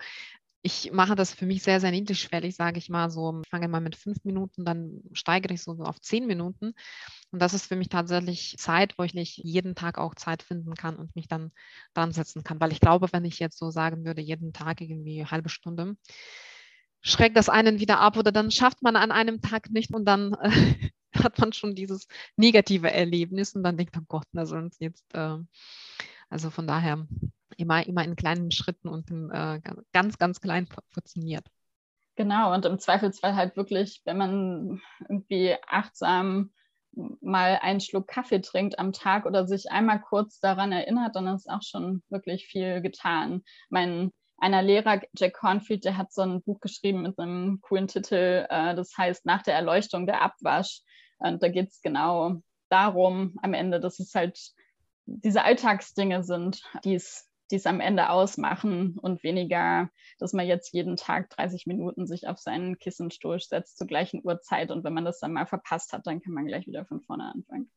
ich 0.62 0.92
mache 0.92 1.16
das 1.16 1.34
für 1.34 1.46
mich 1.46 1.64
sehr, 1.64 1.80
sehr 1.80 1.92
niedrigschwellig, 1.92 2.56
sage 2.56 2.80
ich 2.80 2.90
mal 2.90 3.10
so. 3.10 3.42
Ich 3.44 3.50
fange 3.50 3.68
mal 3.68 3.80
mit 3.80 3.96
fünf 3.96 4.24
Minuten, 4.24 4.66
dann 4.66 5.02
steigere 5.14 5.54
ich 5.54 5.62
so 5.62 5.72
auf 5.80 6.02
zehn 6.02 6.26
Minuten. 6.26 6.74
Und 7.32 7.42
das 7.42 7.54
ist 7.54 7.68
für 7.68 7.76
mich 7.76 7.90
tatsächlich 7.90 8.56
Zeit, 8.58 8.98
wo 8.98 9.04
ich 9.04 9.14
nicht 9.14 9.38
jeden 9.38 9.76
Tag 9.76 9.98
auch 9.98 10.16
Zeit 10.16 10.44
finden 10.44 10.76
kann 10.76 10.96
und 10.96 11.16
mich 11.16 11.28
dann 11.28 11.52
dran 11.94 12.12
setzen 12.12 12.44
kann. 12.44 12.60
Weil 12.60 12.72
ich 12.72 12.80
glaube, 12.80 13.08
wenn 13.12 13.26
ich 13.26 13.40
jetzt 13.40 13.58
so 13.60 13.70
sagen 13.70 14.06
würde, 14.06 14.22
jeden 14.22 14.54
Tag 14.54 14.82
irgendwie 14.82 15.20
eine 15.20 15.32
halbe 15.32 15.50
Stunde, 15.50 15.96
schreckt 17.02 17.38
das 17.38 17.50
einen 17.50 17.80
wieder 17.80 18.00
ab 18.00 18.18
oder 18.18 18.32
dann 18.32 18.52
schafft 18.52 18.82
man 18.82 18.96
an 18.96 19.12
einem 19.12 19.42
Tag 19.42 19.70
nicht 19.70 19.94
und 19.94 20.06
dann 20.06 20.34
äh, 20.34 20.92
hat 21.24 21.40
man 21.40 21.54
schon 21.54 21.76
dieses 21.76 22.08
negative 22.36 22.92
Erlebnis 22.92 23.56
und 23.56 23.64
dann 23.64 23.78
denkt 23.78 23.96
man, 23.96 24.06
Gott, 24.08 24.28
na 24.32 24.46
sonst 24.46 24.82
jetzt, 24.82 25.06
äh, 25.14 25.38
also 26.30 26.50
von 26.50 26.68
daher 26.68 27.08
immer, 27.58 27.86
immer 27.86 28.04
in 28.04 28.16
kleinen 28.16 28.52
Schritten 28.52 28.90
und 28.90 29.10
in, 29.10 29.30
äh, 29.32 29.62
ganz, 29.94 30.18
ganz 30.18 30.42
klein 30.42 30.68
funktioniert. 30.68 31.46
Genau, 32.16 32.54
und 32.54 32.66
im 32.66 32.80
Zweifelsfall 32.80 33.36
halt 33.36 33.56
wirklich, 33.56 34.02
wenn 34.06 34.18
man 34.18 34.82
irgendwie 35.08 35.56
achtsam 35.68 36.52
mal 37.22 37.60
einen 37.62 37.80
Schluck 37.80 38.08
Kaffee 38.08 38.42
trinkt 38.42 38.80
am 38.80 38.92
Tag 38.92 39.26
oder 39.26 39.48
sich 39.48 39.72
einmal 39.72 40.02
kurz 40.02 40.40
daran 40.40 40.72
erinnert, 40.72 41.16
dann 41.16 41.28
ist 41.28 41.48
auch 41.48 41.62
schon 41.62 42.02
wirklich 42.10 42.48
viel 42.48 42.82
getan. 42.82 43.44
Mein 43.70 44.12
einer 44.40 44.62
Lehrer, 44.62 45.02
Jack 45.16 45.34
Cornfield, 45.34 45.86
der 45.86 45.98
hat 45.98 46.14
so 46.14 46.22
ein 46.22 46.42
Buch 46.42 46.60
geschrieben 46.60 47.02
mit 47.02 47.18
einem 47.20 47.60
coolen 47.62 47.88
Titel, 47.88 48.46
äh, 48.50 48.76
das 48.76 48.96
heißt 48.98 49.26
Nach 49.26 49.42
der 49.42 49.56
Erleuchtung 49.56 50.06
der 50.06 50.22
Abwasch. 50.22 50.82
Und 51.18 51.42
da 51.42 51.50
geht 51.50 51.70
es 51.70 51.82
genau 51.82 52.42
darum 52.70 53.38
am 53.42 53.54
Ende, 53.54 53.80
dass 53.80 54.00
es 54.00 54.14
halt 54.14 54.40
diese 55.06 55.44
Alltagsdinge 55.44 56.24
sind, 56.24 56.62
die 56.84 56.96
es 56.96 57.27
die 57.52 57.56
es 57.56 57.66
am 57.66 57.80
Ende 57.80 58.10
ausmachen 58.10 58.98
und 59.00 59.24
weniger, 59.24 59.90
dass 60.20 60.34
man 60.34 60.48
jetzt 60.48 60.74
jeden 60.74 60.96
Tag 60.98 61.30
30 61.32 61.66
Minuten 61.68 62.08
sich 62.08 62.28
auf 62.28 62.40
seinen 62.40 62.78
Kissenstuhl 62.78 63.40
setzt 63.40 63.78
zur 63.78 63.88
gleichen 63.88 64.22
Uhrzeit 64.24 64.72
und 64.72 64.84
wenn 64.84 64.94
man 64.94 65.06
das 65.06 65.20
dann 65.20 65.34
mal 65.34 65.46
verpasst 65.46 65.94
hat, 65.94 66.08
dann 66.08 66.22
kann 66.22 66.34
man 66.34 66.48
gleich 66.48 66.68
wieder 66.68 66.86
von 66.86 67.02
vorne 67.02 67.32
anfangen. 67.34 67.72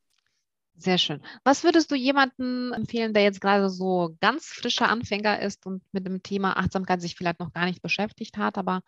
Sehr 0.77 0.99
schön. 0.99 1.21
Was 1.45 1.63
würdest 1.63 1.91
du 1.91 1.95
jemandem 1.95 2.73
empfehlen, 2.73 3.13
der 3.13 3.23
jetzt 3.23 3.41
gerade 3.41 3.69
so 3.69 4.17
ganz 4.21 4.47
frischer 4.47 4.89
Anfänger 4.89 5.41
ist 5.41 5.67
und 5.67 5.83
mit 5.93 6.07
dem 6.07 6.23
Thema 6.23 6.57
Achtsamkeit 6.57 7.03
sich 7.03 7.17
vielleicht 7.17 7.39
noch 7.39 7.53
gar 7.53 7.67
nicht 7.67 7.83
beschäftigt 7.83 8.39
hat, 8.39 8.57
aber 8.57 8.83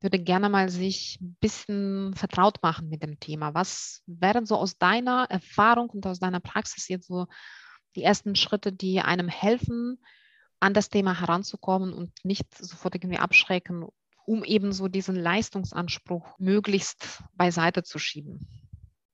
würde 0.00 0.18
gerne 0.18 0.48
mal 0.48 0.68
sich 0.68 1.18
ein 1.20 1.36
bisschen 1.40 2.14
vertraut 2.14 2.62
machen 2.62 2.88
mit 2.88 3.02
dem 3.02 3.20
Thema. 3.20 3.54
Was 3.54 4.02
wären 4.06 4.46
so 4.46 4.56
aus 4.56 4.78
deiner 4.78 5.26
Erfahrung 5.30 5.90
und 5.90 6.06
aus 6.06 6.18
deiner 6.20 6.40
Praxis 6.40 6.88
jetzt 6.88 7.06
so 7.06 7.26
die 7.96 8.02
ersten 8.02 8.36
Schritte, 8.36 8.72
die 8.72 9.00
einem 9.00 9.28
helfen, 9.28 9.98
an 10.60 10.74
das 10.74 10.90
Thema 10.90 11.18
heranzukommen 11.18 11.92
und 11.92 12.12
nicht 12.22 12.54
sofort 12.56 12.94
irgendwie 12.94 13.18
abschrecken, 13.18 13.86
um 14.26 14.44
eben 14.44 14.72
so 14.72 14.88
diesen 14.88 15.16
Leistungsanspruch 15.16 16.38
möglichst 16.38 17.22
beiseite 17.34 17.82
zu 17.82 17.98
schieben? 17.98 18.46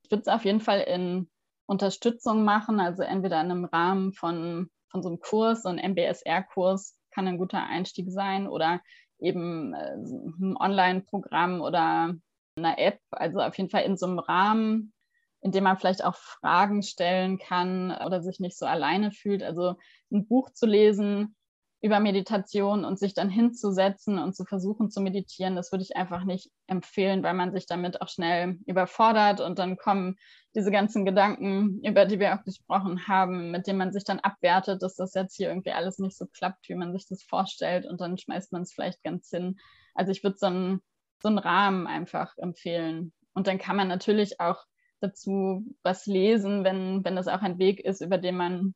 Ich 0.03 0.11
würde 0.11 0.23
es 0.23 0.29
auf 0.29 0.45
jeden 0.45 0.61
Fall 0.61 0.81
in 0.81 1.29
Unterstützung 1.67 2.45
machen, 2.45 2.81
also 2.81 3.03
entweder 3.03 3.41
in 3.41 3.51
einem 3.51 3.65
Rahmen 3.65 4.13
von, 4.13 4.71
von 4.89 5.03
so 5.03 5.09
einem 5.09 5.21
Kurs, 5.21 5.63
so 5.63 5.69
ein 5.69 5.79
MBSR-Kurs 5.79 6.99
kann 7.11 7.27
ein 7.27 7.39
guter 7.39 7.65
Einstieg 7.65 8.11
sein 8.11 8.47
oder 8.47 8.81
eben 9.19 9.75
äh, 9.75 9.97
ein 9.97 10.57
Online-Programm 10.57 11.61
oder 11.61 12.15
eine 12.57 12.79
App, 12.79 13.01
also 13.11 13.41
auf 13.41 13.57
jeden 13.57 13.71
Fall 13.71 13.85
in 13.85 13.97
so 13.97 14.07
einem 14.07 14.19
Rahmen, 14.19 14.93
in 15.41 15.53
dem 15.53 15.65
man 15.65 15.79
vielleicht 15.79 16.05
auch 16.05 16.17
Fragen 16.17 16.83
stellen 16.83 17.39
kann 17.39 17.93
oder 18.05 18.23
sich 18.23 18.41
nicht 18.41 18.59
so 18.59 18.67
alleine 18.67 19.13
fühlt. 19.13 19.43
Also 19.43 19.75
ein 20.11 20.27
Buch 20.27 20.51
zu 20.51 20.67
lesen 20.67 21.37
über 21.83 22.01
Meditation 22.01 22.85
und 22.85 22.99
sich 22.99 23.15
dann 23.15 23.29
hinzusetzen 23.29 24.19
und 24.19 24.35
zu 24.35 24.45
versuchen 24.45 24.91
zu 24.91 25.01
meditieren, 25.01 25.55
das 25.55 25.71
würde 25.73 25.85
ich 25.85 25.97
einfach 25.97 26.25
nicht 26.25 26.51
empfehlen, 26.67 27.23
weil 27.23 27.35
man 27.35 27.53
sich 27.53 27.67
damit 27.67 28.01
auch 28.01 28.09
schnell 28.09 28.59
überfordert 28.67 29.41
und 29.41 29.59
dann 29.59 29.77
kommen 29.77 30.17
diese 30.55 30.71
ganzen 30.71 31.05
Gedanken, 31.05 31.81
über 31.85 32.07
die 32.07 32.19
wir 32.19 32.35
auch 32.35 32.43
gesprochen 32.45 33.07
haben, 33.07 33.51
mit 33.51 33.67
denen 33.67 33.79
man 33.79 33.93
sich 33.93 34.05
dann 34.05 34.21
abwertet, 34.21 34.83
dass 34.83 34.97
das 34.97 35.15
jetzt 35.15 35.37
hier 35.37 35.49
irgendwie 35.49 35.73
alles 35.73 35.99
nicht 35.99 36.17
so 36.17 36.27
klappt, 36.27 36.69
wie 36.69 36.75
man 36.75 36.93
sich 36.93 37.07
das 37.09 37.23
vorstellt 37.23 37.87
und 37.87 38.01
dann 38.01 38.17
schmeißt 38.17 38.53
man 38.53 38.63
es 38.63 38.73
vielleicht 38.73 39.03
ganz 39.03 39.29
hin. 39.29 39.59
Also 39.95 40.13
ich 40.13 40.25
würde 40.25 40.39
so 40.39 40.47
einen, 40.47 40.81
so 41.23 41.29
einen 41.29 41.39
Rahmen 41.39 41.87
einfach 41.87 42.37
empfehlen. 42.39 43.13
Und 43.35 43.47
dann 43.47 43.59
kann 43.59 43.77
man 43.77 43.89
natürlich 43.89 44.41
auch 44.41 44.65
dazu 45.01 45.65
was 45.83 46.07
lesen, 46.07 46.65
wenn, 46.65 47.05
wenn 47.05 47.17
das 47.17 47.29
auch 47.29 47.43
ein 47.43 47.59
Weg 47.59 47.81
ist, 47.81 48.01
über 48.01 48.19
den 48.19 48.37
man 48.37 48.75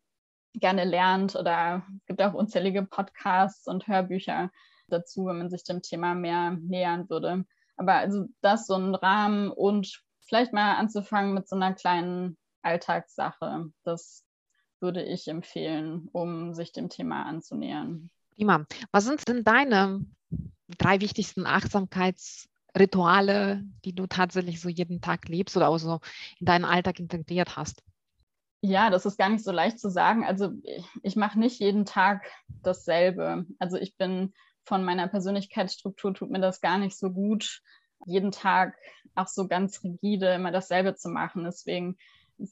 gerne 0.54 0.84
lernt. 0.84 1.36
Oder 1.36 1.84
es 1.98 2.06
gibt 2.06 2.22
auch 2.22 2.34
unzählige 2.34 2.82
Podcasts 2.82 3.66
und 3.66 3.86
Hörbücher 3.86 4.50
dazu, 4.88 5.26
wenn 5.26 5.38
man 5.38 5.50
sich 5.50 5.64
dem 5.64 5.82
Thema 5.82 6.14
mehr 6.14 6.52
nähern 6.60 7.08
würde. 7.08 7.44
Aber 7.76 7.94
also 7.94 8.26
das 8.40 8.66
so 8.66 8.74
ein 8.74 8.94
Rahmen 8.94 9.50
und 9.50 10.02
vielleicht 10.20 10.52
mal 10.52 10.76
anzufangen 10.76 11.34
mit 11.34 11.48
so 11.48 11.56
einer 11.56 11.74
kleinen 11.74 12.36
Alltagssache. 12.62 13.66
Das 13.84 14.24
würde 14.80 15.02
ich 15.02 15.28
empfehlen, 15.28 16.08
um 16.12 16.54
sich 16.54 16.72
dem 16.72 16.88
Thema 16.88 17.24
anzunähern. 17.24 18.10
Prima. 18.34 18.64
Was 18.92 19.04
sind 19.04 19.26
denn 19.28 19.44
deine 19.44 20.04
drei 20.78 21.00
wichtigsten 21.00 21.46
Achtsamkeits- 21.46 22.48
Rituale, 22.78 23.62
die 23.84 23.94
du 23.94 24.06
tatsächlich 24.06 24.60
so 24.60 24.68
jeden 24.68 25.00
Tag 25.00 25.28
lebst 25.28 25.56
oder 25.56 25.68
auch 25.68 25.78
so 25.78 26.00
in 26.38 26.46
deinen 26.46 26.64
Alltag 26.64 27.00
integriert 27.00 27.56
hast? 27.56 27.82
Ja, 28.62 28.90
das 28.90 29.06
ist 29.06 29.16
gar 29.16 29.30
nicht 29.30 29.42
so 29.44 29.52
leicht 29.52 29.78
zu 29.78 29.88
sagen. 29.90 30.24
Also 30.24 30.50
ich, 30.62 30.84
ich 31.02 31.16
mache 31.16 31.38
nicht 31.38 31.60
jeden 31.60 31.86
Tag 31.86 32.30
dasselbe. 32.62 33.46
Also 33.58 33.76
ich 33.78 33.96
bin 33.96 34.34
von 34.64 34.84
meiner 34.84 35.08
Persönlichkeitsstruktur, 35.08 36.14
tut 36.14 36.30
mir 36.30 36.40
das 36.40 36.60
gar 36.60 36.78
nicht 36.78 36.96
so 36.96 37.10
gut, 37.10 37.62
jeden 38.06 38.32
Tag 38.32 38.76
auch 39.14 39.28
so 39.28 39.48
ganz 39.48 39.82
rigide 39.82 40.34
immer 40.34 40.52
dasselbe 40.52 40.94
zu 40.94 41.08
machen. 41.08 41.44
Deswegen 41.44 41.96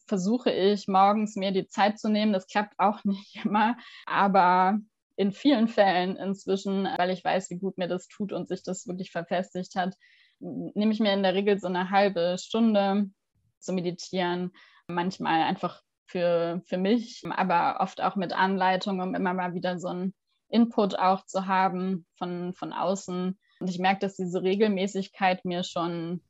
versuche 0.07 0.51
ich 0.51 0.89
morgens 0.89 1.37
mir 1.37 1.53
die 1.53 1.69
Zeit 1.69 1.99
zu 1.99 2.09
nehmen. 2.09 2.33
Das 2.33 2.47
klappt 2.47 2.79
auch 2.79 3.05
nicht 3.05 3.45
immer, 3.45 3.77
aber 4.07 4.79
in 5.19 5.33
vielen 5.33 5.67
Fällen 5.67 6.17
inzwischen, 6.17 6.85
weil 6.97 7.11
ich 7.11 7.25
weiß, 7.25 7.51
wie 7.51 7.59
gut 7.59 7.77
mir 7.77 7.89
das 7.89 8.07
tut 8.07 8.33
und 8.33 8.47
sich 8.47 8.63
das 8.63 8.87
wirklich 8.87 9.11
verfestigt 9.11 9.75
hat, 9.75 9.97
nehme 10.39 10.93
ich 10.93 11.01
mir 11.01 11.13
in 11.13 11.25
der 11.25 11.35
Regel 11.35 11.59
so 11.59 11.67
eine 11.67 11.91
halbe 11.91 12.37
Stunde 12.39 13.11
zu 13.59 13.73
meditieren. 13.73 14.53
Manchmal 14.87 15.43
einfach 15.43 15.83
für, 16.07 16.63
für 16.67 16.79
mich, 16.79 17.25
aber 17.29 17.81
oft 17.81 18.01
auch 18.01 18.15
mit 18.15 18.33
Anleitung, 18.33 19.01
um 19.01 19.17
immer 19.17 19.35
mal 19.35 19.55
wieder 19.55 19.81
so 19.81 19.89
einen 19.89 20.15
Input 20.51 20.97
auch 20.97 21.27
zu 21.27 21.49
haben 21.49 22.07
von, 22.17 22.55
von 22.55 22.73
außen. 22.73 23.37
Und 23.59 23.69
ich 23.69 23.81
merke, 23.81 23.99
dass 23.99 24.15
diese 24.15 24.45
Regelmäßigkeit 24.45 25.45
mir 25.45 25.65
schon 25.65 26.23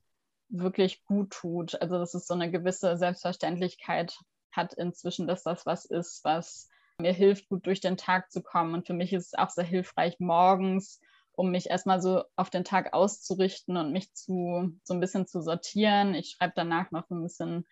wirklich 0.49 1.05
gut 1.05 1.29
tut. 1.29 1.79
Also, 1.83 1.99
dass 1.99 2.15
es 2.15 2.27
so 2.27 2.33
eine 2.33 2.51
gewisse 2.51 2.97
Selbstverständlichkeit 2.97 4.19
hat 4.51 4.73
inzwischen, 4.73 5.27
dass 5.27 5.43
das 5.43 5.67
was 5.67 5.85
ist, 5.85 6.25
was 6.25 6.71
mir 7.01 7.13
hilft, 7.13 7.49
gut 7.49 7.67
durch 7.67 7.81
den 7.81 7.97
Tag 7.97 8.31
zu 8.31 8.43
kommen. 8.43 8.75
Und 8.75 8.87
für 8.87 8.93
mich 8.93 9.13
ist 9.13 9.27
es 9.27 9.35
auch 9.35 9.51
sehr 9.51 9.65
hilfreich 9.65 10.17
morgens, 10.19 11.01
um 11.33 11.51
mich 11.51 11.71
erstmal 11.71 12.03
so 12.03 12.25
auf 12.37 12.51
den 12.51 12.65
Tag 12.65 12.93
auszurichten 12.93 13.77
und 13.77 13.93
mich 13.93 14.13
zu 14.15 14.77
so 14.83 14.95
ein 14.95 15.01
bisschen 15.01 15.27
zu 15.27 15.41
sortieren. 15.41 16.15
Ich 16.15 16.31
schreibe 16.31 16.55
danach 16.57 16.91
noch 16.91 17.09
ein 17.11 17.23
bisschen 17.23 17.67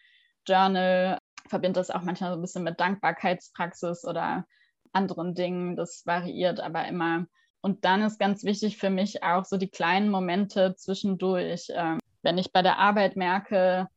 Journal, 0.46 1.18
verbinde 1.48 1.80
das 1.80 1.90
auch 1.90 2.02
manchmal 2.02 2.30
so 2.30 2.38
ein 2.38 2.42
bisschen 2.42 2.62
mit 2.62 2.78
Dankbarkeitspraxis 2.78 4.04
oder 4.04 4.46
anderen 4.92 5.34
Dingen. 5.34 5.74
Das 5.74 6.06
variiert 6.06 6.60
aber 6.60 6.86
immer. 6.86 7.26
Und 7.60 7.84
dann 7.84 8.02
ist 8.02 8.20
ganz 8.20 8.44
wichtig 8.44 8.78
für 8.78 8.90
mich 8.90 9.24
auch 9.24 9.44
so 9.44 9.56
die 9.56 9.70
kleinen 9.70 10.08
Momente 10.08 10.76
zwischendurch. 10.76 11.66
Ähm, 11.70 11.98
wenn 12.22 12.38
ich 12.38 12.52
bei 12.52 12.62
der 12.62 12.78
Arbeit 12.78 13.16
merke, 13.16 13.88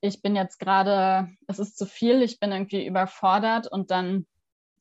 ich 0.00 0.22
bin 0.22 0.36
jetzt 0.36 0.58
gerade, 0.58 1.28
es 1.46 1.58
ist 1.58 1.76
zu 1.76 1.84
viel, 1.84 2.22
ich 2.22 2.40
bin 2.40 2.52
irgendwie 2.52 2.86
überfordert 2.86 3.70
und 3.70 3.90
dann 3.90 4.26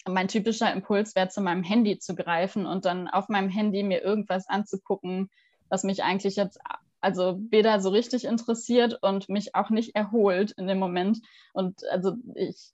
mein 0.08 0.28
typischer 0.28 0.72
Impuls 0.72 1.16
wäre, 1.16 1.30
zu 1.30 1.42
meinem 1.42 1.64
Handy 1.64 2.00
zu 2.00 2.16
greifen 2.16 2.66
und 2.66 2.86
dann 2.86 3.08
auf 3.08 3.30
meinem 3.30 3.50
Handy 3.50 3.84
mir 3.84 4.02
irgendwas 4.02 4.48
anzugucken, 4.48 5.30
was 5.70 5.84
mich 5.84 6.04
eigentlich 6.04 6.36
jetzt 6.36 6.60
also 7.04 7.38
weder 7.50 7.82
so 7.82 7.90
richtig 7.90 8.24
interessiert 8.24 8.98
und 9.02 9.28
mich 9.28 9.56
auch 9.56 9.70
nicht 9.70 9.94
erholt 9.96 10.52
in 10.52 10.68
dem 10.68 10.80
Moment. 10.80 11.20
Und 11.52 11.84
also 11.92 12.14
ich 12.36 12.72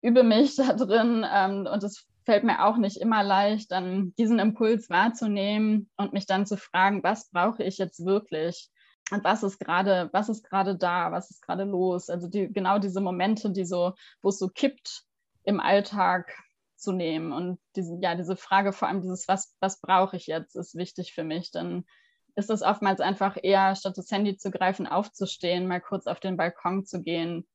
übe 0.00 0.22
mich 0.22 0.56
da 0.56 0.74
drin 0.74 1.26
ähm, 1.30 1.66
und 1.70 1.82
es 1.82 2.06
fällt 2.24 2.44
mir 2.44 2.64
auch 2.64 2.76
nicht 2.76 2.96
immer 2.96 3.22
leicht, 3.22 3.70
dann 3.70 4.14
diesen 4.16 4.38
Impuls 4.38 4.88
wahrzunehmen 4.90 5.90
und 5.96 6.12
mich 6.12 6.26
dann 6.26 6.46
zu 6.46 6.56
fragen, 6.56 7.02
was 7.02 7.30
brauche 7.30 7.62
ich 7.62 7.78
jetzt 7.78 8.04
wirklich? 8.04 8.70
Und 9.10 9.24
was 9.24 9.42
ist 9.42 9.58
gerade, 9.58 10.08
was 10.12 10.30
ist 10.30 10.44
gerade 10.44 10.76
da, 10.76 11.12
was 11.12 11.30
ist 11.30 11.42
gerade 11.42 11.64
los? 11.64 12.08
Also 12.08 12.28
die, 12.28 12.50
genau 12.50 12.78
diese 12.78 13.00
Momente, 13.00 13.50
die 13.50 13.66
so, 13.66 13.92
wo 14.22 14.30
es 14.30 14.38
so 14.38 14.48
kippt 14.48 15.04
im 15.42 15.60
Alltag, 15.60 16.32
zu 16.84 16.92
nehmen. 16.92 17.32
Und 17.32 17.58
diese, 17.74 17.98
ja, 18.00 18.14
diese 18.14 18.36
Frage, 18.36 18.72
vor 18.72 18.86
allem 18.88 19.00
dieses, 19.00 19.26
was, 19.26 19.56
was 19.60 19.80
brauche 19.80 20.16
ich 20.16 20.26
jetzt, 20.26 20.54
ist 20.54 20.76
wichtig 20.76 21.14
für 21.14 21.24
mich. 21.24 21.50
Dann 21.50 21.84
ist 22.36 22.50
es 22.50 22.62
oftmals 22.62 23.00
einfach 23.00 23.36
eher, 23.42 23.74
statt 23.74 23.96
das 23.96 24.10
Handy 24.10 24.36
zu 24.36 24.50
greifen, 24.50 24.86
aufzustehen, 24.86 25.66
mal 25.66 25.80
kurz 25.80 26.06
auf 26.06 26.20
den 26.20 26.36
Balkon 26.36 26.84
zu 26.84 27.00
gehen, 27.00 27.46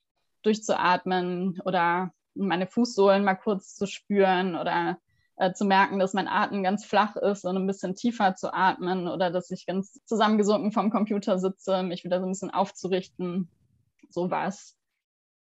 durchzuatmen 0.42 1.62
oder 1.66 2.12
meine 2.34 2.68
Fußsohlen 2.68 3.24
mal 3.24 3.36
kurz 3.36 3.76
zu 3.76 3.86
spüren 3.86 4.56
oder 4.56 4.98
äh, 5.36 5.54
zu 5.54 5.66
merken, 5.66 6.00
dass 6.00 6.14
mein 6.14 6.28
Atem 6.28 6.64
ganz 6.64 6.86
flach 6.86 7.16
ist 7.16 7.46
und 7.46 7.58
ein 7.58 7.68
bisschen 7.68 7.96
tiefer 7.96 8.36
zu 8.36 8.54
atmen 8.54 9.08
oder 9.08 9.32
dass 9.32 9.52
ich 9.52 9.66
ganz 9.66 10.00
zusammengesunken 10.06 10.72
vom 10.72 10.90
Computer 10.90 11.40
sitze, 11.40 11.84
mich 11.84 12.04
wieder 12.04 12.20
so 12.20 12.26
ein 12.26 12.32
bisschen 12.32 12.52
aufzurichten. 12.52 13.50
Sowas. 14.10 14.79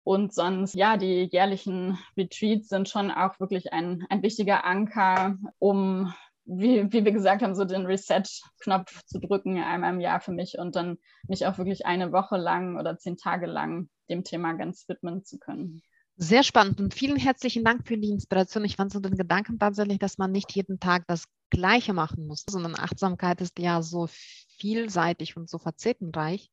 Und 0.06 0.32
sonst, 0.32 0.76
ja, 0.76 0.96
die 0.96 1.28
jährlichen 1.32 1.98
Retreats 2.16 2.68
sind 2.68 2.88
schon 2.88 3.10
auch 3.10 3.40
wirklich 3.40 3.72
ein, 3.72 4.06
ein 4.08 4.22
wichtiger 4.22 4.64
Anker, 4.64 5.36
um, 5.58 6.14
wie, 6.44 6.84
wie 6.92 7.04
wir 7.04 7.10
gesagt 7.10 7.42
haben, 7.42 7.56
so 7.56 7.64
den 7.64 7.86
Reset-Knopf 7.86 9.02
zu 9.06 9.18
drücken 9.18 9.60
einmal 9.60 9.92
im 9.92 10.00
Jahr 10.00 10.20
für 10.20 10.30
mich 10.30 10.58
und 10.58 10.76
dann 10.76 10.98
mich 11.26 11.44
auch 11.44 11.58
wirklich 11.58 11.86
eine 11.86 12.12
Woche 12.12 12.36
lang 12.36 12.78
oder 12.78 12.96
zehn 12.98 13.16
Tage 13.16 13.46
lang 13.46 13.88
dem 14.08 14.22
Thema 14.22 14.52
ganz 14.52 14.84
widmen 14.86 15.24
zu 15.24 15.40
können. 15.40 15.82
Sehr 16.14 16.44
spannend 16.44 16.80
und 16.80 16.94
vielen 16.94 17.16
herzlichen 17.16 17.64
Dank 17.64 17.88
für 17.88 17.98
die 17.98 18.10
Inspiration. 18.10 18.64
Ich 18.64 18.76
fand 18.76 18.92
so 18.92 19.00
den 19.00 19.16
Gedanken 19.16 19.58
tatsächlich, 19.58 19.98
dass 19.98 20.18
man 20.18 20.30
nicht 20.30 20.54
jeden 20.54 20.78
Tag 20.78 21.02
das 21.08 21.24
Gleiche 21.50 21.94
machen 21.94 22.28
muss, 22.28 22.44
sondern 22.48 22.76
Achtsamkeit 22.76 23.40
ist 23.40 23.58
ja 23.58 23.82
so 23.82 24.08
vielseitig 24.56 25.36
und 25.36 25.50
so 25.50 25.58
facettenreich 25.58 26.48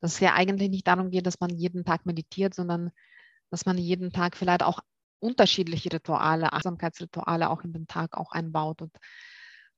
dass 0.00 0.14
es 0.14 0.20
ja 0.20 0.34
eigentlich 0.34 0.70
nicht 0.70 0.86
darum 0.86 1.10
geht, 1.10 1.26
dass 1.26 1.40
man 1.40 1.50
jeden 1.50 1.84
Tag 1.84 2.06
meditiert, 2.06 2.54
sondern 2.54 2.90
dass 3.50 3.66
man 3.66 3.78
jeden 3.78 4.12
Tag 4.12 4.36
vielleicht 4.36 4.62
auch 4.62 4.80
unterschiedliche 5.20 5.92
Rituale, 5.92 6.52
Achtsamkeitsrituale 6.52 7.50
auch 7.50 7.62
in 7.62 7.72
den 7.72 7.86
Tag 7.86 8.16
auch 8.16 8.30
einbaut 8.32 8.82
und, 8.82 8.92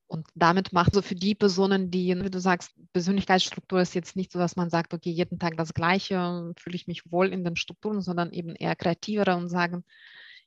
und 0.07 0.27
damit 0.35 0.73
macht 0.73 0.95
so 0.95 1.03
für 1.03 1.15
die 1.15 1.35
Personen, 1.35 1.91
die, 1.91 2.15
wie 2.23 2.31
du 2.31 2.41
sagst, 2.41 2.73
Persönlichkeitsstruktur 2.93 3.81
ist 3.81 3.95
jetzt 3.95 4.17
nicht 4.17 4.33
so, 4.33 4.39
dass 4.39 4.57
man 4.57 4.69
sagt, 4.69 4.93
okay, 4.93 5.11
jeden 5.11 5.39
Tag 5.39 5.57
das 5.57 5.73
Gleiche, 5.73 6.53
fühle 6.59 6.77
ich 6.77 6.89
mich 6.89 7.11
wohl 7.11 7.33
in 7.33 7.45
den 7.45 7.57
Strukturen, 7.57 8.03
sondern 8.03 8.33
eben 8.33 8.55
eher 8.57 8.77
kreativere 8.77 9.37
und 9.37 9.49
sagen, 9.49 9.85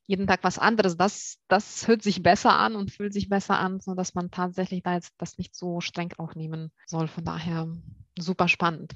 jeden 0.05 0.28
Tag 0.28 0.43
was 0.43 0.59
anderes. 0.59 0.97
Das, 0.97 1.39
das 1.47 1.88
hört 1.88 2.01
sich 2.01 2.21
besser 2.21 2.53
an 2.53 2.76
und 2.76 2.91
fühlt 2.91 3.13
sich 3.13 3.30
besser 3.30 3.57
an, 3.57 3.80
sodass 3.80 4.13
man 4.13 4.32
tatsächlich 4.32 4.84
da 4.84 4.95
jetzt 4.95 5.13
das 5.17 5.38
nicht 5.38 5.55
so 5.55 5.80
streng 5.80 6.13
auch 6.17 6.36
nehmen 6.36 6.71
soll. 6.86 7.07
Von 7.07 7.24
daher 7.24 7.67
super 8.19 8.47
spannend. 8.47 8.93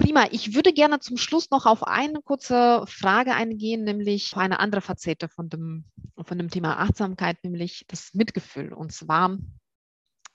Prima, 0.00 0.26
ich 0.30 0.54
würde 0.54 0.72
gerne 0.72 0.98
zum 1.00 1.18
Schluss 1.18 1.50
noch 1.50 1.66
auf 1.66 1.86
eine 1.86 2.22
kurze 2.22 2.84
Frage 2.86 3.34
eingehen, 3.34 3.84
nämlich 3.84 4.34
eine 4.34 4.58
andere 4.58 4.80
Facette 4.80 5.28
von 5.28 5.50
dem, 5.50 5.84
von 6.24 6.38
dem 6.38 6.48
Thema 6.48 6.78
Achtsamkeit, 6.78 7.44
nämlich 7.44 7.84
das 7.86 8.14
Mitgefühl. 8.14 8.72
Und 8.72 8.92
zwar, 8.92 9.36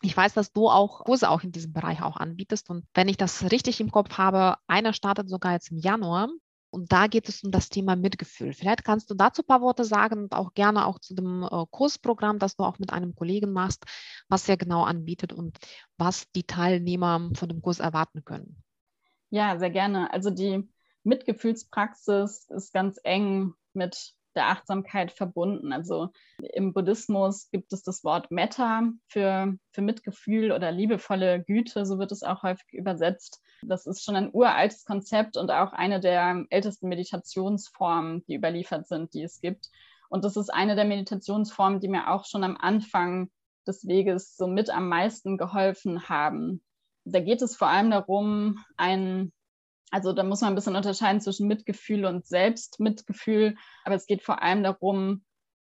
ich 0.04 0.16
weiß, 0.16 0.36
dass 0.36 0.54
du 0.54 0.70
auch 0.70 1.04
Kurse 1.04 1.32
auch 1.32 1.42
in 1.42 1.52
diesem 1.52 1.74
Bereich 1.74 2.04
auch 2.04 2.18
anbietest. 2.18 2.70
Und 2.70 2.86
wenn 2.94 3.08
ich 3.08 3.18
das 3.18 3.52
richtig 3.52 3.82
im 3.82 3.90
Kopf 3.90 4.20
habe, 4.20 4.58
einer 4.68 4.94
startet 4.94 5.30
sogar 5.30 5.54
jetzt 5.54 5.72
im 5.72 5.80
Januar. 5.80 6.30
Und 6.70 6.92
da 6.92 7.08
geht 7.08 7.28
es 7.28 7.42
um 7.42 7.50
das 7.50 7.70
Thema 7.70 7.96
Mitgefühl. 7.96 8.54
Vielleicht 8.54 8.84
kannst 8.84 9.10
du 9.10 9.16
dazu 9.16 9.42
ein 9.42 9.48
paar 9.48 9.62
Worte 9.62 9.84
sagen 9.84 10.26
und 10.26 10.34
auch 10.34 10.54
gerne 10.54 10.86
auch 10.86 11.00
zu 11.00 11.16
dem 11.16 11.42
äh, 11.42 11.66
Kursprogramm, 11.72 12.38
das 12.38 12.56
du 12.56 12.64
auch 12.66 12.78
mit 12.78 12.94
einem 12.94 13.16
Kollegen 13.16 13.52
machst, 13.52 13.84
was 14.30 14.48
er 14.48 14.58
genau 14.58 14.84
anbietet 14.84 15.34
und 15.34 15.58
was 15.98 16.32
die 16.34 16.44
Teilnehmer 16.44 17.32
von 17.34 17.50
dem 17.50 17.64
Kurs 17.64 17.80
erwarten 17.80 18.24
können. 18.26 18.62
Ja, 19.36 19.60
sehr 19.60 19.70
gerne. 19.70 20.14
Also 20.14 20.30
die 20.30 20.66
Mitgefühlspraxis 21.04 22.50
ist 22.50 22.74
ganz 22.74 23.02
eng 23.04 23.54
mit 23.74 24.14
der 24.34 24.48
Achtsamkeit 24.48 25.12
verbunden. 25.12 25.74
Also 25.74 26.08
im 26.54 26.72
Buddhismus 26.72 27.50
gibt 27.52 27.74
es 27.74 27.84
das 27.84 28.06
Wort 28.06 28.32
Metta 28.32 28.94
für, 29.10 29.58
für 29.74 29.82
Mitgefühl 29.82 30.54
oder 30.54 30.72
liebevolle 30.72 31.44
Güte, 31.44 31.86
so 31.86 32.00
wird 32.00 32.14
es 32.14 32.24
auch 32.24 32.44
häufig 32.44 32.72
übersetzt. 32.72 33.42
Das 33.62 33.86
ist 33.86 34.06
schon 34.06 34.16
ein 34.16 34.30
uraltes 34.32 34.86
Konzept 34.86 35.36
und 35.36 35.52
auch 35.52 35.74
eine 35.74 36.00
der 36.00 36.46
ältesten 36.50 36.88
Meditationsformen, 36.88 38.24
die 38.30 38.36
überliefert 38.36 38.88
sind, 38.88 39.14
die 39.14 39.24
es 39.24 39.42
gibt. 39.42 39.70
Und 40.08 40.24
das 40.24 40.38
ist 40.38 40.50
eine 40.50 40.78
der 40.78 40.86
Meditationsformen, 40.86 41.82
die 41.82 41.90
mir 41.90 42.10
auch 42.10 42.24
schon 42.24 42.46
am 42.46 42.56
Anfang 42.56 43.30
des 43.68 43.86
Weges 43.86 44.38
so 44.38 44.48
mit 44.48 44.70
am 44.70 44.88
meisten 44.88 45.38
geholfen 45.38 46.08
haben, 46.08 46.62
da 47.06 47.20
geht 47.20 47.42
es 47.42 47.56
vor 47.56 47.68
allem 47.70 47.92
darum, 47.92 48.60
ein, 48.78 49.32
also 49.92 50.12
da 50.12 50.24
muss 50.24 50.42
man 50.42 50.52
ein 50.52 50.56
bisschen 50.56 50.76
unterscheiden 50.76 51.22
zwischen 51.22 51.48
Mitgefühl 51.48 52.06
und 52.06 52.26
Selbstmitgefühl, 52.26 53.56
aber 53.84 53.96
es 53.96 54.08
geht 54.08 54.24
vor 54.24 54.42
allem 54.42 54.64
darum, 54.64 55.24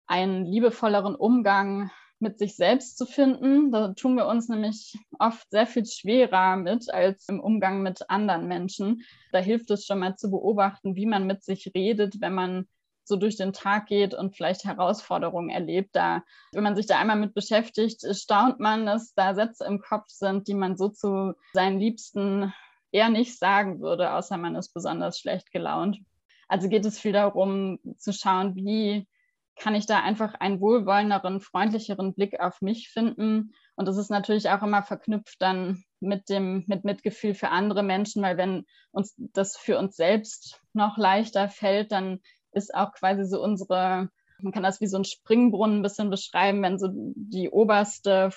einen 0.07 0.45
liebevolleren 0.45 1.15
Umgang 1.15 1.91
mit 2.19 2.39
sich 2.39 2.55
selbst 2.55 2.97
zu 2.97 3.05
finden. 3.05 3.71
Da 3.71 3.93
tun 3.93 4.15
wir 4.15 4.27
uns 4.27 4.47
nämlich 4.47 4.97
oft 5.19 5.49
sehr 5.51 5.67
viel 5.67 5.85
schwerer 5.85 6.55
mit 6.55 6.91
als 6.93 7.27
im 7.27 7.39
Umgang 7.39 7.81
mit 7.81 8.09
anderen 8.09 8.47
Menschen. 8.47 9.03
Da 9.31 9.39
hilft 9.39 9.69
es 9.71 9.85
schon 9.85 9.99
mal 9.99 10.15
zu 10.15 10.31
beobachten, 10.31 10.95
wie 10.95 11.05
man 11.05 11.27
mit 11.27 11.43
sich 11.43 11.71
redet, 11.75 12.21
wenn 12.21 12.33
man 12.33 12.67
so 13.07 13.15
durch 13.15 13.37
den 13.37 13.53
Tag 13.53 13.87
geht 13.87 14.13
und 14.13 14.35
vielleicht 14.35 14.65
Herausforderungen 14.65 15.49
erlebt. 15.49 15.95
Da, 15.95 16.23
wenn 16.51 16.63
man 16.63 16.75
sich 16.75 16.87
da 16.87 16.99
einmal 16.99 17.17
mit 17.17 17.33
beschäftigt, 17.33 18.01
staunt 18.11 18.59
man, 18.59 18.85
dass 18.85 19.13
da 19.13 19.35
Sätze 19.35 19.65
im 19.65 19.79
Kopf 19.79 20.09
sind, 20.09 20.47
die 20.47 20.53
man 20.53 20.75
so 20.75 20.89
zu 20.89 21.33
seinen 21.53 21.79
Liebsten 21.79 22.53
eher 22.91 23.09
nicht 23.09 23.37
sagen 23.37 23.81
würde, 23.81 24.13
außer 24.13 24.37
man 24.37 24.55
ist 24.55 24.73
besonders 24.73 25.19
schlecht 25.19 25.51
gelaunt. 25.51 25.99
Also 26.47 26.69
geht 26.69 26.85
es 26.85 26.99
viel 26.99 27.13
darum 27.13 27.79
zu 27.97 28.13
schauen, 28.13 28.55
wie 28.55 29.07
kann 29.55 29.75
ich 29.75 29.85
da 29.85 30.01
einfach 30.01 30.33
einen 30.35 30.59
wohlwollenderen, 30.59 31.39
freundlicheren 31.39 32.13
Blick 32.13 32.39
auf 32.39 32.61
mich 32.61 32.89
finden. 32.89 33.53
Und 33.75 33.87
das 33.87 33.97
ist 33.97 34.09
natürlich 34.09 34.49
auch 34.49 34.61
immer 34.61 34.83
verknüpft 34.83 35.41
dann 35.41 35.83
mit 35.99 36.29
dem 36.29 36.65
mit 36.67 36.83
Mitgefühl 36.83 37.33
für 37.33 37.49
andere 37.49 37.83
Menschen, 37.83 38.21
weil 38.21 38.37
wenn 38.37 38.65
uns 38.91 39.15
das 39.17 39.57
für 39.57 39.79
uns 39.79 39.95
selbst 39.95 40.61
noch 40.73 40.97
leichter 40.97 41.47
fällt, 41.47 41.91
dann 41.91 42.19
ist 42.55 42.73
auch 42.73 42.93
quasi 42.93 43.25
so 43.25 43.41
unsere, 43.41 44.09
man 44.39 44.51
kann 44.51 44.63
das 44.63 44.81
wie 44.81 44.87
so 44.87 44.97
ein 44.97 45.05
Springbrunnen 45.05 45.79
ein 45.79 45.83
bisschen 45.83 46.09
beschreiben, 46.09 46.63
wenn 46.63 46.79
so 46.79 46.89
die 46.91 47.49
oberste 47.49 48.31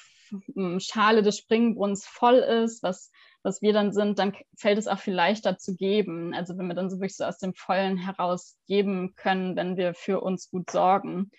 Schale 0.78 1.22
des 1.22 1.38
Springbrunnens 1.38 2.06
voll 2.06 2.36
ist, 2.36 2.82
was, 2.82 3.10
was 3.42 3.62
wir 3.62 3.72
dann 3.72 3.92
sind, 3.92 4.18
dann 4.18 4.34
fällt 4.56 4.78
es 4.78 4.88
auch 4.88 4.98
viel 4.98 5.14
leichter 5.14 5.56
zu 5.58 5.74
geben. 5.74 6.34
Also 6.34 6.58
wenn 6.58 6.66
wir 6.66 6.74
dann 6.74 6.90
so 6.90 6.96
wirklich 6.96 7.16
so 7.16 7.24
aus 7.24 7.38
dem 7.38 7.54
Vollen 7.54 7.96
heraus 7.96 8.58
geben 8.66 9.14
können, 9.16 9.56
wenn 9.56 9.76
wir 9.76 9.94
für 9.94 10.20
uns 10.20 10.50
gut 10.50 10.70
sorgen. 10.70 11.30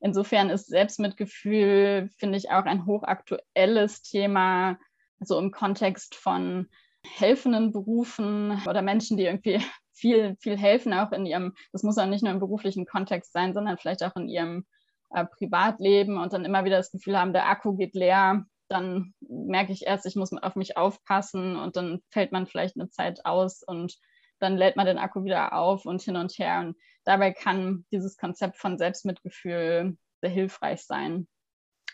Insofern 0.00 0.50
ist 0.50 0.66
Selbstmitgefühl, 0.66 2.10
finde 2.18 2.36
ich, 2.36 2.50
auch 2.50 2.64
ein 2.64 2.84
hochaktuelles 2.84 4.02
Thema, 4.02 4.78
so 5.20 5.38
im 5.38 5.50
Kontext 5.50 6.14
von 6.14 6.68
helfenden 7.16 7.72
Berufen 7.72 8.60
oder 8.68 8.82
Menschen, 8.82 9.16
die 9.16 9.24
irgendwie 9.24 9.60
viel, 9.94 10.36
viel 10.40 10.58
helfen, 10.58 10.92
auch 10.92 11.12
in 11.12 11.26
ihrem, 11.26 11.54
das 11.72 11.82
muss 11.82 11.98
auch 11.98 12.06
nicht 12.06 12.22
nur 12.22 12.32
im 12.32 12.40
beruflichen 12.40 12.86
Kontext 12.86 13.32
sein, 13.32 13.54
sondern 13.54 13.78
vielleicht 13.78 14.02
auch 14.02 14.16
in 14.16 14.28
ihrem 14.28 14.66
äh, 15.10 15.24
Privatleben 15.24 16.18
und 16.18 16.32
dann 16.32 16.44
immer 16.44 16.64
wieder 16.64 16.76
das 16.76 16.90
Gefühl 16.90 17.18
haben, 17.18 17.32
der 17.32 17.48
Akku 17.48 17.74
geht 17.76 17.94
leer, 17.94 18.44
dann 18.68 19.14
merke 19.20 19.72
ich 19.72 19.86
erst, 19.86 20.06
ich 20.06 20.16
muss 20.16 20.32
auf 20.32 20.56
mich 20.56 20.76
aufpassen 20.76 21.56
und 21.56 21.76
dann 21.76 22.00
fällt 22.10 22.32
man 22.32 22.46
vielleicht 22.46 22.76
eine 22.76 22.90
Zeit 22.90 23.24
aus 23.24 23.62
und 23.62 23.96
dann 24.40 24.56
lädt 24.56 24.76
man 24.76 24.86
den 24.86 24.98
Akku 24.98 25.24
wieder 25.24 25.52
auf 25.52 25.86
und 25.86 26.02
hin 26.02 26.16
und 26.16 26.32
her. 26.38 26.60
Und 26.60 26.76
dabei 27.04 27.32
kann 27.32 27.84
dieses 27.92 28.16
Konzept 28.16 28.58
von 28.58 28.78
Selbstmitgefühl 28.78 29.96
sehr 30.20 30.30
hilfreich 30.30 30.84
sein. 30.84 31.28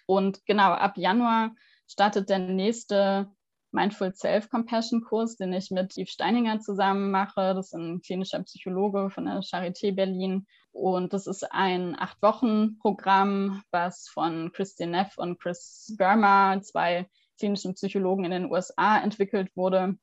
Und 0.06 0.44
genau, 0.46 0.72
ab 0.72 0.96
Januar 0.96 1.54
startet 1.86 2.30
der 2.30 2.38
nächste 2.38 3.30
Mindful 3.72 4.14
Self-Compassion-Kurs, 4.14 5.36
den 5.36 5.52
ich 5.52 5.70
mit 5.70 5.96
Yves 5.96 6.10
Steininger 6.10 6.60
zusammen 6.60 7.10
mache. 7.10 7.54
Das 7.54 7.66
ist 7.66 7.74
ein 7.74 8.00
klinischer 8.00 8.42
Psychologe 8.42 9.10
von 9.10 9.26
der 9.26 9.40
Charité 9.40 9.94
Berlin. 9.94 10.46
Und 10.72 11.12
das 11.12 11.26
ist 11.26 11.50
ein 11.52 11.98
Acht-Wochen-Programm, 11.98 13.62
was 13.70 14.08
von 14.08 14.52
Christine 14.52 14.92
Neff 14.92 15.18
und 15.18 15.40
Chris 15.40 15.94
Germer, 15.98 16.60
zwei 16.62 17.08
klinischen 17.38 17.74
Psychologen 17.74 18.24
in 18.24 18.30
den 18.30 18.50
USA, 18.50 18.98
entwickelt 18.98 19.50
wurde. 19.56 19.96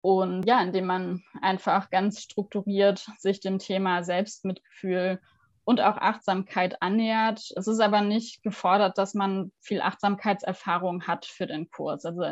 Und 0.00 0.44
ja, 0.44 0.60
indem 0.62 0.86
man 0.86 1.22
einfach 1.40 1.88
ganz 1.88 2.20
strukturiert 2.20 3.06
sich 3.18 3.40
dem 3.40 3.58
Thema 3.58 4.02
Selbstmitgefühl 4.02 5.20
und 5.64 5.80
auch 5.80 5.96
Achtsamkeit 5.96 6.82
annähert. 6.82 7.40
Es 7.56 7.66
ist 7.66 7.80
aber 7.80 8.02
nicht 8.02 8.42
gefordert, 8.42 8.98
dass 8.98 9.14
man 9.14 9.50
viel 9.60 9.80
Achtsamkeitserfahrung 9.80 11.06
hat 11.06 11.24
für 11.24 11.46
den 11.46 11.70
Kurs. 11.70 12.04
Also 12.04 12.22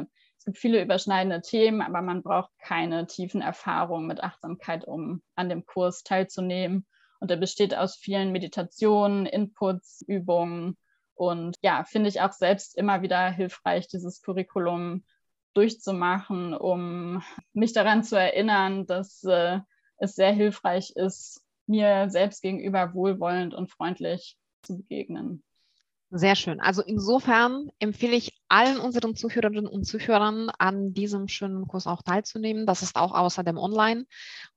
es 0.43 0.47
gibt 0.47 0.59
viele 0.59 0.83
überschneidende 0.83 1.41
Themen, 1.41 1.81
aber 1.83 2.03
man 2.03 2.25
braucht 2.25 2.51
keine 2.59 3.07
tiefen 3.07 3.41
Erfahrungen 3.41 4.09
mit 4.09 4.25
Achtsamkeit, 4.25 4.85
um 4.85 5.23
an 5.37 5.49
dem 5.49 5.65
Kurs 5.67 6.03
teilzunehmen. 6.03 6.85
Und 7.21 7.31
er 7.31 7.37
besteht 7.37 7.77
aus 7.77 7.95
vielen 7.95 8.33
Meditationen, 8.33 9.27
Inputs, 9.27 10.03
Übungen. 10.05 10.77
Und 11.15 11.55
ja, 11.63 11.85
finde 11.85 12.09
ich 12.09 12.21
auch 12.21 12.33
selbst 12.33 12.77
immer 12.77 13.03
wieder 13.03 13.31
hilfreich, 13.31 13.87
dieses 13.87 14.21
Curriculum 14.21 15.05
durchzumachen, 15.55 16.55
um 16.55 17.23
mich 17.53 17.73
daran 17.73 18.03
zu 18.03 18.17
erinnern, 18.17 18.85
dass 18.87 19.23
äh, 19.23 19.61
es 19.99 20.17
sehr 20.17 20.33
hilfreich 20.33 20.91
ist, 20.97 21.41
mir 21.69 22.11
selbst 22.11 22.43
gegenüber 22.43 22.95
wohlwollend 22.95 23.55
und 23.55 23.71
freundlich 23.71 24.37
zu 24.63 24.79
begegnen. 24.79 25.45
Sehr 26.15 26.37
schön. 26.37 26.61
Also 26.61 26.83
insofern 26.83 27.71
empfehle 27.79 28.15
ich 28.15 28.39
allen 28.51 28.79
unseren 28.79 29.17
Zuhörerinnen 29.17 29.67
und 29.67 29.85
Zuhörern 29.85 30.51
an 30.59 30.93
diesem 30.93 31.27
schönen 31.27 31.67
Kurs 31.67 31.87
auch 31.87 32.03
teilzunehmen. 32.03 32.67
Das 32.67 32.83
ist 32.83 32.97
auch 32.97 33.13
außerdem 33.13 33.57
online. 33.57 34.05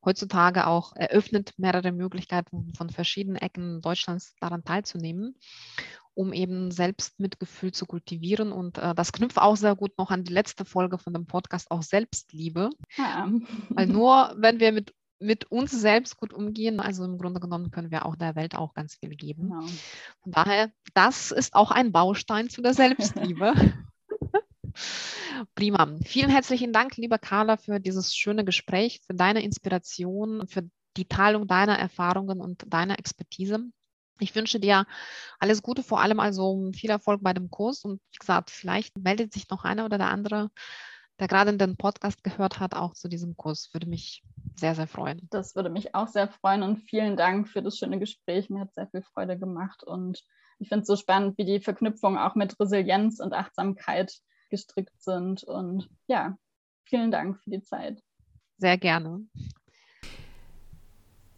Heutzutage 0.03 0.67
auch 0.67 0.93
eröffnet 0.97 1.53
mehrere 1.55 1.93
Möglichkeiten 1.93 2.73
von 2.75 2.89
verschiedenen 2.89 3.37
Ecken 3.37 3.79
Deutschlands 3.79 4.35
daran 4.41 4.65
teilzunehmen, 4.65 5.39
um 6.13 6.33
eben 6.33 6.71
Selbstmitgefühl 6.71 7.71
zu 7.71 7.85
kultivieren. 7.85 8.51
Und 8.51 8.77
äh, 8.77 8.93
das 8.93 9.13
knüpft 9.13 9.37
auch 9.37 9.55
sehr 9.55 9.77
gut 9.77 9.97
noch 9.97 10.11
an 10.11 10.25
die 10.25 10.33
letzte 10.33 10.65
Folge 10.65 10.97
von 10.97 11.13
dem 11.13 11.25
Podcast, 11.25 11.71
auch 11.71 11.83
Selbstliebe. 11.83 12.69
Ja. 12.97 13.31
Weil 13.69 13.87
nur 13.87 14.35
wenn 14.35 14.59
wir 14.59 14.73
mit 14.73 14.93
mit 15.25 15.51
uns 15.51 15.71
selbst 15.71 16.17
gut 16.17 16.33
umgehen. 16.33 16.79
Also 16.79 17.03
im 17.03 17.17
Grunde 17.17 17.39
genommen 17.39 17.71
können 17.71 17.91
wir 17.91 18.05
auch 18.05 18.15
der 18.15 18.35
Welt 18.35 18.55
auch 18.55 18.73
ganz 18.73 18.95
viel 18.95 19.09
geben. 19.09 19.49
Genau. 19.49 19.65
Von 20.21 20.31
daher, 20.31 20.71
das 20.93 21.31
ist 21.31 21.55
auch 21.55 21.71
ein 21.71 21.91
Baustein 21.91 22.49
zu 22.49 22.61
der 22.61 22.73
Selbstliebe. 22.73 23.53
Prima. 25.55 25.97
Vielen 26.03 26.29
herzlichen 26.29 26.73
Dank, 26.73 26.97
lieber 26.97 27.17
Carla, 27.17 27.57
für 27.57 27.79
dieses 27.79 28.15
schöne 28.15 28.45
Gespräch, 28.45 29.01
für 29.05 29.13
deine 29.13 29.43
Inspiration, 29.43 30.47
für 30.47 30.69
die 30.97 31.07
Teilung 31.07 31.47
deiner 31.47 31.77
Erfahrungen 31.77 32.39
und 32.39 32.63
deiner 32.67 32.99
Expertise. 32.99 33.59
Ich 34.19 34.33
wünsche 34.33 34.59
dir 34.59 34.85
alles 35.39 35.61
Gute, 35.61 35.83
vor 35.83 36.01
allem 36.01 36.21
also 36.21 36.71
viel 36.73 36.89
Erfolg 36.89 37.21
bei 37.21 37.33
dem 37.33 37.49
Kurs. 37.49 37.83
Und 37.83 37.99
wie 38.11 38.17
gesagt, 38.17 38.49
vielleicht 38.49 38.97
meldet 38.97 39.33
sich 39.33 39.49
noch 39.49 39.65
einer 39.65 39.85
oder 39.85 39.97
der 39.97 40.09
andere, 40.09 40.51
der 41.19 41.27
gerade 41.27 41.51
in 41.51 41.57
den 41.57 41.77
Podcast 41.77 42.23
gehört 42.23 42.59
hat, 42.59 42.75
auch 42.75 42.93
zu 42.93 43.07
diesem 43.07 43.37
Kurs. 43.37 43.69
Würde 43.73 43.87
mich 43.87 44.23
sehr, 44.55 44.75
sehr 44.75 44.87
freuen. 44.87 45.27
Das 45.31 45.55
würde 45.55 45.69
mich 45.69 45.95
auch 45.95 46.07
sehr 46.07 46.27
freuen 46.27 46.63
und 46.63 46.77
vielen 46.77 47.17
Dank 47.17 47.47
für 47.47 47.61
das 47.61 47.77
schöne 47.77 47.99
Gespräch. 47.99 48.49
Mir 48.49 48.61
hat 48.61 48.73
sehr 48.73 48.87
viel 48.87 49.01
Freude 49.01 49.37
gemacht 49.37 49.83
und 49.83 50.23
ich 50.59 50.69
finde 50.69 50.83
es 50.83 50.87
so 50.87 50.95
spannend, 50.95 51.37
wie 51.37 51.45
die 51.45 51.59
Verknüpfungen 51.59 52.17
auch 52.17 52.35
mit 52.35 52.59
Resilienz 52.59 53.19
und 53.19 53.33
Achtsamkeit 53.33 54.13
gestrickt 54.49 55.01
sind. 55.01 55.43
Und 55.43 55.89
ja, 56.07 56.37
vielen 56.85 57.11
Dank 57.11 57.37
für 57.43 57.49
die 57.49 57.61
Zeit. 57.61 58.01
Sehr 58.57 58.77
gerne. 58.77 59.25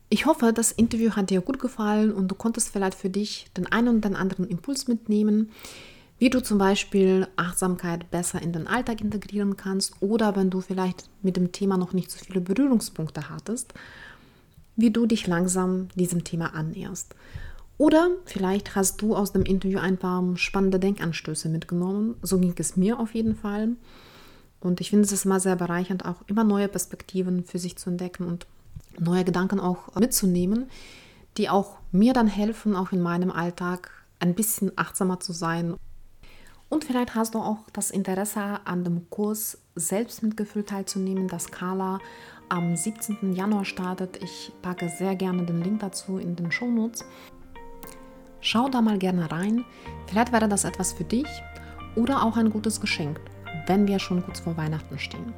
Ich 0.09 0.25
hoffe, 0.25 0.53
das 0.53 0.71
Interview 0.71 1.11
hat 1.15 1.29
dir 1.29 1.41
gut 1.41 1.59
gefallen 1.59 2.13
und 2.13 2.29
du 2.29 2.35
konntest 2.35 2.69
vielleicht 2.69 2.97
für 2.97 3.09
dich 3.09 3.47
den 3.57 3.69
einen 3.69 3.97
oder 3.97 4.17
anderen 4.17 4.47
Impuls 4.47 4.87
mitnehmen, 4.87 5.51
wie 6.19 6.29
du 6.29 6.41
zum 6.41 6.57
Beispiel 6.57 7.27
Achtsamkeit 7.35 8.09
besser 8.09 8.41
in 8.41 8.51
den 8.51 8.67
Alltag 8.67 9.01
integrieren 9.01 9.55
kannst 9.55 9.93
oder 9.99 10.35
wenn 10.35 10.49
du 10.49 10.61
vielleicht 10.61 11.09
mit 11.21 11.37
dem 11.37 11.51
Thema 11.51 11.77
noch 11.77 11.93
nicht 11.93 12.11
so 12.11 12.17
viele 12.23 12.41
Berührungspunkte 12.41 13.29
hattest, 13.29 13.73
wie 14.75 14.91
du 14.91 15.05
dich 15.05 15.27
langsam 15.27 15.89
diesem 15.95 16.23
Thema 16.23 16.53
annäherst. 16.53 17.15
Oder 17.77 18.09
vielleicht 18.25 18.75
hast 18.75 19.01
du 19.01 19.15
aus 19.15 19.33
dem 19.33 19.43
Interview 19.43 19.79
ein 19.79 19.97
paar 19.97 20.23
spannende 20.35 20.79
Denkanstöße 20.79 21.47
mitgenommen. 21.49 22.15
So 22.23 22.39
ging 22.39 22.55
es 22.57 22.75
mir 22.75 22.99
auf 22.99 23.13
jeden 23.13 23.35
Fall. 23.35 23.75
Und 24.59 24.81
ich 24.81 24.89
finde 24.89 25.05
es 25.05 25.25
immer 25.25 25.39
sehr 25.39 25.55
bereichernd, 25.55 26.05
auch 26.05 26.23
immer 26.25 26.43
neue 26.43 26.67
Perspektiven 26.67 27.43
für 27.43 27.59
sich 27.59 27.77
zu 27.77 27.91
entdecken 27.91 28.25
und 28.25 28.47
neue 28.99 29.23
Gedanken 29.23 29.59
auch 29.59 29.93
mitzunehmen, 29.95 30.65
die 31.37 31.49
auch 31.49 31.77
mir 31.91 32.13
dann 32.13 32.27
helfen, 32.27 32.75
auch 32.75 32.91
in 32.91 33.01
meinem 33.01 33.29
Alltag 33.29 33.91
ein 34.19 34.33
bisschen 34.33 34.71
achtsamer 34.75 35.19
zu 35.19 35.31
sein. 35.31 35.75
Und 36.69 36.83
vielleicht 36.83 37.15
hast 37.15 37.33
du 37.33 37.39
auch 37.39 37.59
das 37.71 37.91
Interesse 37.91 38.59
an 38.65 38.83
dem 38.83 39.09
Kurs 39.09 39.57
Selbstmitgefühl 39.75 40.63
teilzunehmen, 40.63 41.27
das 41.27 41.49
Carla 41.51 41.99
am 42.49 42.75
17. 42.75 43.33
Januar 43.33 43.65
startet. 43.65 44.21
Ich 44.21 44.51
packe 44.61 44.89
sehr 44.89 45.15
gerne 45.15 45.45
den 45.45 45.61
Link 45.61 45.79
dazu 45.79 46.17
in 46.17 46.35
den 46.35 46.51
Show 46.51 46.69
Notes. 46.69 47.05
Schau 48.41 48.69
da 48.69 48.81
mal 48.81 48.97
gerne 48.97 49.31
rein. 49.31 49.65
Vielleicht 50.07 50.31
wäre 50.31 50.47
das 50.47 50.65
etwas 50.65 50.93
für 50.93 51.03
dich 51.03 51.27
oder 51.95 52.23
auch 52.23 52.37
ein 52.37 52.49
gutes 52.49 52.81
Geschenk, 52.81 53.19
wenn 53.65 53.87
wir 53.87 53.99
schon 53.99 54.23
kurz 54.23 54.41
vor 54.41 54.57
Weihnachten 54.57 54.99
stehen. 54.99 55.33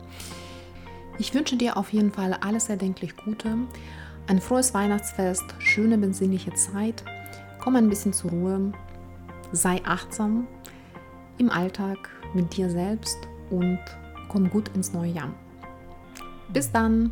Ich 1.19 1.33
wünsche 1.33 1.57
dir 1.57 1.77
auf 1.77 1.91
jeden 1.91 2.11
Fall 2.11 2.33
alles 2.33 2.69
erdenklich 2.69 3.15
Gute, 3.17 3.57
ein 4.27 4.39
frohes 4.39 4.73
Weihnachtsfest, 4.73 5.43
schöne 5.59 5.97
besinnliche 5.97 6.53
Zeit, 6.53 7.03
komm 7.59 7.75
ein 7.75 7.89
bisschen 7.89 8.13
zur 8.13 8.31
Ruhe, 8.31 8.71
sei 9.51 9.81
achtsam 9.83 10.47
im 11.39 11.49
Alltag, 11.49 11.97
mit 12.33 12.55
dir 12.55 12.69
selbst 12.69 13.17
und 13.49 13.79
komm 14.27 14.49
gut 14.49 14.69
ins 14.75 14.93
neue 14.93 15.11
Jahr. 15.11 15.33
Bis 16.53 16.71
dann! 16.71 17.11